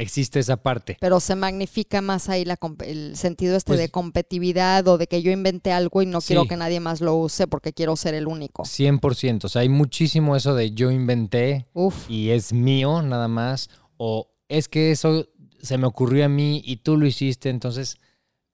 Existe 0.00 0.38
esa 0.38 0.56
parte. 0.56 0.96
Pero 1.00 1.20
se 1.20 1.36
magnifica 1.36 2.00
más 2.00 2.28
ahí 2.30 2.44
la, 2.46 2.58
el 2.86 3.16
sentido 3.16 3.56
este 3.56 3.72
Pues- 3.72 3.78
de 3.80 3.88
competitividad 3.90 4.86
o 4.88 4.96
de 4.98 5.06
que 5.06 5.20
yo 5.22 5.30
inventé 5.30 5.72
algo 5.72 6.00
y 6.02 6.06
no 6.06 6.20
quiero 6.20 6.46
que 6.46 6.56
nadie 6.56 6.80
más 6.80 7.00
lo 7.00 7.14
use 7.16 7.46
porque 7.46 7.72
quiero 7.72 7.94
ser 7.96 8.14
el 8.14 8.26
único. 8.26 8.64
100%. 8.64 9.44
O 9.44 9.48
sea, 9.48 9.62
hay 9.62 9.68
muchísimo 9.68 10.36
eso 10.36 10.54
de 10.54 10.70
yo 10.72 10.90
inventé 10.90 11.66
Uf. 11.74 12.08
y 12.10 12.30
es 12.30 12.52
mío 12.52 13.02
nada 13.02 13.28
más. 13.28 13.68
O 13.98 14.30
es 14.48 14.68
que 14.68 14.90
eso 14.90 15.26
se 15.60 15.76
me 15.76 15.86
ocurrió 15.86 16.24
a 16.24 16.28
mí 16.28 16.62
y 16.64 16.76
tú 16.78 16.96
lo 16.96 17.06
hiciste. 17.06 17.50
Entonces 17.50 17.98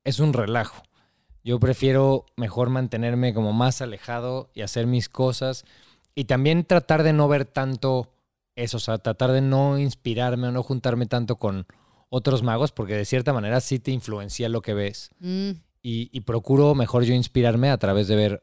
es 0.05 0.19
un 0.19 0.33
relajo. 0.33 0.83
Yo 1.45 1.61
prefiero 1.61 2.27
mejor 2.37 2.71
mantenerme 2.71 3.33
como 3.33 3.53
más 3.53 3.81
alejado 3.81 4.51
y 4.53 4.63
hacer 4.63 4.89
mis 4.89 5.09
cosas. 5.09 5.65
Y 6.17 6.25
también 6.25 6.65
tratar 6.65 7.05
de 7.05 7.13
no 7.13 7.29
ver 7.29 7.45
tanto 7.45 8.11
eso. 8.57 8.79
O 8.79 8.81
sea, 8.81 8.99
tratar 8.99 9.31
de 9.31 9.41
no 9.41 9.79
inspirarme 9.79 10.49
o 10.49 10.53
no 10.53 10.63
juntarme 10.65 11.07
tanto 11.07 11.37
con 11.37 11.67
otros 12.09 12.43
magos. 12.43 12.73
Porque 12.73 12.95
de 12.97 13.05
cierta 13.05 13.33
manera 13.33 13.61
sí 13.61 13.79
te 13.79 13.93
influencia 13.93 14.49
lo 14.49 14.61
que 14.63 14.75
ves. 14.75 15.11
Mm, 15.21 15.51
Y, 15.83 16.11
y 16.13 16.21
procuro 16.23 16.75
mejor 16.75 17.05
yo 17.05 17.15
inspirarme 17.15 17.71
a 17.71 17.79
través 17.79 18.09
de 18.09 18.17
ver 18.17 18.43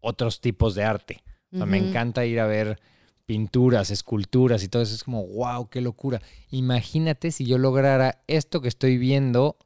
otros 0.00 0.40
tipos 0.40 0.76
de 0.76 0.84
arte. 0.84 1.24
O 1.52 1.56
sea, 1.56 1.66
me 1.66 1.78
encanta 1.78 2.24
ir 2.24 2.38
a 2.40 2.46
ver 2.46 2.78
pinturas, 3.26 3.90
esculturas 3.90 4.62
y 4.62 4.68
todo 4.68 4.82
eso. 4.82 4.94
Es 4.94 5.02
como, 5.04 5.26
wow, 5.26 5.68
qué 5.68 5.80
locura. 5.80 6.20
Imagínate 6.50 7.30
si 7.32 7.46
yo 7.46 7.58
lograra 7.58 8.22
esto 8.26 8.60
que 8.60 8.68
estoy 8.68 8.98
viendo, 8.98 9.56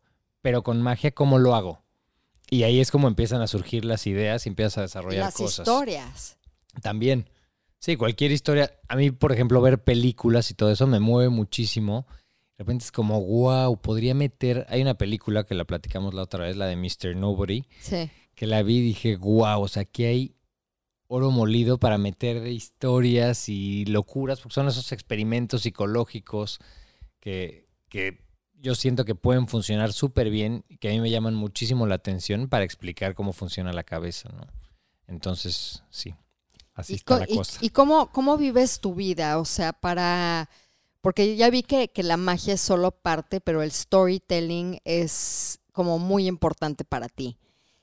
pero 0.43 0.63
con 0.63 0.81
magia, 0.81 1.11
¿cómo 1.11 1.39
lo 1.39 1.55
hago? 1.55 1.83
Y 2.51 2.63
ahí 2.63 2.81
es 2.81 2.91
como 2.91 3.09
empiezan 3.09 3.41
a 3.43 3.47
surgir 3.47 3.85
las 3.85 4.07
ideas 4.07 4.47
y 4.47 4.49
empiezas 4.51 4.79
a 4.79 4.83
desarrollar 4.83 5.25
las 5.27 5.35
cosas. 5.35 5.67
historias. 5.67 6.39
También. 6.83 7.29
Sí, 7.81 7.97
cualquier 7.97 8.33
historia. 8.33 8.73
A 8.89 8.97
mí, 8.97 9.11
por 9.11 9.33
ejemplo, 9.33 9.61
ver 9.61 9.83
películas 9.83 10.51
y 10.51 10.55
todo 10.55 10.71
eso 10.71 10.87
me 10.87 11.01
mueve 11.01 11.29
muchísimo. 11.31 12.07
De 12.57 12.65
repente 12.65 12.85
es 12.85 12.93
como, 12.93 13.23
wow, 13.23 13.81
podría 13.81 14.15
meter. 14.15 14.67
Hay 14.69 14.83
una 14.83 14.95
película 14.95 15.45
que 15.45 15.55
la 15.55 15.65
platicamos 15.65 16.13
la 16.15 16.23
otra 16.23 16.45
vez, 16.45 16.57
la 16.57 16.67
de 16.67 16.77
Mr. 16.77 17.15
Nobody 17.15 17.65
Sí. 17.81 18.11
que 18.35 18.47
la 18.47 18.63
vi 18.63 18.79
y 18.79 18.83
dije, 18.83 19.17
wow, 19.17 19.61
o 19.63 19.69
sea, 19.69 19.83
aquí 19.83 20.05
hay 20.05 20.35
oro 21.07 21.31
molido 21.31 21.79
para 21.79 21.97
meter 21.99 22.41
de 22.41 22.51
historias 22.53 23.49
y 23.49 23.85
locuras, 23.87 24.41
porque 24.41 24.55
son 24.55 24.69
esos 24.69 24.93
experimentos 24.93 25.63
psicológicos 25.63 26.59
que, 27.21 27.67
que 27.89 28.19
yo 28.55 28.75
siento 28.75 29.05
que 29.05 29.15
pueden 29.15 29.47
funcionar 29.49 29.93
súper 29.93 30.29
bien 30.29 30.65
y 30.69 30.77
que 30.79 30.89
a 30.89 30.93
mí 30.93 31.01
me 31.01 31.11
llaman 31.11 31.35
muchísimo 31.35 31.87
la 31.87 31.95
atención 31.95 32.49
para 32.49 32.65
explicar 32.65 33.15
cómo 33.15 33.33
funciona 33.33 33.73
la 33.73 33.85
cabeza, 33.85 34.29
¿no? 34.31 34.47
Entonces, 35.07 35.85
sí, 35.91 36.15
así 36.79 36.95
¿Y, 36.95 36.97
está 36.97 37.27
y 37.61 37.71
cómo, 37.71 38.11
cómo 38.13 38.37
vives 38.37 38.81
tu 38.81 38.95
vida? 38.95 39.39
O 39.39 39.45
sea, 39.45 39.73
para... 39.73 40.49
Porque 41.01 41.37
ya 41.37 41.49
vi 41.51 41.63
que, 41.63 41.89
que 41.89 42.03
la 42.03 42.17
magia 42.17 42.55
es 42.55 42.61
solo 42.61 42.91
parte, 42.91 43.41
pero 43.41 43.63
el 43.63 43.71
storytelling 43.71 44.81
es 44.85 45.61
como 45.73 45.99
muy 45.99 46.27
importante 46.27 46.85
para 46.85 47.09
ti. 47.09 47.39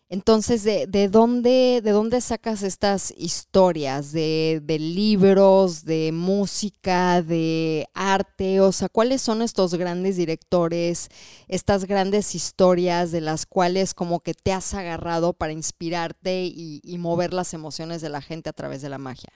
Entonces, 0.08 0.64
¿de, 0.64 0.86
de 0.86 1.08
dónde, 1.08 1.82
¿de 1.84 1.92
dónde 1.92 2.22
sacas 2.22 2.62
estas 2.62 3.12
historias? 3.18 4.12
¿De, 4.12 4.62
de 4.64 4.78
libros, 4.78 5.84
de 5.84 6.12
música, 6.12 7.24
de 7.24 7.88
arte? 7.96 8.62
O 8.62 8.72
sea, 8.72 8.88
¿cuáles 8.88 9.24
son 9.24 9.42
estos 9.42 9.74
grandes 9.74 10.16
directores, 10.16 11.10
estas 11.48 11.86
grandes 11.86 12.36
historias 12.36 13.12
de 13.12 13.22
las 13.22 13.48
cuales 13.48 13.96
como 13.96 14.20
que 14.20 14.36
te 14.36 14.54
has 14.54 14.76
agarrado 14.76 15.34
para 15.34 15.54
inspirarte 15.54 16.46
y, 16.46 16.82
mover 17.00 17.34
las 17.34 17.54
emociones 17.54 18.02
de 18.02 18.10
la 18.10 18.22
gente 18.22 18.50
a 18.50 18.54
través 18.54 18.82
de 18.82 18.90
la 18.90 18.98
magia? 18.98 19.30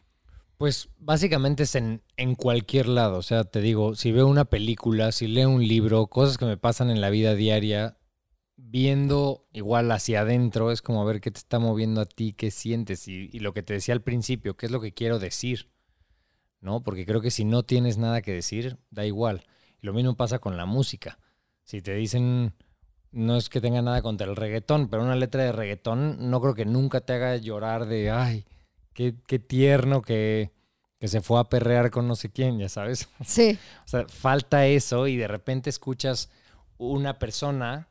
Pues 0.57 0.89
básicamente 0.97 1.63
es 1.63 1.75
en, 1.75 2.01
en 2.15 2.35
cualquier 2.35 2.87
lado. 2.87 3.17
O 3.17 3.21
sea, 3.21 3.43
te 3.43 3.61
digo, 3.61 3.95
si 3.95 4.11
veo 4.11 4.27
una 4.27 4.45
película, 4.45 5.11
si 5.11 5.27
leo 5.27 5.49
un 5.49 5.67
libro, 5.67 6.07
cosas 6.07 6.37
que 6.37 6.45
me 6.45 6.57
pasan 6.57 6.89
en 6.89 7.01
la 7.01 7.09
vida 7.09 7.35
diaria, 7.35 7.98
viendo 8.61 9.47
igual 9.53 9.91
hacia 9.91 10.21
adentro, 10.21 10.71
es 10.71 10.81
como 10.81 11.05
ver 11.05 11.21
qué 11.21 11.31
te 11.31 11.39
está 11.39 11.59
moviendo 11.59 12.01
a 12.01 12.05
ti, 12.05 12.33
qué 12.33 12.51
sientes 12.51 13.07
y, 13.07 13.29
y 13.31 13.39
lo 13.39 13.53
que 13.53 13.63
te 13.63 13.73
decía 13.73 13.93
al 13.93 14.01
principio, 14.01 14.57
qué 14.57 14.67
es 14.67 14.71
lo 14.71 14.81
que 14.81 14.93
quiero 14.93 15.19
decir. 15.19 15.69
¿No? 16.61 16.83
Porque 16.83 17.05
creo 17.05 17.21
que 17.21 17.31
si 17.31 17.45
no 17.45 17.63
tienes 17.63 17.97
nada 17.97 18.21
que 18.21 18.33
decir, 18.33 18.77
da 18.91 19.05
igual. 19.05 19.45
Y 19.81 19.87
lo 19.87 19.93
mismo 19.93 20.15
pasa 20.17 20.39
con 20.39 20.57
la 20.57 20.65
música. 20.65 21.17
Si 21.63 21.81
te 21.81 21.93
dicen, 21.93 22.53
no 23.11 23.37
es 23.37 23.49
que 23.49 23.61
tenga 23.61 23.81
nada 23.81 24.01
contra 24.01 24.27
el 24.27 24.35
reggaetón, 24.35 24.89
pero 24.89 25.03
una 25.03 25.15
letra 25.15 25.43
de 25.43 25.51
reggaetón 25.51 26.29
no 26.29 26.41
creo 26.41 26.53
que 26.53 26.65
nunca 26.65 27.01
te 27.01 27.13
haga 27.13 27.37
llorar 27.37 27.85
de, 27.85 28.11
ay, 28.11 28.45
qué, 28.93 29.15
qué 29.25 29.39
tierno 29.39 30.01
que, 30.01 30.51
que 30.99 31.07
se 31.07 31.21
fue 31.21 31.39
a 31.39 31.45
perrear 31.45 31.91
con 31.91 32.07
no 32.07 32.15
sé 32.15 32.29
quién, 32.29 32.59
ya 32.59 32.69
sabes. 32.69 33.09
Sí. 33.25 33.57
O 33.85 33.87
sea, 33.87 34.05
falta 34.07 34.67
eso 34.67 35.07
y 35.07 35.17
de 35.17 35.27
repente 35.27 35.69
escuchas 35.69 36.29
una 36.77 37.17
persona, 37.17 37.87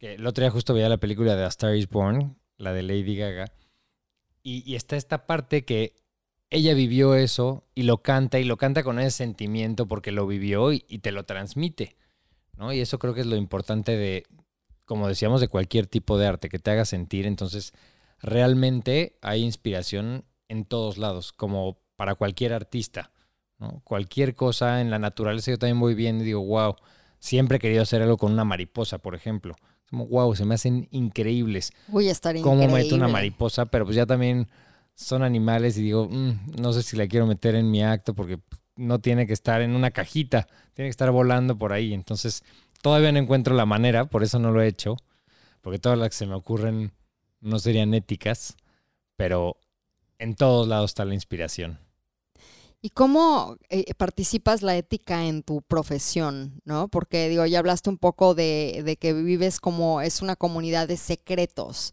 que 0.00 0.14
el 0.14 0.26
otro 0.26 0.42
día 0.42 0.50
justo 0.50 0.72
veía 0.72 0.88
la 0.88 0.96
película 0.96 1.36
de 1.36 1.44
A 1.44 1.48
Star 1.48 1.76
is 1.76 1.88
Born, 1.88 2.38
la 2.56 2.72
de 2.72 2.82
Lady 2.82 3.16
Gaga, 3.16 3.52
y, 4.42 4.74
está 4.74 4.96
esta 4.96 5.26
parte 5.26 5.66
que 5.66 5.94
ella 6.48 6.72
vivió 6.72 7.14
eso 7.14 7.68
y 7.74 7.82
lo 7.82 7.98
canta 7.98 8.38
y 8.38 8.44
lo 8.44 8.56
canta 8.56 8.82
con 8.82 8.98
ese 8.98 9.10
sentimiento 9.10 9.86
porque 9.86 10.10
lo 10.10 10.26
vivió 10.26 10.72
y, 10.72 10.86
y 10.88 11.00
te 11.00 11.12
lo 11.12 11.24
transmite, 11.24 11.96
¿no? 12.56 12.72
Y 12.72 12.80
eso 12.80 12.98
creo 12.98 13.12
que 13.12 13.20
es 13.20 13.26
lo 13.26 13.36
importante 13.36 13.98
de, 13.98 14.24
como 14.86 15.06
decíamos, 15.06 15.42
de 15.42 15.48
cualquier 15.48 15.86
tipo 15.86 16.16
de 16.16 16.26
arte, 16.26 16.48
que 16.48 16.58
te 16.58 16.70
haga 16.70 16.86
sentir. 16.86 17.26
Entonces, 17.26 17.74
realmente 18.18 19.18
hay 19.20 19.44
inspiración 19.44 20.24
en 20.48 20.64
todos 20.64 20.96
lados, 20.96 21.34
como 21.34 21.78
para 21.96 22.14
cualquier 22.14 22.54
artista. 22.54 23.12
Cualquier 23.84 24.34
cosa 24.34 24.80
en 24.80 24.90
la 24.90 24.98
naturaleza 24.98 25.50
yo 25.50 25.58
también 25.58 25.78
voy 25.78 25.94
viendo 25.94 26.24
y 26.24 26.28
digo, 26.28 26.42
wow, 26.42 26.76
siempre 27.18 27.58
he 27.58 27.60
querido 27.60 27.82
hacer 27.82 28.00
algo 28.00 28.16
con 28.16 28.32
una 28.32 28.46
mariposa, 28.46 28.96
por 28.98 29.14
ejemplo. 29.14 29.54
Como, 29.90 30.06
wow, 30.06 30.34
se 30.36 30.44
me 30.44 30.54
hacen 30.54 30.86
increíbles 30.92 31.72
Voy 31.88 32.08
a 32.08 32.12
estar 32.12 32.34
cómo 32.40 32.54
increíble. 32.62 32.84
meto 32.84 32.94
una 32.94 33.08
mariposa, 33.08 33.66
pero 33.66 33.84
pues 33.84 33.96
ya 33.96 34.06
también 34.06 34.48
son 34.94 35.22
animales 35.22 35.76
y 35.78 35.82
digo, 35.82 36.08
"Mm, 36.08 36.60
no 36.60 36.72
sé 36.72 36.82
si 36.82 36.96
la 36.96 37.06
quiero 37.08 37.26
meter 37.26 37.54
en 37.56 37.70
mi 37.70 37.82
acto 37.82 38.14
porque 38.14 38.38
no 38.76 38.98
tiene 39.00 39.26
que 39.26 39.32
estar 39.32 39.60
en 39.62 39.74
una 39.74 39.90
cajita, 39.90 40.46
tiene 40.74 40.86
que 40.88 40.90
estar 40.90 41.10
volando 41.10 41.58
por 41.58 41.72
ahí. 41.72 41.92
Entonces, 41.92 42.44
todavía 42.82 43.10
no 43.12 43.18
encuentro 43.18 43.54
la 43.54 43.66
manera, 43.66 44.06
por 44.06 44.22
eso 44.22 44.38
no 44.38 44.50
lo 44.52 44.62
he 44.62 44.68
hecho, 44.68 44.96
porque 45.60 45.78
todas 45.78 45.98
las 45.98 46.08
que 46.10 46.14
se 46.16 46.26
me 46.26 46.34
ocurren 46.34 46.92
no 47.40 47.58
serían 47.58 47.92
éticas, 47.94 48.56
pero 49.16 49.56
en 50.18 50.34
todos 50.34 50.68
lados 50.68 50.92
está 50.92 51.04
la 51.04 51.14
inspiración. 51.14 51.78
¿Y 52.82 52.90
cómo 52.90 53.56
eh, 53.68 53.92
participas 53.94 54.62
la 54.62 54.76
ética 54.76 55.26
en 55.26 55.42
tu 55.42 55.60
profesión? 55.62 56.62
¿no? 56.64 56.88
Porque 56.88 57.28
digo, 57.28 57.44
ya 57.44 57.58
hablaste 57.58 57.90
un 57.90 57.98
poco 57.98 58.34
de, 58.34 58.82
de 58.84 58.96
que 58.96 59.12
vives 59.12 59.60
como 59.60 60.00
es 60.00 60.22
una 60.22 60.34
comunidad 60.36 60.88
de 60.88 60.96
secretos. 60.96 61.92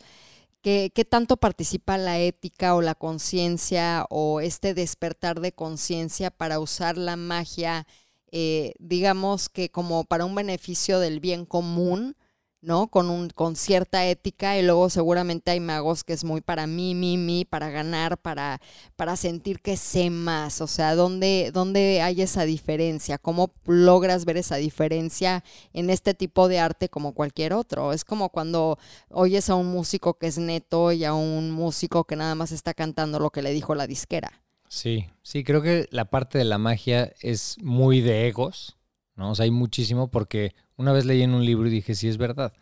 ¿Qué, 0.62 0.92
qué 0.96 1.06
tanto 1.06 1.38
participa 1.38 1.98
la 1.98 2.20
ética 2.20 2.76
o 2.76 2.82
la 2.82 2.96
conciencia 2.96 4.06
o 4.10 4.42
este 4.42 4.74
despertar 4.74 5.42
de 5.42 5.54
conciencia 5.54 6.32
para 6.32 6.60
usar 6.60 6.98
la 6.98 7.16
magia, 7.18 7.86
eh, 8.32 8.74
digamos 8.80 9.50
que 9.50 9.70
como 9.70 10.06
para 10.06 10.26
un 10.26 10.36
beneficio 10.36 11.00
del 11.00 11.20
bien 11.20 11.46
común? 11.46 12.16
¿No? 12.62 12.88
Con, 12.88 13.10
un, 13.10 13.30
con 13.30 13.56
cierta 13.56 14.06
ética 14.08 14.58
y 14.58 14.64
luego 14.64 14.90
seguramente 14.90 15.52
hay 15.52 15.60
magos 15.60 16.04
que 16.04 16.14
es 16.14 16.24
muy 16.24 16.42
para 16.42 16.68
mí, 16.68 16.96
mí, 16.96 17.18
mí, 17.18 17.46
para 17.46 17.70
ganar, 17.70 18.18
para, 18.18 18.60
para 18.96 19.16
sentir 19.16 19.60
que 19.60 19.78
sé 19.78 20.10
más. 20.10 20.62
O 20.62 20.68
sea, 20.68 20.96
¿dónde, 20.96 21.52
¿dónde 21.54 22.02
hay 22.02 22.22
esa 22.22 22.44
diferencia? 22.44 23.18
¿Cómo 23.18 23.52
logras 23.66 24.26
ver 24.26 24.38
esa 24.38 24.56
diferencia 24.56 25.44
en 25.74 25.90
este 25.90 26.14
tipo 26.14 26.48
de 26.48 26.60
arte 26.60 26.90
como 26.90 27.14
cualquier 27.14 27.54
otro? 27.54 27.94
Es 27.94 28.04
como 28.04 28.30
cuando 28.30 28.80
oyes 29.10 29.50
a 29.50 29.56
un 29.56 29.68
músico 29.68 30.16
que 30.16 30.28
es 30.28 30.38
neto 30.38 30.92
y 30.92 31.06
a 31.06 31.14
un 31.14 31.52
músico 31.52 32.06
que 32.06 32.16
nada 32.16 32.36
más 32.36 32.52
está 32.52 32.74
cantando 32.74 33.20
lo 33.20 33.30
que 33.30 33.42
le 33.42 33.54
dijo 33.54 33.76
la 33.76 33.88
disquera. 33.88 34.42
Sí, 34.70 35.08
sí, 35.22 35.44
creo 35.44 35.62
que 35.62 35.88
la 35.92 36.06
parte 36.06 36.38
de 36.38 36.44
la 36.44 36.58
magia 36.58 37.14
es 37.22 37.56
muy 37.62 38.02
de 38.02 38.28
egos, 38.28 38.77
¿no? 39.18 39.32
O 39.32 39.36
sea, 39.36 39.44
hay 39.44 39.52
muchísimo 39.52 40.10
porque 40.10 40.56
una 40.78 40.94
vez 40.94 41.04
leí 41.06 41.22
en 41.24 41.34
un 41.34 41.46
libro 41.46 41.68
y 41.68 41.72
dije, 41.72 41.96
sí, 41.96 42.08
es 42.08 42.18
verdad. 42.18 42.54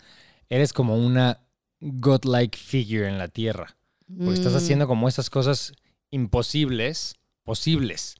Eres 0.49 0.73
como 0.73 0.95
una 0.97 1.41
godlike 1.81 2.57
figure 2.57 3.07
en 3.07 3.17
la 3.19 3.27
tierra. 3.27 3.77
Porque 4.07 4.33
estás 4.33 4.53
Mm, 4.53 4.57
haciendo 4.57 4.87
como 4.87 5.07
esas 5.07 5.29
cosas 5.29 5.73
imposibles, 6.11 7.15
posibles, 7.43 8.15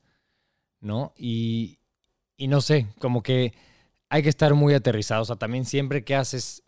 ¿no? 0.81 1.13
Y, 1.17 1.79
y 2.38 2.47
no 2.47 2.61
sé, 2.61 2.88
como 2.99 3.23
que 3.23 3.53
hay 4.09 4.23
que 4.23 4.29
estar 4.29 4.53
muy 4.53 4.73
aterrizado. 4.73 5.21
O 5.21 5.25
sea, 5.25 5.36
también 5.38 5.65
siempre 5.65 6.03
que 6.03 6.15
haces 6.15 6.63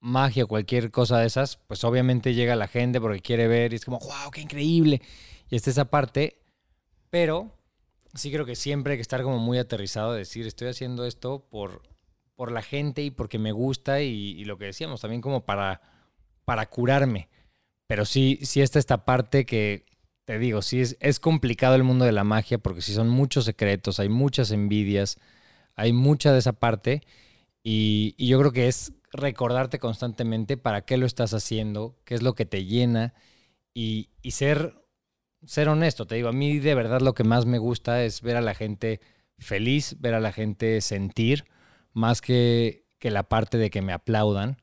magia 0.00 0.44
o 0.44 0.48
cualquier 0.48 0.90
cosa 0.90 1.18
de 1.18 1.26
esas, 1.26 1.56
pues 1.68 1.84
obviamente 1.84 2.34
llega 2.34 2.56
la 2.56 2.66
gente 2.66 3.00
porque 3.00 3.20
quiere 3.20 3.46
ver 3.46 3.72
y 3.72 3.76
es 3.76 3.84
como, 3.84 3.98
wow, 4.00 4.30
qué 4.32 4.40
increíble. 4.40 5.00
Y 5.48 5.56
está 5.56 5.70
esa 5.70 5.84
parte, 5.86 6.40
pero 7.10 7.52
sí 8.14 8.30
creo 8.32 8.46
que 8.46 8.56
siempre 8.56 8.92
hay 8.92 8.98
que 8.98 9.02
estar 9.02 9.22
como 9.22 9.38
muy 9.38 9.58
aterrizado, 9.58 10.12
decir, 10.12 10.46
estoy 10.46 10.68
haciendo 10.68 11.06
esto 11.06 11.46
por, 11.50 11.82
por 12.36 12.52
la 12.52 12.62
gente 12.62 13.02
y 13.02 13.10
porque 13.10 13.38
me 13.38 13.52
gusta 13.52 14.02
y, 14.02 14.32
y 14.32 14.44
lo 14.44 14.58
que 14.58 14.66
decíamos, 14.66 15.00
también 15.00 15.22
como 15.22 15.44
para, 15.44 15.80
para 16.44 16.66
curarme. 16.68 17.28
Pero 17.86 18.04
sí, 18.04 18.38
sí 18.42 18.60
está 18.60 18.78
esta 18.78 19.04
parte 19.04 19.44
que, 19.44 19.86
te 20.24 20.38
digo, 20.38 20.62
sí 20.62 20.80
es, 20.80 20.96
es 21.00 21.18
complicado 21.20 21.74
el 21.74 21.82
mundo 21.82 22.04
de 22.04 22.12
la 22.12 22.24
magia 22.24 22.58
porque 22.58 22.82
sí 22.82 22.92
son 22.94 23.08
muchos 23.08 23.44
secretos, 23.44 23.98
hay 23.98 24.08
muchas 24.08 24.50
envidias, 24.50 25.18
hay 25.74 25.92
mucha 25.92 26.32
de 26.32 26.38
esa 26.38 26.52
parte 26.52 27.02
y, 27.62 28.14
y 28.16 28.28
yo 28.28 28.38
creo 28.38 28.52
que 28.52 28.68
es 28.68 28.92
recordarte 29.12 29.78
constantemente 29.78 30.56
para 30.56 30.84
qué 30.84 30.96
lo 30.96 31.06
estás 31.06 31.34
haciendo, 31.34 31.98
qué 32.04 32.14
es 32.14 32.22
lo 32.22 32.34
que 32.34 32.46
te 32.46 32.64
llena 32.64 33.14
y, 33.74 34.10
y 34.22 34.32
ser, 34.32 34.81
ser 35.44 35.68
honesto. 35.68 36.06
Te 36.06 36.14
digo, 36.14 36.28
a 36.28 36.32
mí 36.32 36.58
de 36.58 36.74
verdad 36.74 37.00
lo 37.00 37.14
que 37.14 37.24
más 37.24 37.46
me 37.46 37.58
gusta 37.58 38.04
es 38.04 38.22
ver 38.22 38.36
a 38.36 38.40
la 38.40 38.54
gente 38.54 39.00
feliz, 39.38 39.96
ver 40.00 40.14
a 40.14 40.20
la 40.20 40.32
gente 40.32 40.80
sentir, 40.80 41.44
más 41.92 42.20
que, 42.20 42.86
que 42.98 43.10
la 43.10 43.24
parte 43.24 43.58
de 43.58 43.70
que 43.70 43.82
me 43.82 43.92
aplaudan, 43.92 44.58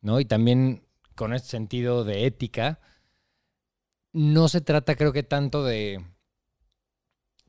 ¿no? 0.00 0.20
Y 0.20 0.24
también 0.24 0.86
con 1.14 1.34
este 1.34 1.48
sentido 1.48 2.04
de 2.04 2.26
ética, 2.26 2.80
no 4.12 4.48
se 4.48 4.60
trata 4.60 4.94
creo 4.94 5.12
que 5.12 5.22
tanto 5.22 5.64
de, 5.64 6.04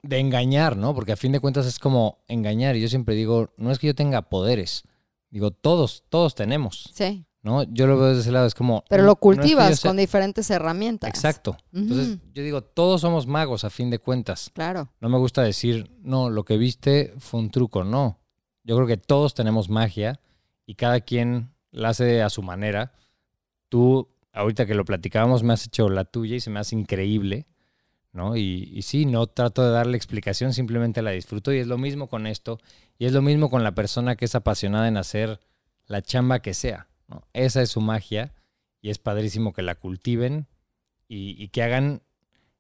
de 0.02 0.20
engañar, 0.20 0.78
¿no? 0.78 0.94
Porque 0.94 1.14
a 1.14 1.18
fin 1.18 1.32
de 1.32 1.40
cuentas 1.40 1.66
es 1.66 1.80
como 1.80 2.24
engañar. 2.28 2.76
Y 2.76 2.82
yo 2.82 2.88
siempre 2.88 3.16
digo, 3.16 3.54
no 3.58 3.72
es 3.72 3.80
que 3.80 3.88
yo 3.88 3.96
tenga 3.96 4.30
poderes, 4.30 4.84
digo, 5.30 5.52
todos, 5.52 6.04
todos 6.10 6.36
tenemos, 6.36 6.92
Sí, 6.94 7.26
¿no? 7.44 7.64
Yo 7.64 7.88
lo 7.88 7.98
veo 7.98 8.08
desde 8.08 8.22
ese 8.22 8.32
lado, 8.32 8.48
es 8.48 8.56
como... 8.56 8.86
pero 8.90 9.04
lo 9.04 9.08
no 9.08 9.12
es 9.12 9.18
que 9.18 9.20
yo 9.20 9.20
cultivas 9.20 9.82
con 9.82 9.98
diferentes 9.98 10.50
herramientas. 10.50 11.10
Exacto. 11.10 11.58
Entonces, 11.74 12.18
yo 12.34 12.42
digo, 12.42 12.64
todos 12.64 13.02
somos 13.02 13.28
magos 13.28 13.66
a 13.66 13.70
fin 13.70 13.90
de 13.90 14.00
cuentas. 14.00 14.50
Claro. 14.54 14.90
No 15.02 15.10
me 15.10 15.18
gusta 15.18 15.44
decir, 15.44 15.92
no, 16.02 16.30
lo 16.30 16.46
que 16.46 16.58
viste 16.58 17.14
fue 17.20 17.42
un 17.42 17.52
truco. 17.52 17.84
No. 17.84 18.18
Yo 18.64 18.76
creo 18.78 18.88
que 18.88 18.96
todos 18.96 19.34
tenemos 19.34 19.70
magia 19.70 20.22
y 20.66 20.76
cada 20.76 21.02
quien 21.02 21.54
la 21.72 21.90
hace 21.90 22.22
a 22.22 22.30
su 22.30 22.42
manera. 22.44 22.94
Tú, 23.68 24.08
ahorita 24.32 24.66
que 24.66 24.74
lo 24.74 24.86
platicábamos, 24.86 25.44
me 25.44 25.52
has 25.52 25.66
hecho 25.66 25.90
la 25.90 26.06
tuya 26.06 26.38
y 26.38 26.40
se 26.40 26.50
me 26.50 26.62
hace 26.62 26.78
increíble. 26.78 27.46
¿no? 28.14 28.38
Y, 28.38 28.72
y 28.74 28.84
sí, 28.84 29.06
no 29.06 29.28
trato 29.28 29.66
de 29.66 29.72
darle 29.72 29.98
explicación, 29.98 30.54
simplemente 30.54 31.02
la 31.02 31.12
disfruto. 31.12 31.52
Y 31.52 31.58
es 31.58 31.68
lo 31.68 31.78
mismo 31.78 32.08
con 32.08 32.26
esto. 32.26 32.58
Y 32.98 33.06
es 33.06 33.12
lo 33.12 33.22
mismo 33.22 33.50
con 33.50 33.66
la 33.66 33.76
persona 33.76 34.16
que 34.16 34.24
es 34.24 34.36
apasionada 34.36 34.88
en 34.88 34.96
hacer 34.96 35.42
la 35.88 36.02
chamba 36.02 36.40
que 36.40 36.54
sea. 36.54 36.88
¿No? 37.08 37.28
Esa 37.34 37.62
es 37.62 37.70
su 37.70 37.82
magia 37.82 38.34
y 38.82 38.90
es 38.90 39.00
padrísimo 39.00 39.54
que 39.54 39.62
la 39.62 39.76
cultiven 39.76 40.48
y, 41.08 41.48
que 41.50 41.62
hagan 41.62 42.02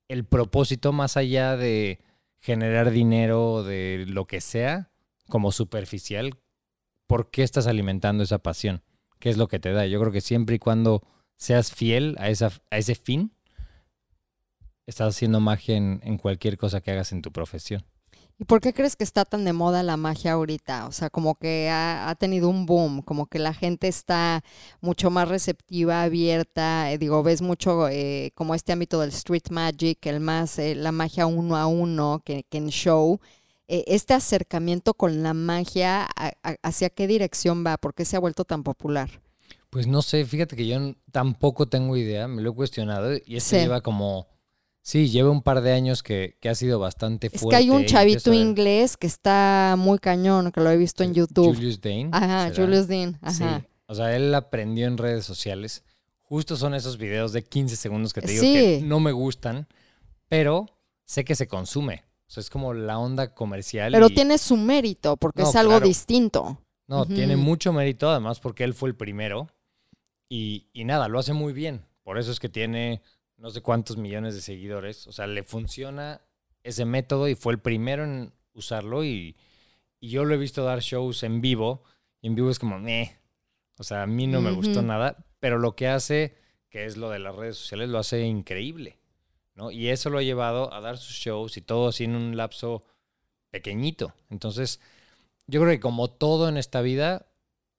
el 0.08 0.26
propósito 0.26 0.94
más 0.94 1.18
allá 1.18 1.58
de 1.58 2.00
generar 2.40 2.92
dinero 2.92 3.64
de 3.64 4.06
lo 4.08 4.26
que 4.26 4.42
sea 4.42 4.92
como 5.28 5.52
superficial. 5.52 6.36
¿Por 7.08 7.32
qué 7.32 7.44
estás 7.44 7.68
alimentando 7.68 8.24
esa 8.24 8.40
pasión? 8.40 8.84
¿Qué 9.20 9.30
es 9.30 9.38
lo 9.38 9.48
que 9.48 9.60
te 9.60 9.72
da? 9.72 9.88
Yo 9.88 10.00
creo 10.00 10.12
que 10.12 10.22
siempre 10.22 10.58
y 10.58 10.60
cuando 10.60 11.02
seas 11.36 11.74
fiel 11.74 12.16
a, 12.20 12.30
esa, 12.30 12.52
a 12.70 12.78
ese 12.78 12.96
fin, 12.96 13.34
estás 14.86 15.16
haciendo 15.16 15.40
magia 15.40 15.76
en 15.76 16.18
cualquier 16.18 16.58
cosa 16.58 16.82
que 16.82 16.92
hagas 16.92 17.12
en 17.12 17.22
tu 17.22 17.32
profesión. 17.32 17.84
¿Y 18.40 18.46
por 18.46 18.62
qué 18.62 18.74
crees 18.74 18.96
que 18.96 19.04
está 19.04 19.26
tan 19.26 19.46
de 19.46 19.54
moda 19.54 19.84
la 19.84 19.96
magia 19.96 20.34
ahorita? 20.34 20.88
O 20.88 20.92
sea, 20.92 21.10
como 21.10 21.36
que 21.36 21.70
ha, 21.70 22.10
ha 22.10 22.16
tenido 22.16 22.50
un 22.50 22.66
boom, 22.66 23.02
como 23.04 23.28
que 23.28 23.40
la 23.40 23.54
gente 23.54 23.88
está 23.88 24.44
mucho 24.82 25.10
más 25.12 25.28
receptiva, 25.30 26.02
abierta. 26.04 26.92
eh, 26.92 26.98
digo, 26.98 27.22
ves 27.24 27.42
mucho 27.42 27.88
eh, 27.90 28.32
como 28.36 28.56
este 28.56 28.74
ámbito 28.74 29.00
del 29.00 29.10
street 29.10 29.50
magic, 29.52 30.06
el 30.08 30.20
más, 30.20 30.58
eh, 30.60 30.76
la 30.76 30.92
magia 30.92 31.26
uno 31.28 31.56
a 31.58 31.68
uno 31.68 32.22
que, 32.26 32.44
que 32.50 32.58
en 32.58 32.70
show. 32.70 33.20
Eh, 33.68 33.84
este 33.88 34.14
acercamiento 34.14 34.94
con 34.96 35.24
la 35.24 35.34
magia, 35.34 36.04
a- 36.04 36.34
a- 36.44 36.56
¿hacia 36.64 36.90
qué 36.90 37.08
dirección 37.08 37.64
va? 37.66 37.78
¿Por 37.78 37.94
qué 37.94 38.04
se 38.04 38.18
ha 38.18 38.20
vuelto 38.20 38.46
tan 38.46 38.64
popular? 38.64 39.22
Pues 39.70 39.88
no 39.88 40.02
sé, 40.02 40.26
fíjate 40.26 40.56
que 40.56 40.68
yo 40.68 40.78
tampoco 41.12 41.68
tengo 41.68 41.98
idea, 41.98 42.28
me 42.28 42.42
lo 42.42 42.52
he 42.52 42.56
cuestionado 42.56 43.14
y 43.26 43.38
esto 43.38 43.56
Sí. 43.56 43.58
lleva 43.58 43.82
como 43.82 44.28
Sí, 44.86 45.08
lleva 45.10 45.30
un 45.32 45.42
par 45.42 45.62
de 45.62 45.72
años 45.72 46.04
que, 46.04 46.38
que 46.42 46.50
ha 46.50 46.56
sido 46.56 46.78
bastante 46.78 47.28
Es 47.32 47.40
fuerte. 47.40 47.52
que 47.52 47.56
hay 47.64 47.70
un 47.70 47.86
chavito 47.86 48.34
inglés 48.34 48.98
que 48.98 49.08
está 49.08 49.76
muy 49.78 49.98
cañón, 49.98 50.52
que 50.52 50.60
lo 50.60 50.70
he 50.70 50.76
visto 50.78 51.04
en 51.04 51.14
YouTube. 51.14 51.56
Julius 51.56 51.80
Dane. 51.80 52.10
Ajá, 52.12 52.50
¿será? 52.50 52.66
Julius 52.66 52.88
Dean. 52.88 53.18
Ajá. 53.22 53.60
Sí. 53.62 53.68
O 53.88 53.96
sea, 53.96 54.14
él 54.16 54.36
aprendió 54.36 54.86
en 54.88 54.98
redes 54.98 55.24
sociales. 55.26 55.84
Justo 56.22 56.58
son 56.58 56.74
esos 56.74 56.98
videos 56.98 57.32
de 57.32 57.44
15 57.44 57.76
segundos 57.78 58.12
que 58.14 58.22
te 58.22 58.32
digo 58.32 58.42
Sí. 58.44 58.54
que 58.54 58.82
no 58.84 59.00
me 59.00 59.14
gustan, 59.14 59.68
pero 60.28 60.66
sé 61.06 61.24
que 61.24 61.36
se 61.36 61.48
consume. 61.48 62.04
O 62.28 62.32
sea, 62.34 62.42
es 62.42 62.50
como 62.50 62.74
la 62.74 63.00
onda 63.00 63.34
comercial. 63.34 63.94
Pero 63.94 64.08
y- 64.10 64.14
tiene 64.16 64.38
su 64.38 64.58
mérito, 64.58 65.16
porque 65.16 65.44
No, 65.44 65.50
es 65.50 65.56
algo 65.56 65.72
claro. 65.74 65.88
distinto. 65.88 66.58
No, 66.88 67.06
tiene 67.06 67.38
mucho 67.38 67.72
mérito, 67.72 68.10
además, 68.10 68.42
porque 68.42 68.66
él 68.66 68.74
fue 68.74 68.90
el 68.90 68.96
primero. 68.96 69.48
Y, 70.30 70.68
y 70.74 70.84
nada, 70.84 71.08
lo 71.08 71.20
hace 71.20 71.32
muy 71.34 71.54
bien. 71.54 71.86
Por 72.04 72.18
eso 72.18 72.32
es 72.32 72.40
que 72.40 72.50
tiene 72.50 73.02
no 73.44 73.50
sé 73.50 73.62
cuántos 73.62 73.98
millones 73.98 74.36
de 74.36 74.42
seguidores. 74.42 75.06
O 75.06 75.12
sea, 75.12 75.28
le 75.28 75.44
funciona 75.44 76.22
ese 76.64 76.86
método 76.86 77.28
y 77.28 77.36
fue 77.36 77.52
el 77.52 77.60
primero 77.60 78.06
en 78.06 78.32
usarlo. 78.54 79.04
Y, 79.04 79.36
y 80.00 80.08
yo 80.08 80.24
lo 80.24 80.34
he 80.34 80.38
visto 80.38 80.64
dar 80.64 80.80
shows 80.80 81.24
en 81.24 81.42
vivo. 81.42 81.84
Y 82.22 82.28
en 82.28 82.36
vivo 82.36 82.50
es 82.50 82.58
como, 82.58 82.80
"Meh". 82.80 83.18
O 83.78 83.84
sea, 83.84 84.04
a 84.04 84.08
mí 84.08 84.28
no 84.28 84.40
me 84.40 84.52
gustó 84.52 84.82
nada. 84.82 85.26
Pero 85.42 85.60
lo 85.60 85.76
que 85.76 85.90
hace, 85.90 86.38
que 86.70 86.86
es 86.86 86.96
lo 86.96 87.10
de 87.10 87.20
las 87.20 87.36
redes 87.36 87.58
sociales, 87.58 87.90
lo 87.90 88.00
hace 88.00 88.22
increíble. 88.22 88.98
¿no? 89.56 89.72
Y 89.72 89.90
eso 89.90 90.10
lo 90.10 90.20
ha 90.20 90.24
llevado 90.24 90.74
a 90.74 90.80
dar 90.80 90.98
sus 90.98 91.18
shows 91.18 91.58
y 91.58 91.62
todo 91.62 91.90
así 91.90 92.06
en 92.06 92.16
un 92.16 92.38
lapso 92.38 92.86
pequeñito. 93.50 94.14
Entonces, 94.30 94.80
yo 95.48 95.60
creo 95.60 95.74
que 95.74 95.82
como 95.82 96.10
todo 96.10 96.48
en 96.48 96.56
esta 96.56 96.82
vida, 96.82 97.28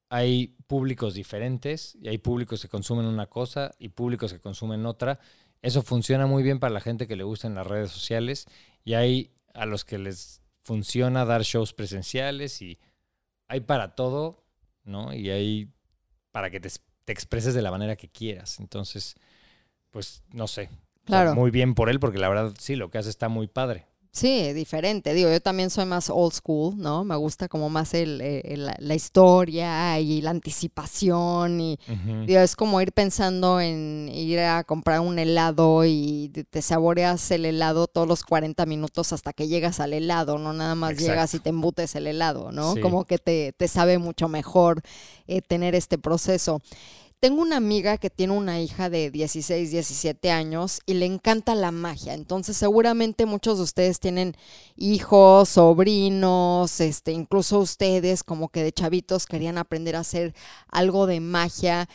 hay 0.09 0.55
públicos 0.67 1.15
diferentes 1.15 1.97
y 1.99 2.07
hay 2.07 2.19
públicos 2.19 2.61
que 2.61 2.69
consumen 2.69 3.07
una 3.07 3.25
cosa 3.25 3.73
y 3.79 3.89
públicos 3.89 4.31
que 4.31 4.39
consumen 4.39 4.85
otra. 4.85 5.19
Eso 5.65 5.81
funciona 5.81 6.27
muy 6.27 6.43
bien 6.43 6.59
para 6.59 6.73
la 6.73 6.79
gente 6.79 7.07
que 7.07 7.15
le 7.15 7.23
gusta 7.23 7.47
en 7.47 7.55
las 7.55 7.65
redes 7.65 7.89
sociales 7.91 8.45
y 8.83 8.93
hay 8.93 9.31
a 9.55 9.65
los 9.65 9.83
que 9.83 9.97
les 9.97 10.41
funciona 10.61 11.25
dar 11.25 11.41
shows 11.41 11.73
presenciales 11.73 12.61
y 12.61 12.77
hay 13.47 13.61
para 13.61 13.95
todo, 13.95 14.43
¿no? 14.83 15.11
Y 15.11 15.31
hay 15.31 15.69
para 16.31 16.51
que 16.51 16.59
te, 16.59 16.69
te 17.03 17.11
expreses 17.11 17.55
de 17.55 17.63
la 17.63 17.71
manera 17.71 17.95
que 17.95 18.09
quieras. 18.09 18.59
Entonces, 18.59 19.15
pues 19.89 20.21
no 20.31 20.47
sé. 20.47 20.63
O 20.63 20.67
sea, 20.67 20.79
Claro. 21.05 21.35
muy 21.35 21.49
bien 21.49 21.73
por 21.73 21.89
él 21.89 21.99
porque 21.99 22.19
la 22.19 22.29
verdad 22.29 22.53
sí, 22.59 22.75
lo 22.75 22.91
que 22.91 22.99
hace 22.99 23.09
está 23.09 23.27
muy 23.27 23.47
padre. 23.47 23.87
Sí, 24.15 24.53
diferente. 24.53 25.13
Digo, 25.13 25.29
yo 25.29 25.41
también 25.41 25.69
soy 25.69 25.83
más 25.83 26.09
old 26.09 26.31
school, 26.31 26.77
¿no? 26.77 27.03
Me 27.03 27.17
gusta 27.17 27.49
como 27.49 27.69
más 27.69 27.93
el, 27.93 28.21
eh, 28.21 28.43
el- 28.45 28.71
la, 28.79 28.95
historia 28.95 29.99
y 29.99 30.21
la 30.21 30.29
anticipación 30.29 31.59
y 31.59 31.77
digo, 32.25 32.39
es 32.39 32.55
como 32.55 32.79
ir 32.79 32.93
pensando 32.93 33.59
en 33.59 34.09
ir 34.13 34.39
a 34.39 34.63
comprar 34.63 35.01
un 35.01 35.19
helado 35.19 35.83
y 35.83 36.29
te, 36.33 36.45
te 36.45 36.61
saboreas 36.61 37.29
el 37.31 37.43
helado 37.43 37.87
todos 37.87 38.07
los 38.07 38.23
40 38.23 38.65
minutos 38.65 39.11
hasta 39.11 39.33
que 39.33 39.49
llegas 39.49 39.81
al 39.81 39.91
helado, 39.91 40.37
no 40.37 40.53
nada 40.53 40.75
más 40.75 40.91
Exacto. 40.91 41.11
llegas 41.11 41.33
y 41.33 41.39
te 41.39 41.49
embutes 41.49 41.93
el 41.95 42.07
helado, 42.07 42.53
¿no? 42.53 42.75
Sí. 42.75 42.79
Como 42.79 43.03
que 43.03 43.17
te, 43.17 43.51
te 43.51 43.67
sabe 43.67 43.97
mucho 43.97 44.29
mejor 44.29 44.81
eh, 45.27 45.41
tener 45.41 45.75
este 45.75 45.97
proceso. 45.97 46.61
Tengo 47.25 47.41
una 47.41 47.57
amiga 47.57 47.97
que 47.97 48.11
tiene 48.11 48.33
una 48.33 48.61
hija 48.61 48.87
de 48.91 49.09
16, 49.09 49.71
17 49.71 50.29
años 50.29 50.81
y 50.85 50.93
le 50.93 51.07
encanta 51.07 51.55
la 51.55 51.71
magia. 51.71 52.13
Entonces, 52.13 52.55
seguramente 52.55 53.25
muchos 53.25 53.57
de 53.57 53.63
ustedes 53.63 53.99
tienen 53.99 54.37
hijos, 54.75 55.49
sobrinos, 55.49 56.79
este, 56.81 57.13
incluso 57.13 57.57
ustedes 57.57 58.23
como 58.23 58.49
que 58.49 58.61
de 58.61 58.71
chavitos 58.71 59.25
querían 59.25 59.57
aprender 59.57 59.95
a 59.95 60.01
hacer 60.01 60.35
algo 60.67 61.07
de 61.07 61.19
magia. 61.19 61.89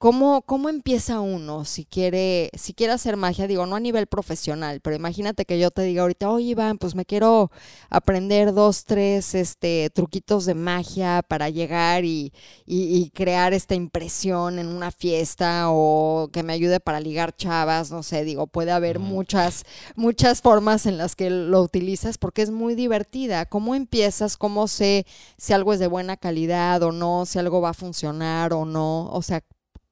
¿Cómo, 0.00 0.42
¿Cómo 0.42 0.68
empieza 0.68 1.18
uno 1.18 1.64
si 1.64 1.84
quiere, 1.84 2.52
si 2.56 2.72
quiere 2.72 2.92
hacer 2.92 3.16
magia? 3.16 3.48
Digo, 3.48 3.66
no 3.66 3.74
a 3.74 3.80
nivel 3.80 4.06
profesional, 4.06 4.80
pero 4.80 4.94
imagínate 4.94 5.44
que 5.44 5.58
yo 5.58 5.72
te 5.72 5.82
diga 5.82 6.02
ahorita, 6.02 6.30
oye 6.30 6.50
Iván, 6.50 6.78
pues 6.78 6.94
me 6.94 7.04
quiero 7.04 7.50
aprender 7.90 8.52
dos, 8.54 8.84
tres 8.84 9.34
este, 9.34 9.90
truquitos 9.90 10.46
de 10.46 10.54
magia 10.54 11.22
para 11.26 11.48
llegar 11.50 12.04
y, 12.04 12.32
y- 12.64 12.96
y 12.96 13.10
crear 13.10 13.52
esta 13.54 13.74
impresión 13.74 14.60
en 14.60 14.68
una 14.68 14.92
fiesta 14.92 15.64
o 15.70 16.28
que 16.32 16.44
me 16.44 16.52
ayude 16.52 16.78
para 16.78 17.00
ligar 17.00 17.34
chavas, 17.34 17.90
no 17.90 18.04
sé, 18.04 18.22
digo, 18.22 18.46
puede 18.46 18.70
haber 18.70 19.00
muchas, 19.00 19.64
muchas 19.96 20.42
formas 20.42 20.86
en 20.86 20.96
las 20.96 21.16
que 21.16 21.28
lo 21.28 21.60
utilizas 21.62 22.18
porque 22.18 22.42
es 22.42 22.50
muy 22.52 22.76
divertida. 22.76 23.46
¿Cómo 23.46 23.74
empiezas? 23.74 24.36
¿Cómo 24.36 24.68
sé 24.68 25.06
si 25.38 25.52
algo 25.54 25.72
es 25.72 25.80
de 25.80 25.88
buena 25.88 26.16
calidad 26.16 26.82
o 26.84 26.92
no? 26.92 27.26
Si 27.26 27.40
algo 27.40 27.60
va 27.60 27.70
a 27.70 27.74
funcionar 27.74 28.52
o 28.52 28.64
no. 28.64 29.08
O 29.10 29.22
sea, 29.22 29.42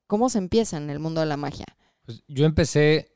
¿cómo 0.07 0.29
se 0.29 0.39
empieza 0.39 0.77
en 0.77 0.91
el 0.91 0.99
mundo 0.99 1.21
de 1.21 1.27
la 1.27 1.37
magia? 1.37 1.67
Pues 2.05 2.23
yo 2.29 2.45
empecé 2.47 3.13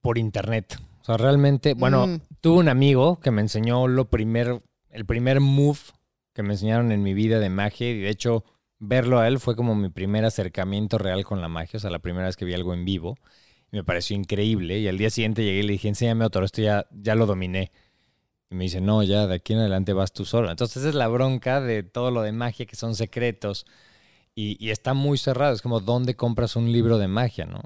por 0.00 0.18
internet. 0.18 0.78
O 1.00 1.04
sea, 1.04 1.16
realmente, 1.16 1.74
bueno, 1.74 2.06
Mm. 2.06 2.20
tuve 2.40 2.58
un 2.58 2.68
amigo 2.68 3.20
que 3.20 3.30
me 3.30 3.42
enseñó 3.42 3.86
lo 3.88 4.08
primer, 4.10 4.62
el 4.90 5.04
primer 5.04 5.40
move 5.40 5.78
que 6.32 6.42
me 6.42 6.54
enseñaron 6.54 6.92
en 6.92 7.02
mi 7.02 7.14
vida 7.14 7.38
de 7.38 7.48
magia 7.50 7.90
y 7.90 8.00
de 8.00 8.08
hecho 8.08 8.44
verlo 8.78 9.18
a 9.20 9.28
él 9.28 9.38
fue 9.38 9.54
como 9.56 9.74
mi 9.74 9.88
primer 9.88 10.24
acercamiento 10.24 10.98
real 10.98 11.24
con 11.24 11.40
la 11.40 11.48
magia, 11.48 11.76
o 11.76 11.80
sea, 11.80 11.90
la 11.90 12.00
primera 12.00 12.26
vez 12.26 12.36
que 12.36 12.44
vi 12.44 12.54
algo 12.54 12.74
en 12.74 12.84
vivo. 12.84 13.16
Y 13.70 13.76
me 13.76 13.84
pareció 13.84 14.16
increíble 14.16 14.78
y 14.78 14.88
al 14.88 14.98
día 14.98 15.10
siguiente 15.10 15.42
llegué 15.44 15.60
y 15.60 15.62
le 15.62 15.72
dije, 15.72 15.88
enséñame 15.88 16.24
otro, 16.24 16.44
esto 16.44 16.60
ya, 16.62 16.86
ya 16.92 17.14
lo 17.14 17.26
dominé. 17.26 17.70
Y 18.50 18.54
me 18.56 18.64
dice, 18.64 18.80
no, 18.80 19.02
ya 19.02 19.26
de 19.26 19.34
aquí 19.36 19.52
en 19.52 19.60
adelante 19.60 19.92
vas 19.92 20.12
tú 20.12 20.24
solo. 20.24 20.50
Entonces 20.50 20.78
esa 20.78 20.88
es 20.90 20.94
la 20.94 21.08
bronca 21.08 21.60
de 21.60 21.82
todo 21.82 22.10
lo 22.10 22.22
de 22.22 22.32
magia 22.32 22.66
que 22.66 22.76
son 22.76 22.94
secretos 22.94 23.64
y, 24.34 24.56
y 24.64 24.70
está 24.70 24.94
muy 24.94 25.18
cerrado. 25.18 25.54
Es 25.54 25.62
como, 25.62 25.80
¿dónde 25.80 26.14
compras 26.14 26.56
un 26.56 26.72
libro 26.72 26.98
de 26.98 27.08
magia, 27.08 27.46
no? 27.46 27.62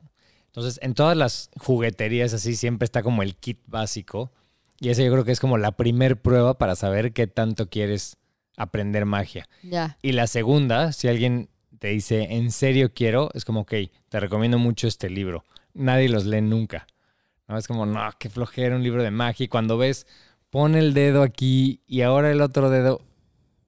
Entonces, 0.46 0.80
en 0.82 0.94
todas 0.94 1.16
las 1.16 1.50
jugueterías 1.56 2.34
así 2.34 2.56
siempre 2.56 2.84
está 2.84 3.02
como 3.02 3.22
el 3.22 3.36
kit 3.36 3.60
básico. 3.66 4.32
Y 4.80 4.88
ese 4.88 5.04
yo 5.04 5.12
creo 5.12 5.24
que 5.24 5.32
es 5.32 5.40
como 5.40 5.58
la 5.58 5.72
primer 5.72 6.20
prueba 6.20 6.58
para 6.58 6.74
saber 6.74 7.12
qué 7.12 7.26
tanto 7.26 7.68
quieres 7.68 8.16
aprender 8.56 9.04
magia. 9.04 9.48
Ya. 9.62 9.98
Y 10.02 10.12
la 10.12 10.26
segunda, 10.26 10.92
si 10.92 11.08
alguien 11.08 11.48
te 11.78 11.88
dice, 11.88 12.34
en 12.34 12.50
serio 12.50 12.92
quiero, 12.92 13.30
es 13.34 13.44
como, 13.44 13.60
ok, 13.60 13.74
te 14.08 14.20
recomiendo 14.20 14.58
mucho 14.58 14.88
este 14.88 15.10
libro. 15.10 15.44
Nadie 15.74 16.08
los 16.08 16.26
lee 16.26 16.40
nunca. 16.40 16.86
¿no? 17.46 17.56
Es 17.56 17.68
como, 17.68 17.86
no, 17.86 18.00
qué 18.18 18.30
flojera 18.30 18.76
un 18.76 18.82
libro 18.82 19.02
de 19.02 19.10
magia. 19.10 19.44
Y 19.44 19.48
cuando 19.48 19.78
ves, 19.78 20.06
pon 20.50 20.74
el 20.74 20.94
dedo 20.94 21.22
aquí 21.22 21.82
y 21.86 22.02
ahora 22.02 22.30
el 22.30 22.40
otro 22.40 22.70
dedo, 22.70 23.00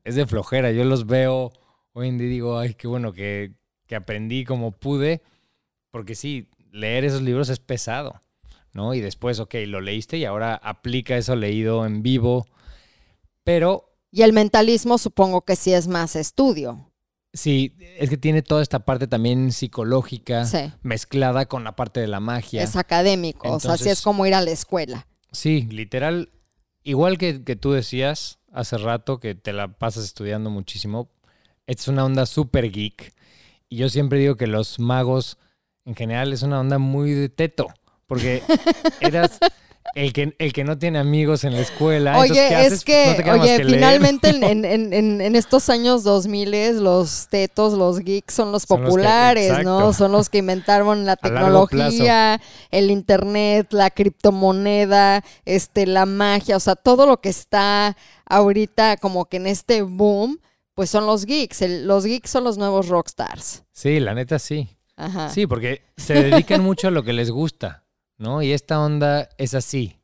es 0.05 0.17
de 0.17 0.27
flojera. 0.27 0.73
Yo 0.73 0.85
los 0.85 1.07
veo 1.07 1.53
hoy 2.01 2.09
en 2.09 2.19
día 2.19 2.27
y 2.27 2.31
digo, 2.31 2.59
ay, 2.59 2.75
qué 2.75 2.87
bueno 2.89 3.13
que, 3.13 3.53
que 3.87 3.97
aprendí 3.97 4.45
como 4.45 4.73
pude. 4.73 5.23
Porque 5.91 6.15
sí, 6.15 6.49
leer 6.73 7.05
esos 7.05 7.23
libros 7.23 7.49
es 7.49 7.59
pesado, 7.59 8.23
¿no? 8.73 8.95
Y 8.95 9.01
después, 9.01 9.41
ok, 9.41 9.55
lo 9.67 9.81
leíste 9.81 10.19
y 10.19 10.25
ahora 10.25 10.55
aplica 10.55 11.17
eso 11.17 11.35
leído 11.37 11.85
en 11.87 12.03
vivo. 12.03 12.47
Pero 13.45 13.93
Y 14.13 14.23
el 14.23 14.33
mentalismo 14.33 14.99
supongo 14.99 15.43
que 15.43 15.57
sí 15.57 15.73
es 15.73 15.87
más 15.89 16.17
estudio. 16.17 16.87
Sí, 17.33 17.77
es 17.99 18.11
que 18.11 18.17
tiene 18.17 18.43
toda 18.43 18.61
esta 18.61 18.81
parte 18.81 19.07
también 19.07 19.53
psicológica 19.53 20.45
Sí. 20.47 20.73
mezclada 20.83 21.47
con 21.47 21.63
la 21.63 21.77
parte 21.77 22.01
de 22.01 22.09
la 22.09 22.19
magia. 22.19 22.63
Es 22.63 22.75
académico. 22.75 23.49
o 23.53 23.61
sea, 23.61 23.77
sí 23.77 23.89
es 23.89 24.03
como 24.03 24.27
ir 24.27 24.35
a 24.35 24.41
la 24.43 24.51
escuela. 24.51 25.07
Sí, 25.31 25.63
literal, 25.71 26.31
igual 26.83 27.19
que, 27.19 27.45
que 27.45 27.55
tú 27.55 27.71
decías 27.71 28.41
hace 28.53 28.79
rato 28.79 29.21
que 29.21 29.37
te 29.37 29.53
la 29.53 29.69
pasas 29.79 30.05
estudiando 30.05 30.51
muchísimo, 30.51 31.09
esta 31.71 31.83
es 31.83 31.89
una 31.89 32.05
onda 32.05 32.27
súper 32.27 32.71
geek. 32.71 33.13
Y 33.69 33.77
yo 33.77 33.89
siempre 33.89 34.19
digo 34.19 34.37
que 34.37 34.47
los 34.47 34.79
magos 34.79 35.39
en 35.85 35.95
general 35.95 36.33
es 36.33 36.43
una 36.43 36.61
onda 36.61 36.79
muy 36.79 37.13
de 37.13 37.29
teto, 37.29 37.69
porque 38.07 38.43
eras 39.01 39.39
el 39.95 40.13
que, 40.13 40.35
el 40.39 40.53
que 40.53 40.63
no 40.65 40.79
tiene 40.79 40.99
amigos 40.99 41.43
en 41.45 41.53
la 41.55 41.61
escuela. 41.61 42.13
entonces, 42.25 42.37
¿qué 42.39 42.57
Oye, 42.57 42.67
es 42.67 42.85
que, 42.85 43.23
No 43.25 43.33
oye, 43.43 43.57
que 43.57 43.65
finalmente 43.65 44.29
en, 44.31 44.45
en- 44.45 44.93
en- 44.93 45.21
en- 45.21 45.37
estos 45.37 45.69
años 45.69 46.05
2000 46.05 46.83
los 46.83 47.29
tetos, 47.29 47.73
los 47.75 47.99
geeks 48.01 48.35
son 48.35 48.53
los 48.53 48.63
Son 48.65 48.81
los 48.83 48.89
que- 48.89 48.91
populares, 48.91 49.65
¿no? 49.65 49.93
Son 49.93 50.13
los 50.13 50.29
que 50.29 50.39
inventaron 50.39 51.07
la 51.07 51.17
tecnología, 51.17 52.41
el 52.71 52.91
internet, 52.91 53.69
la 53.73 53.91
criptomoneda, 53.91 55.25
este, 55.45 55.87
la 55.87 56.07
magia, 56.07 56.57
o 56.57 56.61
sea, 56.61 56.77
todo 56.77 57.07
lo 57.07 57.21
que 57.21 57.29
está 57.31 57.97
ahorita 58.27 58.97
como 58.97 59.25
que 59.27 59.39
en 59.39 59.47
este 59.47 59.83
boom, 59.83 60.39
pues 60.81 60.89
son 60.89 61.05
los 61.05 61.27
geeks. 61.27 61.61
El- 61.61 61.87
los 61.87 62.07
geeks 62.07 62.31
son 62.31 62.43
los 62.43 62.57
nuevos 62.57 62.89
rockstars. 62.89 63.65
Sí, 63.71 64.01
la 64.01 64.15
neta 64.15 64.39
sí. 64.39 64.79
Ajá. 64.97 65.29
Sí, 65.29 65.47
porque 65.47 65.83
se 65.99 66.15
dedican 66.15 66.63
mucho 66.63 66.89
a 66.89 66.91
lo 66.91 67.03
que 67.03 67.13
les 67.13 67.31
gusta, 67.31 67.85
¿no? 68.17 68.41
Y 68.41 68.53
esta 68.53 68.81
onda 68.81 69.29
es 69.37 69.53
así. 69.53 69.99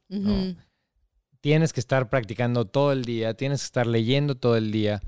Tienes 1.41 1.72
que 1.72 1.81
estar 1.81 2.11
practicando 2.11 2.66
todo 2.66 2.93
el 2.93 3.07
día, 3.07 3.33
tienes 3.33 3.62
que 3.62 3.64
estar 3.64 3.87
leyendo 3.87 4.35
todo 4.35 4.59
el 4.59 4.70
día. 4.70 5.01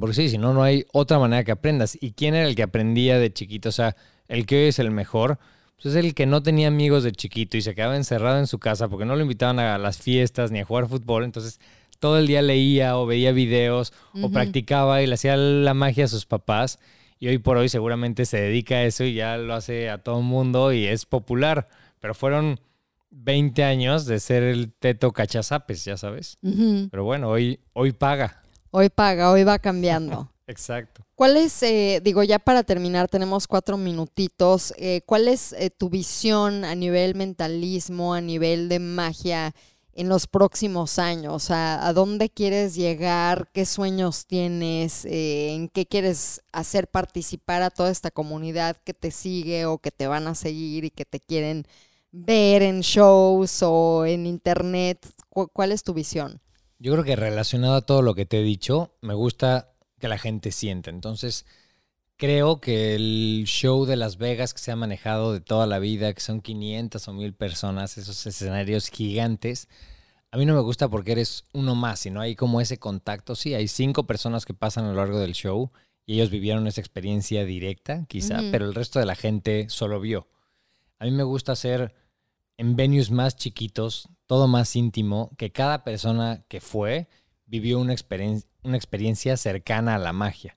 Porque 0.00 0.14
sí, 0.14 0.30
si 0.30 0.38
no, 0.38 0.54
no 0.54 0.62
hay 0.62 0.86
otra 0.94 1.18
manera 1.18 1.44
que 1.44 1.52
aprendas. 1.52 1.98
¿Y 2.00 2.12
quién 2.12 2.34
era 2.34 2.48
el 2.48 2.54
que 2.54 2.62
aprendía 2.62 3.18
de 3.18 3.30
chiquito? 3.30 3.68
O 3.68 3.72
sea, 3.72 3.94
el 4.26 4.46
que 4.46 4.56
hoy 4.62 4.68
es 4.68 4.78
el 4.78 4.90
mejor, 4.90 5.38
pues 5.74 5.94
es 5.94 6.02
el 6.02 6.14
que 6.14 6.24
no 6.24 6.42
tenía 6.42 6.68
amigos 6.68 7.04
de 7.04 7.12
chiquito 7.12 7.58
y 7.58 7.60
se 7.60 7.74
quedaba 7.74 7.94
encerrado 7.96 8.38
en 8.38 8.46
su 8.46 8.58
casa 8.58 8.88
porque 8.88 9.04
no 9.04 9.16
lo 9.16 9.20
invitaban 9.20 9.58
a 9.58 9.76
las 9.76 9.98
fiestas 9.98 10.50
ni 10.50 10.60
a 10.60 10.64
jugar 10.64 10.88
fútbol. 10.88 11.24
Entonces, 11.24 11.60
todo 12.02 12.18
el 12.18 12.26
día 12.26 12.42
leía 12.42 12.98
o 12.98 13.06
veía 13.06 13.30
videos 13.30 13.92
o 14.20 14.28
practicaba 14.28 15.02
y 15.02 15.06
le 15.06 15.14
hacía 15.14 15.36
la 15.36 15.72
magia 15.72 16.06
a 16.06 16.08
sus 16.08 16.26
papás. 16.26 16.80
Y 17.20 17.28
hoy 17.28 17.38
por 17.38 17.58
hoy 17.58 17.68
seguramente 17.68 18.26
se 18.26 18.40
dedica 18.40 18.74
a 18.74 18.82
eso 18.82 19.04
y 19.04 19.14
ya 19.14 19.36
lo 19.36 19.54
hace 19.54 19.88
a 19.88 19.98
todo 19.98 20.18
el 20.18 20.24
mundo 20.24 20.72
y 20.72 20.84
es 20.84 21.06
popular. 21.06 21.68
Pero 22.00 22.12
fueron 22.12 22.58
20 23.10 23.62
años 23.62 24.04
de 24.06 24.18
ser 24.18 24.42
el 24.42 24.72
teto 24.72 25.12
cachazapes, 25.12 25.84
ya 25.84 25.96
sabes. 25.96 26.38
Pero 26.90 27.04
bueno, 27.04 27.28
hoy, 27.28 27.60
hoy 27.72 27.92
paga. 27.92 28.42
Hoy 28.72 28.88
paga, 28.88 29.30
hoy 29.30 29.44
va 29.44 29.60
cambiando. 29.60 30.28
Exacto. 30.48 31.06
¿Cuál 31.14 31.36
es, 31.36 31.62
eh, 31.62 32.00
digo, 32.02 32.24
ya 32.24 32.40
para 32.40 32.64
terminar, 32.64 33.06
tenemos 33.06 33.46
cuatro 33.46 33.76
minutitos, 33.76 34.74
eh, 34.76 35.02
¿cuál 35.06 35.28
es 35.28 35.52
eh, 35.52 35.70
tu 35.70 35.88
visión 35.88 36.64
a 36.64 36.74
nivel 36.74 37.14
mentalismo, 37.14 38.12
a 38.12 38.20
nivel 38.20 38.68
de 38.68 38.80
magia 38.80 39.54
en 39.94 40.08
los 40.08 40.26
próximos 40.26 40.98
años? 40.98 41.50
¿a 41.50 41.92
dónde 41.92 42.30
quieres 42.30 42.74
llegar? 42.74 43.50
¿Qué 43.52 43.66
sueños 43.66 44.26
tienes? 44.26 45.04
Eh, 45.04 45.54
¿En 45.54 45.68
qué 45.68 45.86
quieres 45.86 46.42
hacer 46.52 46.88
participar 46.88 47.62
a 47.62 47.70
toda 47.70 47.90
esta 47.90 48.10
comunidad 48.10 48.76
que 48.84 48.94
te 48.94 49.10
sigue 49.10 49.66
o 49.66 49.78
que 49.78 49.90
te 49.90 50.06
van 50.06 50.26
a 50.28 50.34
seguir 50.34 50.84
y 50.84 50.90
que 50.90 51.04
te 51.04 51.20
quieren 51.20 51.64
ver 52.10 52.62
en 52.62 52.80
shows 52.80 53.58
o 53.62 54.04
en 54.06 54.26
internet? 54.26 55.06
¿Cu- 55.28 55.48
¿Cuál 55.52 55.72
es 55.72 55.82
tu 55.82 55.94
visión? 55.94 56.40
Yo 56.78 56.92
creo 56.92 57.04
que 57.04 57.16
relacionado 57.16 57.74
a 57.76 57.80
todo 57.82 58.02
lo 58.02 58.14
que 58.14 58.26
te 58.26 58.40
he 58.40 58.42
dicho, 58.42 58.94
me 59.00 59.14
gusta 59.14 59.72
que 60.00 60.08
la 60.08 60.18
gente 60.18 60.50
sienta. 60.50 60.90
Entonces, 60.90 61.46
creo 62.22 62.60
que 62.60 62.94
el 62.94 63.42
show 63.46 63.84
de 63.84 63.96
Las 63.96 64.16
Vegas 64.16 64.54
que 64.54 64.60
se 64.60 64.70
ha 64.70 64.76
manejado 64.76 65.32
de 65.32 65.40
toda 65.40 65.66
la 65.66 65.80
vida, 65.80 66.12
que 66.14 66.20
son 66.20 66.40
500 66.40 67.08
o 67.08 67.12
1000 67.12 67.34
personas, 67.34 67.98
esos 67.98 68.24
escenarios 68.28 68.90
gigantes, 68.90 69.68
a 70.30 70.36
mí 70.36 70.46
no 70.46 70.54
me 70.54 70.60
gusta 70.60 70.88
porque 70.88 71.10
eres 71.10 71.42
uno 71.52 71.74
más, 71.74 71.98
sino 71.98 72.20
hay 72.20 72.36
como 72.36 72.60
ese 72.60 72.78
contacto. 72.78 73.34
Sí, 73.34 73.54
hay 73.54 73.66
cinco 73.66 74.04
personas 74.06 74.46
que 74.46 74.54
pasan 74.54 74.84
a 74.84 74.90
lo 74.90 74.94
largo 74.94 75.18
del 75.18 75.32
show 75.32 75.72
y 76.06 76.14
ellos 76.14 76.30
vivieron 76.30 76.68
esa 76.68 76.80
experiencia 76.80 77.44
directa, 77.44 78.04
quizá, 78.08 78.38
pero 78.52 78.66
el 78.66 78.74
resto 78.76 79.00
de 79.00 79.06
la 79.06 79.16
gente 79.16 79.66
solo 79.68 79.98
vio. 80.00 80.28
A 81.00 81.04
mí 81.06 81.10
me 81.10 81.24
gusta 81.24 81.50
hacer 81.52 81.92
en 82.56 82.76
venues 82.76 83.10
más 83.10 83.34
chiquitos, 83.34 84.08
todo 84.26 84.46
más 84.46 84.76
íntimo, 84.76 85.32
que 85.36 85.50
cada 85.50 85.82
persona 85.82 86.44
que 86.46 86.60
fue 86.60 87.08
vivió 87.46 87.80
una, 87.80 87.92
experien- 87.94 88.44
una 88.62 88.76
experiencia 88.76 89.36
cercana 89.36 89.96
a 89.96 89.98
la 89.98 90.12
magia, 90.12 90.56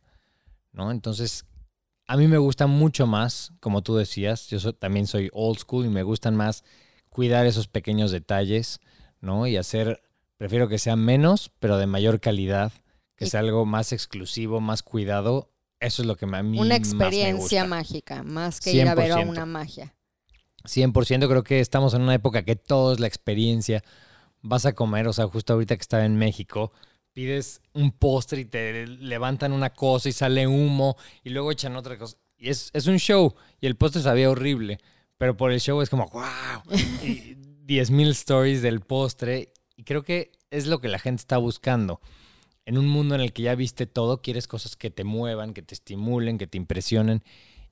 ¿no? 0.72 0.92
Entonces, 0.92 1.44
a 2.08 2.18
mí 2.18 2.28
me 2.28 2.38
gusta 2.38 2.68
mucho 2.68 3.08
más, 3.08 3.52
como 3.60 3.82
tú 3.82 3.96
decías, 3.96 4.48
yo 4.48 4.60
so- 4.60 4.74
también 4.74 5.08
soy 5.08 5.30
old 5.34 5.60
school 5.60 5.86
y 5.86 5.90
me 5.90 6.04
gustan 6.04 6.36
más 6.36 6.64
cuidar 7.10 7.46
esos 7.46 7.68
pequeños 7.68 8.12
detalles, 8.12 8.80
¿no? 9.22 9.48
Y 9.48 9.58
hacer, 9.58 10.02
prefiero 10.38 10.68
que 10.68 10.78
sea 10.80 10.96
menos, 10.96 11.52
pero 11.60 11.78
de 11.78 11.88
mayor 11.88 12.20
calidad, 12.20 12.72
que 13.16 13.26
sea 13.28 13.40
algo 13.40 13.66
más 13.66 13.92
exclusivo, 13.94 14.60
más 14.60 14.84
cuidado. 14.84 15.50
Eso 15.80 16.02
es 16.02 16.08
lo 16.08 16.16
que 16.16 16.26
a 16.26 16.44
mí 16.44 16.58
Una 16.60 16.66
más 16.66 16.68
me 16.70 16.76
experiencia 16.78 17.64
gusta. 17.64 17.68
mágica, 17.68 18.24
más 18.24 18.60
que 18.60 18.74
ir 18.74 18.88
a 18.88 18.96
ver 18.96 19.12
a 19.12 19.16
100%. 19.16 19.30
una 19.30 19.46
magia. 19.46 19.94
100% 20.66 21.28
creo 21.30 21.44
que 21.44 21.60
estamos 21.60 21.94
en 21.94 22.02
una 22.02 22.14
época 22.16 22.44
que 22.44 22.56
todo 22.56 22.94
es 22.94 23.00
la 23.00 23.08
experiencia. 23.08 23.84
Vas 24.42 24.66
a 24.66 24.74
comer, 24.74 25.08
o 25.08 25.14
sea, 25.14 25.28
justo 25.28 25.54
ahorita 25.54 25.76
que 25.76 25.82
estaba 25.82 26.06
en 26.06 26.18
México, 26.18 26.72
pides 27.16 27.62
un 27.74 27.92
postre 27.94 28.42
y 28.42 28.46
te 28.46 28.86
levantan 28.86 29.54
una 29.54 29.72
cosa 29.72 30.10
y 30.10 30.12
sale 30.12 30.48
humo 30.48 30.98
y 31.24 31.30
luego 31.30 31.50
echan 31.50 31.78
otra 31.78 31.98
cosa. 31.98 32.18
Y 32.38 32.50
es, 32.50 32.70
es 32.74 32.88
un 32.88 32.98
show 32.98 33.34
y 33.62 33.68
el 33.68 33.78
postre 33.78 34.02
sabía 34.02 34.30
horrible, 34.30 34.80
pero 35.18 35.38
por 35.38 35.54
el 35.54 35.62
show 35.62 35.82
es 35.82 35.90
como, 35.90 36.08
wow, 36.10 36.76
y 37.02 37.36
10.000 37.66 38.10
stories 38.10 38.62
del 38.62 38.82
postre. 38.82 39.54
Y 39.78 39.84
creo 39.84 40.04
que 40.04 40.34
es 40.52 40.68
lo 40.68 40.82
que 40.82 40.90
la 40.90 41.00
gente 41.00 41.22
está 41.22 41.38
buscando. 41.38 42.02
En 42.66 42.78
un 42.78 42.88
mundo 42.88 43.16
en 43.16 43.22
el 43.22 43.32
que 43.32 43.44
ya 43.44 43.56
viste 43.56 43.86
todo, 43.86 44.22
quieres 44.22 44.48
cosas 44.48 44.76
que 44.76 44.92
te 44.92 45.06
muevan, 45.06 45.54
que 45.54 45.62
te 45.62 45.74
estimulen, 45.74 46.38
que 46.38 46.48
te 46.48 46.58
impresionen. 46.58 47.24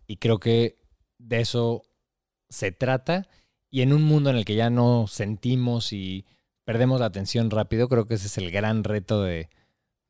Y 0.08 0.18
creo 0.18 0.40
que 0.40 0.80
de 1.18 1.42
eso 1.42 1.84
se 2.50 2.72
trata. 2.72 3.28
Y 3.70 3.82
en 3.82 3.92
un 3.92 4.04
mundo 4.04 4.30
en 4.30 4.38
el 4.38 4.46
que 4.46 4.56
ya 4.56 4.70
no 4.70 5.08
sentimos 5.08 5.92
y 5.92 6.26
perdemos 6.66 7.00
la 7.00 7.08
atención 7.08 7.50
rápido, 7.50 7.88
creo 7.90 8.06
que 8.08 8.14
ese 8.16 8.28
es 8.28 8.38
el 8.38 8.52
gran 8.52 8.84
reto 8.84 9.22
de, 9.24 9.50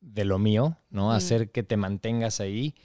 de 0.01 0.25
lo 0.25 0.39
mío, 0.39 0.77
¿no? 0.89 1.07
Mm. 1.09 1.11
Hacer 1.11 1.51
que 1.51 1.63
te 1.63 1.77
mantengas 1.77 2.39
ahí. 2.39 2.75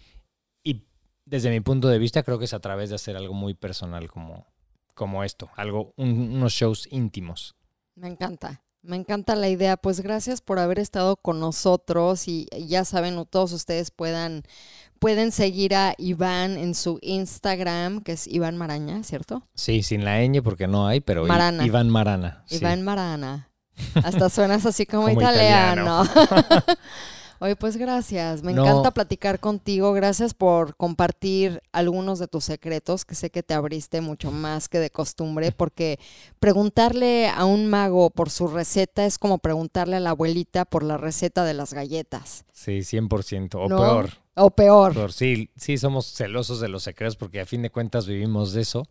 Y 0.63 0.85
desde 1.25 1.51
mi 1.51 1.61
punto 1.61 1.89
de 1.89 1.99
vista, 1.99 2.23
creo 2.23 2.39
que 2.39 2.47
es 2.47 2.55
a 2.55 2.61
través 2.61 2.89
de 2.91 2.97
hacer 2.97 3.17
algo 3.17 3.35
muy 3.35 3.55
personal 3.55 4.09
como, 4.11 4.47
como 4.95 5.25
esto, 5.25 5.51
algo, 5.57 5.93
un- 5.97 6.33
unos 6.37 6.53
shows 6.53 6.89
íntimos. 6.91 7.55
Me 7.95 8.09
encanta. 8.09 8.63
Me 8.81 8.95
encanta 8.97 9.35
la 9.35 9.49
idea. 9.49 9.77
Pues 9.77 10.01
gracias 10.01 10.41
por 10.41 10.61
haber 10.61 10.79
estado 10.79 11.17
con 11.17 11.41
nosotros 11.41 12.29
y 12.29 12.47
ya 12.69 12.85
saben, 12.85 13.23
todos 13.29 13.53
ustedes 13.53 13.91
puedan, 13.91 14.45
pueden 15.01 15.33
seguir 15.33 15.75
a 15.75 15.95
Iván 15.99 16.57
en 16.57 16.77
su 16.77 16.99
Instagram, 17.03 18.03
que 18.03 18.13
es 18.13 18.29
Iván 18.29 18.57
Maraña, 18.57 19.03
¿cierto? 19.03 19.43
Sí, 19.55 19.83
sin 19.83 20.05
la 20.05 20.21
ñ 20.25 20.43
porque 20.43 20.69
no 20.69 20.87
hay, 20.87 21.01
pero 21.01 21.27
Marana. 21.27 21.67
Iván 21.67 21.91
Marana. 21.91 22.45
sí. 22.47 22.57
Iván 22.59 22.83
Marana. 22.83 23.48
Hasta 23.95 24.29
suenas 24.29 24.67
así 24.67 24.87
como, 24.87 25.05
Como 25.07 25.21
italiano. 25.21 26.05
Oye, 27.41 27.55
pues 27.55 27.77
gracias. 27.77 28.43
Me 28.43 28.53
No. 28.53 28.63
encanta 28.65 28.91
platicar 28.91 29.39
contigo. 29.39 29.93
Gracias 29.93 30.35
por 30.35 30.75
compartir 30.75 31.63
algunos 31.71 32.19
de 32.19 32.27
tus 32.27 32.43
secretos, 32.45 33.05
que 33.05 33.15
sé 33.15 33.31
que 33.31 33.45
te 33.45 33.55
abriste 33.55 34.01
mucho 34.01 34.33
más 34.33 34.69
que 34.69 34.81
de 34.81 34.91
costumbre, 34.91 35.53
porque 35.57 36.01
preguntarle 36.41 37.29
a 37.29 37.45
un 37.45 37.69
mago 37.69 38.11
por 38.11 38.31
su 38.31 38.49
receta 38.49 39.05
es 39.07 39.19
como 39.19 39.39
preguntarle 39.39 39.97
a 39.97 40.01
la 40.01 40.11
abuelita 40.11 40.65
por 40.65 40.83
la 40.83 40.97
receta 40.97 41.45
de 41.45 41.55
las 41.55 41.73
galletas. 41.75 42.45
Sí, 42.53 42.79
100%. 42.81 43.55
O 43.55 43.69
¿no? 43.69 43.77
peor. 43.77 44.11
O 44.35 44.51
peor. 44.51 44.95
peor. 44.95 45.13
Sí, 45.13 45.51
sí, 45.57 45.79
somos 45.79 46.07
celosos 46.13 46.59
de 46.59 46.69
los 46.69 46.83
secretos 46.83 47.15
porque 47.17 47.41
a 47.41 47.47
fin 47.47 47.63
de 47.63 47.71
cuentas 47.71 48.07
vivimos 48.07 48.53
de 48.53 48.63
eso. 48.63 48.87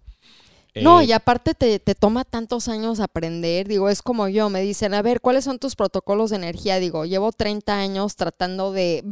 No, 0.84 1.01
Eh, 1.01 1.05
y 1.05 1.11
aparte 1.11 1.53
te, 1.53 1.80
te 1.80 1.95
toma 1.95 2.23
tantos 2.25 2.67
años 2.67 2.99
aprender. 2.99 3.67
Digo, 3.67 3.89
es 3.89 4.01
como 4.01 4.28
yo, 4.28 4.49
me 4.49 4.61
dicen, 4.61 4.93
a 4.93 5.01
ver, 5.01 5.21
¿cuáles 5.21 5.43
son 5.45 5.59
tus 5.59 5.75
protocolos 5.75 6.30
de 6.32 6.38
energía? 6.38 6.80
Digo, 6.80 7.05
llevo 7.05 7.32
30 7.32 7.78
años 7.78 8.15
tratando 8.15 8.71
de 8.71 9.03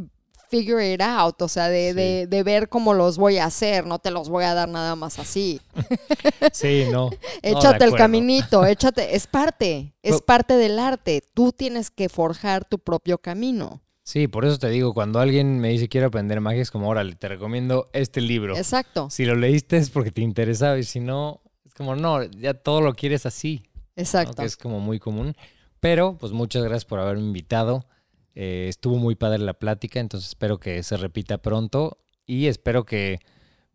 figure 0.48 0.92
it 0.92 1.00
out, 1.02 1.42
o 1.42 1.48
sea, 1.48 1.68
de, 1.68 1.88
Sí. 1.90 1.94
de, 1.96 2.26
de 2.28 2.42
ver 2.44 2.68
cómo 2.68 2.94
los 2.94 3.18
voy 3.18 3.38
a 3.38 3.46
hacer, 3.46 3.84
no 3.84 3.98
te 3.98 4.12
los 4.12 4.28
voy 4.28 4.44
a 4.44 4.54
dar 4.54 4.68
nada 4.68 4.94
más 4.94 5.18
así. 5.18 5.60
Sí, 6.52 6.84
no. 6.90 7.10
Échate 7.42 7.84
el 7.84 7.94
caminito, 7.94 8.64
échate, 8.64 9.16
es 9.16 9.26
parte, 9.26 9.94
es 10.02 10.12
Pero- 10.14 10.24
parte 10.24 10.54
del 10.54 10.78
arte. 10.78 11.22
Tú 11.34 11.52
tienes 11.52 11.90
que 11.90 12.08
forjar 12.08 12.64
tu 12.64 12.78
propio 12.78 13.18
camino. 13.18 13.82
Sí, 14.04 14.28
por 14.28 14.44
eso 14.44 14.56
te 14.58 14.68
digo, 14.68 14.94
cuando 14.94 15.18
alguien 15.18 15.58
me 15.58 15.70
dice 15.70 15.88
quiero 15.88 16.06
aprender 16.06 16.40
magia, 16.40 16.62
es 16.62 16.70
como, 16.70 16.88
órale, 16.88 17.16
te 17.16 17.26
recomiendo 17.26 17.90
este 17.92 18.20
libro. 18.20 18.56
Exacto, 18.56 19.10
Si 19.10 19.24
lo 19.24 19.34
leíste 19.34 19.78
es 19.78 19.90
porque 19.90 20.12
te 20.12 20.20
interesaba 20.20 20.78
y 20.78 20.84
si 20.84 21.00
no, 21.00 21.40
como, 21.76 21.94
no, 21.96 22.22
ya 22.24 22.54
todo 22.54 22.80
lo 22.80 22.94
quieres 22.94 23.26
así. 23.26 23.62
¿no? 23.74 24.02
exacto. 24.02 24.36
Que 24.36 24.46
es 24.46 24.56
como 24.56 24.80
muy 24.80 24.98
común. 24.98 25.36
Pero, 25.80 26.16
pues 26.18 26.32
muchas 26.32 26.62
gracias 26.62 26.84
por 26.84 27.00
haberme 27.00 27.22
invitado. 27.22 27.86
Eh, 28.34 28.66
estuvo 28.68 28.96
muy 28.96 29.14
padre 29.14 29.38
la 29.38 29.54
plática, 29.54 30.00
entonces 30.00 30.28
espero 30.28 30.58
que 30.58 30.82
se 30.82 30.96
repita 30.96 31.38
pronto 31.38 31.98
y 32.26 32.46
espero 32.46 32.84
que 32.84 33.20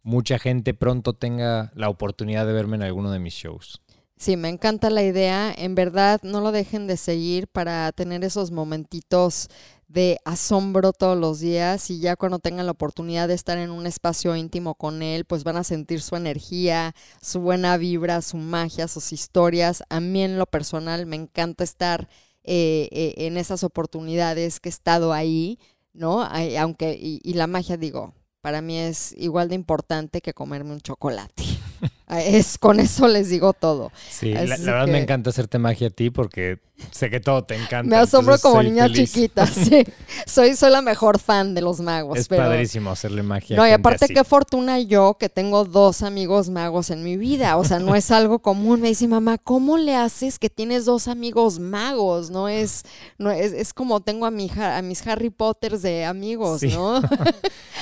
mucha 0.03 0.37
gente 0.39 0.73
pronto 0.73 1.13
tenga 1.13 1.71
la 1.75 1.89
oportunidad 1.89 2.45
de 2.45 2.53
verme 2.53 2.75
en 2.75 2.83
alguno 2.83 3.11
de 3.11 3.19
mis 3.19 3.33
shows. 3.33 3.81
Sí, 4.21 4.37
me 4.37 4.49
encanta 4.49 4.91
la 4.91 5.01
idea. 5.01 5.51
En 5.57 5.73
verdad, 5.73 6.19
no 6.21 6.41
lo 6.41 6.51
dejen 6.51 6.85
de 6.85 6.95
seguir 6.95 7.47
para 7.47 7.91
tener 7.91 8.23
esos 8.23 8.51
momentitos 8.51 9.49
de 9.87 10.19
asombro 10.25 10.93
todos 10.93 11.17
los 11.17 11.39
días 11.39 11.89
y 11.89 11.99
ya 11.99 12.15
cuando 12.15 12.37
tengan 12.37 12.67
la 12.67 12.73
oportunidad 12.73 13.27
de 13.27 13.33
estar 13.33 13.57
en 13.57 13.71
un 13.71 13.87
espacio 13.87 14.35
íntimo 14.35 14.75
con 14.75 15.01
él, 15.01 15.25
pues 15.25 15.43
van 15.43 15.57
a 15.57 15.63
sentir 15.63 16.03
su 16.03 16.15
energía, 16.15 16.93
su 17.19 17.39
buena 17.39 17.75
vibra, 17.77 18.21
su 18.21 18.37
magia, 18.37 18.87
sus 18.87 19.11
historias. 19.11 19.83
A 19.89 19.99
mí 19.99 20.21
en 20.21 20.37
lo 20.37 20.45
personal 20.45 21.07
me 21.07 21.15
encanta 21.15 21.63
estar 21.63 22.07
eh, 22.43 22.89
eh, 22.91 23.15
en 23.25 23.37
esas 23.37 23.63
oportunidades 23.63 24.59
que 24.59 24.69
he 24.69 24.71
estado 24.71 25.13
ahí, 25.13 25.57
¿no? 25.93 26.21
Aunque, 26.59 26.93
y, 26.93 27.21
y 27.23 27.33
la 27.33 27.47
magia, 27.47 27.75
digo, 27.75 28.13
para 28.41 28.61
mí 28.61 28.77
es 28.77 29.15
igual 29.17 29.49
de 29.49 29.55
importante 29.55 30.21
que 30.21 30.35
comerme 30.35 30.73
un 30.73 30.81
chocolate. 30.81 31.43
Es, 32.11 32.57
con 32.57 32.79
eso 32.79 33.07
les 33.07 33.29
digo 33.29 33.53
todo. 33.53 33.91
Sí, 34.09 34.33
la, 34.33 34.57
verdad 34.57 34.87
me 34.87 34.99
encanta 34.99 35.29
hacerte 35.29 35.59
magia 35.59 35.87
a 35.87 35.91
ti 35.91 36.09
porque 36.09 36.59
sé 36.91 37.09
que 37.09 37.19
todo 37.19 37.43
te 37.43 37.55
encanta. 37.55 37.83
Me 37.83 37.95
asombro 37.95 38.37
como 38.39 38.61
niña 38.63 38.83
feliz. 38.83 39.13
chiquita, 39.13 39.45
sí. 39.47 39.83
Soy, 40.25 40.55
soy 40.55 40.71
la 40.71 40.81
mejor 40.81 41.19
fan 41.19 41.53
de 41.53 41.61
los 41.61 41.79
magos. 41.79 42.17
Es 42.17 42.27
pero... 42.27 42.43
padrísimo 42.43 42.89
hacerle 42.91 43.23
magia. 43.23 43.55
No, 43.57 43.67
y 43.67 43.71
aparte 43.71 44.05
así. 44.05 44.13
qué 44.13 44.23
fortuna 44.23 44.79
yo 44.79 45.17
que 45.19 45.29
tengo 45.29 45.65
dos 45.65 46.01
amigos 46.01 46.49
magos 46.49 46.89
en 46.89 47.03
mi 47.03 47.17
vida. 47.17 47.57
O 47.57 47.63
sea, 47.63 47.79
no 47.79 47.95
es 47.95 48.11
algo 48.11 48.39
común. 48.39 48.81
Me 48.81 48.89
dice 48.89 49.07
mamá, 49.07 49.37
¿cómo 49.37 49.77
le 49.77 49.95
haces 49.95 50.39
que 50.39 50.49
tienes 50.49 50.85
dos 50.85 51.07
amigos 51.07 51.59
magos? 51.59 52.29
No 52.31 52.47
es, 52.49 52.83
no 53.17 53.31
es, 53.31 53.53
es 53.53 53.73
como 53.73 53.99
tengo 54.01 54.25
a 54.25 54.31
mi 54.31 54.49
a 54.57 54.81
mis 54.81 55.05
Harry 55.07 55.29
Potters 55.29 55.81
de 55.81 56.05
amigos, 56.05 56.61
Sí. 56.61 56.69
¿no? 56.69 57.01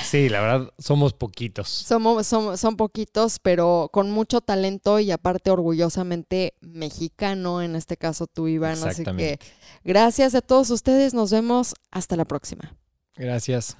Sí, 0.02 0.28
la 0.28 0.40
verdad, 0.40 0.72
somos 0.78 1.12
poquitos. 1.12 1.68
Somos, 1.68 2.26
son, 2.26 2.56
son 2.56 2.76
poquitos, 2.76 3.38
pero 3.38 3.90
con 3.92 4.10
mucho 4.10 4.40
talento 4.40 4.98
y 4.98 5.10
aparte 5.10 5.50
orgullosamente 5.50 6.54
mexicano, 6.62 7.62
en 7.62 7.76
este 7.76 7.96
caso 7.96 8.26
tú, 8.26 8.48
Iván. 8.48 8.78
Así 8.90 9.04
que 9.04 9.10
Exactamente. 9.10 9.38
gracias 9.84 10.34
a 10.34 10.40
todos 10.40 10.70
ustedes. 10.70 11.14
Nos 11.14 11.30
vemos. 11.30 11.74
Hasta 11.90 12.16
la 12.16 12.24
próxima. 12.24 12.74
Gracias. 13.16 13.76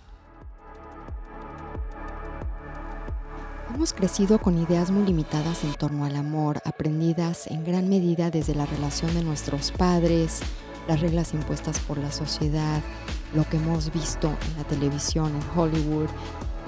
Hemos 3.75 3.93
crecido 3.93 4.41
con 4.41 4.59
ideas 4.59 4.91
muy 4.91 5.05
limitadas 5.07 5.65
en 5.65 5.73
torno 5.75 6.05
al 6.05 6.17
amor, 6.17 6.61
aprendidas 6.65 7.47
en 7.47 7.65
gran 7.65 7.89
medida 7.89 8.31
desde 8.31 8.55
la 8.55 8.67
relación 8.67 9.15
de 9.15 9.23
nuestros 9.23 9.71
padres, 9.71 10.41
las 10.89 11.01
reglas 11.01 11.33
impuestas 11.35 11.79
por 11.81 11.97
la 11.97 12.11
sociedad, 12.11 12.83
lo 13.35 13.49
que 13.49 13.59
hemos 13.59 13.93
visto 13.93 14.27
en 14.29 14.57
la 14.57 14.65
televisión, 14.65 15.33
en 15.35 15.59
Hollywood. 15.59 16.09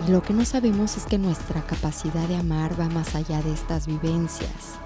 Y 0.07 0.11
lo 0.11 0.22
que 0.22 0.32
no 0.32 0.45
sabemos 0.45 0.97
es 0.97 1.05
que 1.05 1.18
nuestra 1.18 1.61
capacidad 1.66 2.26
de 2.28 2.36
amar 2.36 2.78
va 2.80 2.88
más 2.88 3.14
allá 3.14 3.43
de 3.43 3.53
estas 3.53 3.86
vivencias. 3.86 4.78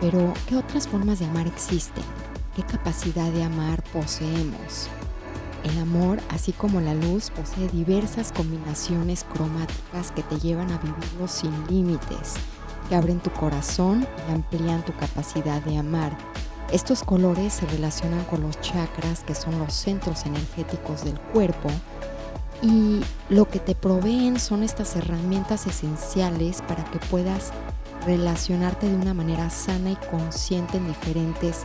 Pero, 0.00 0.34
¿qué 0.46 0.56
otras 0.56 0.86
formas 0.86 1.18
de 1.18 1.24
amar 1.24 1.46
existen? 1.46 2.04
¿Qué 2.54 2.62
capacidad 2.62 3.32
de 3.32 3.42
amar 3.42 3.82
poseemos? 3.92 4.88
El 5.64 5.76
amor, 5.78 6.20
así 6.28 6.52
como 6.52 6.80
la 6.80 6.94
luz, 6.94 7.30
posee 7.30 7.66
diversas 7.68 8.30
combinaciones 8.30 9.24
cromáticas 9.24 10.12
que 10.12 10.22
te 10.22 10.38
llevan 10.38 10.70
a 10.70 10.78
vivirlo 10.78 11.26
sin 11.26 11.66
límites, 11.66 12.34
que 12.88 12.94
abren 12.94 13.18
tu 13.18 13.30
corazón 13.30 14.06
y 14.28 14.32
amplían 14.32 14.84
tu 14.84 14.94
capacidad 14.94 15.60
de 15.62 15.78
amar. 15.78 16.16
Estos 16.70 17.02
colores 17.02 17.54
se 17.54 17.66
relacionan 17.66 18.22
con 18.24 18.42
los 18.42 18.60
chakras, 18.60 19.24
que 19.24 19.34
son 19.34 19.58
los 19.58 19.72
centros 19.72 20.24
energéticos 20.24 21.02
del 21.04 21.18
cuerpo, 21.18 21.70
y 22.62 23.00
lo 23.30 23.48
que 23.48 23.58
te 23.58 23.74
proveen 23.74 24.38
son 24.38 24.62
estas 24.62 24.94
herramientas 24.94 25.66
esenciales 25.66 26.62
para 26.62 26.84
que 26.84 27.00
puedas 27.00 27.50
relacionarte 28.06 28.88
de 28.88 28.94
una 28.94 29.12
manera 29.12 29.50
sana 29.50 29.90
y 29.90 29.96
consciente 30.10 30.76
en 30.76 30.86
diferentes 30.86 31.64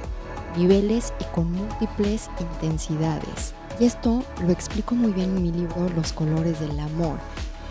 niveles 0.60 1.14
y 1.22 1.24
con 1.34 1.51
múltiples 1.53 2.30
intensidades. 2.39 3.53
Y 3.80 3.86
esto 3.86 4.24
lo 4.45 4.51
explico 4.51 4.93
muy 4.93 5.14
bien 5.14 5.38
en 5.38 5.43
mi 5.43 5.51
libro 5.51 5.88
Los 5.95 6.12
colores 6.12 6.60
del 6.60 6.78
amor. 6.80 7.18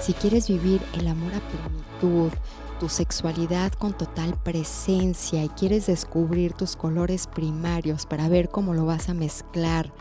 Si 0.00 0.14
quieres 0.14 0.48
vivir 0.48 0.80
el 0.94 1.06
amor 1.06 1.32
a 1.34 1.40
plenitud, 1.40 2.32
tu 2.80 2.88
sexualidad 2.88 3.72
con 3.72 3.92
total 3.92 4.40
presencia 4.42 5.44
y 5.44 5.48
quieres 5.50 5.86
descubrir 5.86 6.54
tus 6.54 6.76
colores 6.76 7.26
primarios 7.26 8.06
para 8.06 8.28
ver 8.28 8.48
cómo 8.48 8.72
lo 8.72 8.86
vas 8.86 9.10
a 9.10 9.14
mezclar 9.14 9.92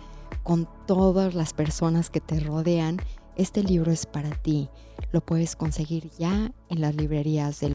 con 0.43 0.69
todas 0.85 1.35
las 1.35 1.53
personas 1.53 2.09
que 2.09 2.21
te 2.21 2.39
rodean, 2.39 2.99
este 3.35 3.63
libro 3.63 3.91
es 3.91 4.05
para 4.05 4.29
ti. 4.29 4.69
Lo 5.11 5.19
puedes 5.19 5.57
conseguir 5.57 6.09
ya 6.17 6.53
en 6.69 6.79
las 6.79 6.95
librerías 6.95 7.59
del 7.59 7.65